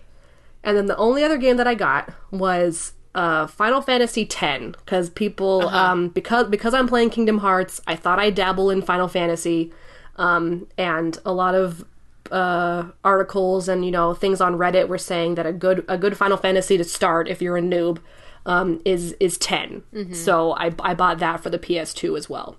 and 0.63 0.77
then 0.77 0.85
the 0.85 0.95
only 0.97 1.23
other 1.23 1.37
game 1.37 1.57
that 1.57 1.67
I 1.67 1.75
got 1.75 2.13
was 2.31 2.93
uh, 3.15 3.45
Final 3.47 3.81
Fantasy 3.81 4.23
X 4.23 4.65
because 4.77 5.09
people 5.09 5.67
Uh-huh. 5.67 5.77
um, 5.77 6.07
because 6.09 6.47
because 6.47 6.73
I'm 6.73 6.87
playing 6.87 7.09
Kingdom 7.09 7.39
Hearts, 7.39 7.81
I 7.85 7.95
thought 7.95 8.19
I'd 8.19 8.35
dabble 8.35 8.69
in 8.69 8.81
Final 8.81 9.07
Fantasy, 9.07 9.71
um, 10.15 10.67
and 10.77 11.19
a 11.25 11.33
lot 11.33 11.55
of 11.55 11.83
uh, 12.31 12.85
articles 13.03 13.67
and 13.67 13.85
you 13.85 13.91
know 13.91 14.13
things 14.13 14.41
on 14.41 14.55
Reddit 14.55 14.87
were 14.87 14.97
saying 14.97 15.35
that 15.35 15.45
a 15.45 15.53
good 15.53 15.83
a 15.87 15.97
good 15.97 16.17
Final 16.17 16.37
Fantasy 16.37 16.77
to 16.77 16.83
start 16.83 17.27
if 17.27 17.41
you're 17.41 17.57
a 17.57 17.61
noob 17.61 17.99
um, 18.45 18.81
is 18.85 19.13
is 19.19 19.37
10 19.37 19.83
Mm-hmm. 19.93 20.13
So 20.13 20.53
I 20.53 20.71
I 20.79 20.93
bought 20.93 21.19
that 21.19 21.41
for 21.41 21.49
the 21.49 21.59
PS2 21.59 22.17
as 22.17 22.29
well. 22.29 22.55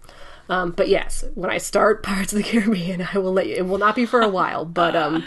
Um, 0.48 0.72
but 0.72 0.88
yes, 0.88 1.24
when 1.34 1.50
I 1.50 1.58
start 1.58 2.02
Pirates 2.08 2.32
of 2.32 2.38
the 2.38 2.44
Caribbean, 2.44 3.06
I 3.12 3.18
will 3.18 3.32
let 3.32 3.46
you. 3.46 3.54
It 3.56 3.66
will 3.66 3.78
not 3.78 3.94
be 3.96 4.06
for 4.06 4.20
a 4.20 4.28
while, 4.28 4.64
but 4.64 4.94
um, 4.94 5.24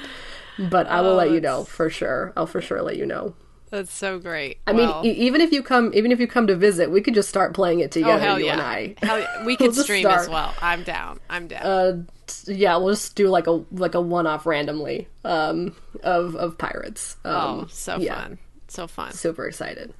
but 0.57 0.87
I 0.87 1.01
will 1.01 1.15
let 1.21 1.31
you 1.31 1.41
know 1.41 1.63
for 1.63 1.89
sure. 1.89 2.33
I'll 2.37 2.47
for 2.47 2.61
sure 2.61 2.81
let 2.81 2.97
you 2.97 3.05
know. 3.05 3.33
That's 3.69 3.93
so 3.93 4.17
great. 4.17 4.59
I 4.65 4.71
mean, 4.71 4.89
e- 5.03 5.11
even 5.11 5.41
if 5.41 5.51
you 5.51 5.61
come, 5.61 5.91
even 5.93 6.11
if 6.13 6.19
you 6.21 6.27
come 6.27 6.47
to 6.47 6.55
visit, 6.55 6.89
we 6.89 7.01
could 7.01 7.13
just 7.13 7.27
start 7.27 7.53
playing 7.53 7.81
it 7.81 7.91
together. 7.91 8.13
oh 8.13 8.17
hell 8.17 8.39
you 8.39 8.45
yeah. 8.45 8.53
and 8.53 8.61
I. 8.61 8.95
Hell 9.01 9.19
yeah. 9.19 9.39
We 9.39 9.45
We'll 9.45 9.57
could 9.57 9.73
just 9.73 9.83
stream 9.83 10.05
as 10.07 10.29
well. 10.29 10.53
I'm 10.61 10.83
down. 10.83 11.19
I'm 11.29 11.47
down. 11.47 11.63
Uh, 11.63 12.03
yeah, 12.47 12.77
we'll 12.77 12.93
just 12.93 13.15
do 13.15 13.27
like 13.29 13.47
a 13.47 13.63
like 13.71 13.95
a 13.95 14.01
one 14.01 14.27
off 14.27 14.45
randomly 14.45 15.07
um, 15.25 15.75
of 16.03 16.35
of 16.35 16.57
pirates. 16.57 17.17
Um, 17.25 17.33
oh, 17.35 17.67
so 17.69 17.97
yeah, 17.97 18.21
fun. 18.23 18.37
So 18.67 18.87
fun. 18.87 19.11
Super 19.13 19.47
excited. 19.47 19.93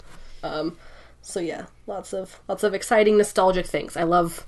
Um, 0.44 0.78
so 1.22 1.40
yeah, 1.40 1.66
lots 1.88 2.14
of 2.14 2.40
lots 2.48 2.64
of 2.64 2.74
exciting 2.74 3.18
nostalgic 3.18 3.66
things. 3.66 3.96
I 3.98 4.04
love. 4.04 4.46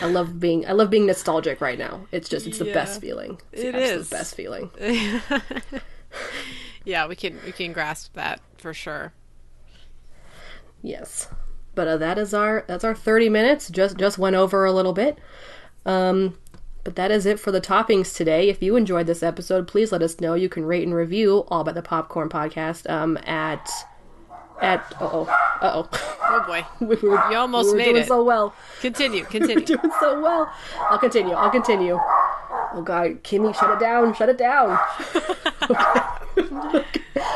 I 0.00 0.06
love 0.06 0.40
being 0.40 0.66
I 0.66 0.72
love 0.72 0.88
being 0.88 1.04
nostalgic 1.04 1.60
right 1.60 1.78
now. 1.78 2.06
It's 2.10 2.30
just 2.30 2.46
it's 2.46 2.58
the 2.58 2.72
best 2.72 2.98
feeling. 2.98 3.38
It's 3.52 3.62
It 3.62 3.72
the 3.72 3.78
is. 3.82 4.08
best 4.08 4.34
feeling. 4.34 4.70
Yeah, 6.84 7.08
we 7.08 7.16
can 7.16 7.38
we 7.44 7.50
can 7.52 7.72
grasp 7.72 8.14
that 8.14 8.40
for 8.58 8.72
sure. 8.72 9.12
Yes. 10.82 11.28
But 11.74 11.88
uh, 11.88 11.96
that 11.98 12.16
is 12.16 12.32
our 12.32 12.64
that's 12.68 12.84
our 12.84 12.94
30 12.94 13.28
minutes. 13.28 13.68
Just 13.68 13.96
just 13.98 14.18
went 14.18 14.36
over 14.36 14.64
a 14.64 14.72
little 14.72 14.92
bit. 14.92 15.18
Um 15.84 16.38
but 16.86 16.94
that 16.94 17.10
is 17.10 17.26
it 17.26 17.40
for 17.40 17.50
the 17.50 17.60
toppings 17.60 18.14
today. 18.14 18.48
If 18.48 18.62
you 18.62 18.76
enjoyed 18.76 19.08
this 19.08 19.20
episode, 19.20 19.66
please 19.66 19.90
let 19.90 20.04
us 20.04 20.20
know. 20.20 20.34
You 20.34 20.48
can 20.48 20.64
rate 20.64 20.84
and 20.84 20.94
review 20.94 21.38
All 21.48 21.62
About 21.62 21.74
the 21.74 21.82
Popcorn 21.82 22.28
podcast 22.28 22.88
um 22.88 23.18
at 23.26 23.68
at 24.62 24.94
uh-oh. 25.00 25.24
Uh-oh. 25.60 25.88
Oh 26.22 26.44
boy. 26.46 26.64
we 26.86 26.94
were, 27.08 27.28
You 27.28 27.38
almost 27.38 27.66
we 27.66 27.72
were 27.72 27.78
made 27.78 27.84
doing 27.86 27.96
it. 28.02 28.06
so 28.06 28.22
well. 28.22 28.54
Continue. 28.80 29.24
Continue. 29.30 29.66
Doing 29.66 29.90
so 29.98 30.20
well. 30.22 30.48
I'll 30.88 30.98
continue. 31.00 31.34
I'll 31.34 31.50
continue. 31.50 31.98
Oh 31.98 32.82
god, 32.84 33.24
Kimmy, 33.24 33.52
shut 33.52 33.70
it 33.70 33.80
down. 33.80 34.14
Shut 34.14 34.28
it 34.28 34.38
down. 34.38 34.78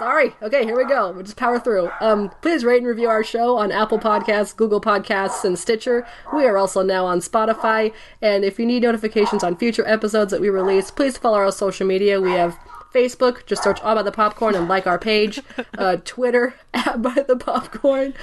Sorry. 0.00 0.34
Okay, 0.40 0.64
here 0.64 0.78
we 0.78 0.86
go. 0.86 1.12
We'll 1.12 1.24
just 1.24 1.36
power 1.36 1.60
through. 1.60 1.90
Um, 2.00 2.30
please 2.40 2.64
rate 2.64 2.78
and 2.78 2.86
review 2.86 3.10
our 3.10 3.22
show 3.22 3.58
on 3.58 3.70
Apple 3.70 3.98
Podcasts, 3.98 4.56
Google 4.56 4.80
Podcasts, 4.80 5.44
and 5.44 5.58
Stitcher. 5.58 6.06
We 6.34 6.46
are 6.46 6.56
also 6.56 6.80
now 6.82 7.04
on 7.04 7.18
Spotify. 7.20 7.92
And 8.22 8.42
if 8.42 8.58
you 8.58 8.64
need 8.64 8.82
notifications 8.82 9.44
on 9.44 9.58
future 9.58 9.86
episodes 9.86 10.30
that 10.30 10.40
we 10.40 10.48
release, 10.48 10.90
please 10.90 11.18
follow 11.18 11.36
our 11.36 11.52
social 11.52 11.86
media. 11.86 12.18
We 12.18 12.30
have 12.30 12.58
Facebook, 12.94 13.44
just 13.44 13.62
search 13.62 13.78
All 13.82 13.94
By 13.94 14.02
the 14.02 14.10
Popcorn 14.10 14.54
and 14.54 14.68
like 14.68 14.86
our 14.86 14.98
page. 14.98 15.42
Uh, 15.76 15.96
Twitter, 16.04 16.54
at 16.72 17.02
By 17.02 17.22
the 17.28 17.36
Popcorn. 17.36 18.14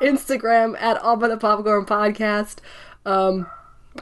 Instagram, 0.00 0.74
at 0.80 0.98
All 0.98 1.14
By 1.14 1.28
the 1.28 1.36
Popcorn 1.36 1.86
Podcast. 1.86 2.56
Um, 3.06 3.46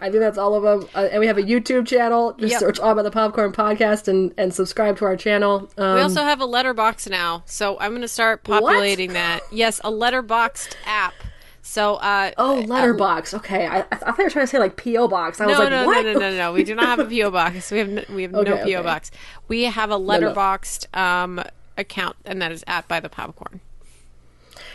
I 0.01 0.09
think 0.11 0.21
that's 0.21 0.39
all 0.39 0.55
of 0.55 0.63
them. 0.63 0.89
Uh, 0.95 1.09
and 1.11 1.19
we 1.21 1.27
have 1.27 1.39
a 1.39 1.43
YouTube 1.43 1.87
channel. 1.87 2.33
Just 2.39 2.53
Yep. 2.53 2.61
search 2.61 2.79
All 2.79 2.95
By 2.95 3.03
the 3.03 3.11
Popcorn 3.11 3.53
Podcast 3.53 4.07
and, 4.09 4.33
and 4.39 4.55
subscribe 4.55 4.97
to 4.99 5.05
our 5.05 5.17
channel. 5.17 5.69
Um, 5.77 5.95
We 5.97 6.01
also 6.01 6.23
have 6.23 6.41
a 6.41 6.47
letterbox 6.47 7.09
now, 7.09 7.43
so 7.47 7.79
I'm 7.81 7.91
going 7.91 8.03
to 8.03 8.09
start 8.09 8.45
populating 8.45 9.15
that. 9.15 9.41
Yes, 9.51 9.81
a 9.83 9.91
Letterboxd 9.91 10.77
app. 10.87 11.15
So, 11.63 11.97
uh, 11.97 12.31
Oh, 12.39 12.65
letterbox. 12.67 13.35
Okay, 13.35 13.67
I, 13.67 13.81
I 13.81 13.83
thought 13.97 14.19
you 14.19 14.25
were 14.25 14.31
trying 14.31 14.45
to 14.45 14.51
say 14.51 14.59
like 14.59 14.77
PO 14.77 15.09
box. 15.09 15.41
I 15.41 15.47
was 15.47 15.59
like, 15.59 15.71
no, 15.71 15.87
what? 15.87 16.05
no, 16.05 16.13
no, 16.15 16.19
no, 16.19 16.37
no. 16.37 16.53
We 16.53 16.65
do 16.65 16.75
not 16.75 16.87
have 16.87 16.99
a 17.01 17.05
PO 17.05 17.31
box. 17.31 17.71
We 17.71 17.79
have 17.79 17.89
n- 17.89 18.07
we 18.15 18.23
have 18.23 18.33
no 18.33 18.45
PO 18.45 18.53
okay. 18.63 18.83
box. 18.83 19.11
We 19.49 19.65
have 19.65 19.91
a 19.91 19.99
Letterboxd 19.99 20.97
um, 20.97 21.43
account, 21.77 22.17
and 22.25 22.41
that 22.41 22.51
is 22.51 22.65
at 22.67 22.89
by 22.89 22.99
the 23.01 23.09
popcorn. 23.09 23.61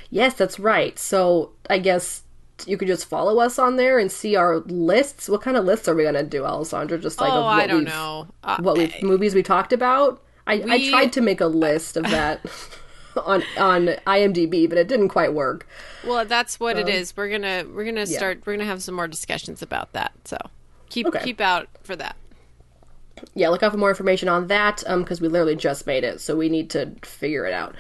Yes, 0.10 0.36
that's 0.36 0.60
right. 0.60 0.98
So 1.00 1.52
I 1.70 1.80
guess 1.80 2.22
you 2.66 2.78
could 2.78 2.88
just 2.88 3.06
follow 3.06 3.40
us 3.40 3.60
on 3.60 3.76
there 3.76 4.00
and 4.00 4.12
see 4.12 4.36
our 4.36 4.60
lists. 4.60 5.28
What 5.30 5.42
kind 5.42 5.58
of 5.58 5.66
lists 5.66 5.88
are 5.88 5.96
we 5.96 6.04
gonna 6.04 6.24
do, 6.24 6.46
Alessandra? 6.46 6.98
Just 6.98 7.20
like 7.20 7.32
oh, 7.34 7.42
what 7.44 7.60
I 7.62 7.68
don't 7.68 7.80
we've- 7.80 7.92
know. 7.92 8.28
Uh, 8.44 8.58
what 8.60 8.78
we 8.78 8.94
movies 9.02 9.36
we 9.36 9.44
talked 9.44 9.74
about. 9.74 10.22
I, 10.48 10.64
I 10.70 10.90
tried 10.90 11.12
to 11.14 11.22
make 11.22 11.42
a 11.42 11.48
list 11.48 11.98
of 11.98 12.04
that 12.04 12.46
on 13.26 13.44
on 13.58 13.88
IMDb, 14.08 14.68
but 14.70 14.78
it 14.78 14.88
didn't 14.88 15.10
quite 15.10 15.34
work. 15.34 15.68
well, 16.06 16.24
that's 16.26 16.60
what 16.60 16.76
Um, 16.76 16.82
it 16.84 16.90
is. 16.90 17.16
We're 17.18 17.30
gonna 17.30 17.66
we're 17.74 17.86
gonna 17.86 18.06
start. 18.06 18.42
We're 18.46 18.54
gonna 18.56 18.66
have 18.70 18.84
some 18.84 18.96
more 18.96 19.08
discussions 19.08 19.62
about 19.62 19.94
that. 19.94 20.12
So 20.26 20.38
keep 20.90 21.08
Okay. 21.08 21.24
keep 21.24 21.42
out 21.42 21.68
for 21.84 21.96
that. 21.96 22.16
yeah, 23.34 23.50
look 23.50 23.64
out 23.64 23.72
for 23.72 23.78
more 23.78 23.90
information 23.90 24.28
on 24.30 24.48
that 24.48 24.84
because 24.98 25.20
we 25.22 25.28
literally 25.30 25.56
just 25.56 25.88
made 25.88 26.04
it, 26.04 26.20
so 26.22 26.36
we 26.36 26.50
need 26.50 26.70
to 26.72 26.92
figure 27.04 27.46
it 27.46 27.54
out. 27.54 27.76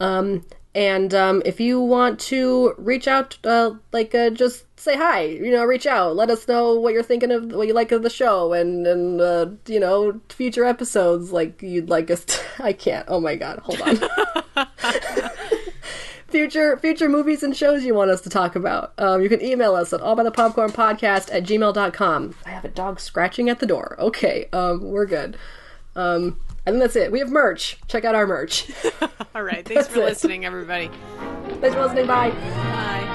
Um, 0.00 0.44
and 0.78 1.12
um, 1.12 1.42
if 1.44 1.58
you 1.58 1.80
want 1.80 2.20
to 2.20 2.72
reach 2.78 3.08
out, 3.08 3.36
uh, 3.42 3.72
like 3.90 4.14
uh, 4.14 4.30
just 4.30 4.64
say 4.78 4.96
hi, 4.96 5.22
you 5.22 5.50
know, 5.50 5.64
reach 5.64 5.88
out, 5.88 6.14
let 6.14 6.30
us 6.30 6.46
know 6.46 6.78
what 6.78 6.92
you're 6.92 7.02
thinking 7.02 7.32
of, 7.32 7.50
what 7.50 7.66
you 7.66 7.74
like 7.74 7.90
of 7.90 8.04
the 8.04 8.10
show, 8.10 8.52
and 8.52 8.86
and 8.86 9.20
uh, 9.20 9.46
you 9.66 9.80
know, 9.80 10.20
future 10.28 10.64
episodes 10.64 11.32
like 11.32 11.60
you'd 11.62 11.90
like 11.90 12.12
us. 12.12 12.24
To- 12.26 12.40
I 12.62 12.72
can't. 12.72 13.04
Oh 13.08 13.18
my 13.18 13.34
god, 13.34 13.58
hold 13.58 13.80
on. 13.82 14.68
future 16.28 16.76
future 16.76 17.08
movies 17.08 17.42
and 17.42 17.56
shows 17.56 17.82
you 17.82 17.92
want 17.92 18.12
us 18.12 18.20
to 18.20 18.30
talk 18.30 18.54
about. 18.54 18.92
Um, 18.98 19.20
you 19.20 19.28
can 19.28 19.42
email 19.42 19.74
us 19.74 19.92
at 19.92 20.00
allbythepopcornpodcast 20.00 21.34
at 21.34 21.42
gmail.com. 21.42 22.36
I 22.46 22.50
have 22.50 22.64
a 22.64 22.68
dog 22.68 23.00
scratching 23.00 23.48
at 23.48 23.58
the 23.58 23.66
door. 23.66 23.96
Okay, 23.98 24.48
um, 24.52 24.84
we're 24.84 25.06
good. 25.06 25.36
Um, 25.96 26.38
I 26.68 26.70
think 26.70 26.82
that's 26.82 26.96
it. 26.96 27.10
We 27.10 27.20
have 27.20 27.30
merch. 27.30 27.78
Check 27.88 28.04
out 28.04 28.14
our 28.14 28.26
merch. 28.26 28.70
All 29.34 29.42
right. 29.42 29.64
Thanks 29.66 29.88
for 29.88 30.00
it. 30.00 30.04
listening, 30.04 30.44
everybody. 30.44 30.90
Thanks 31.62 31.74
for 31.74 31.80
listening. 31.82 32.06
Bye. 32.06 32.28
Bye. 32.30 33.14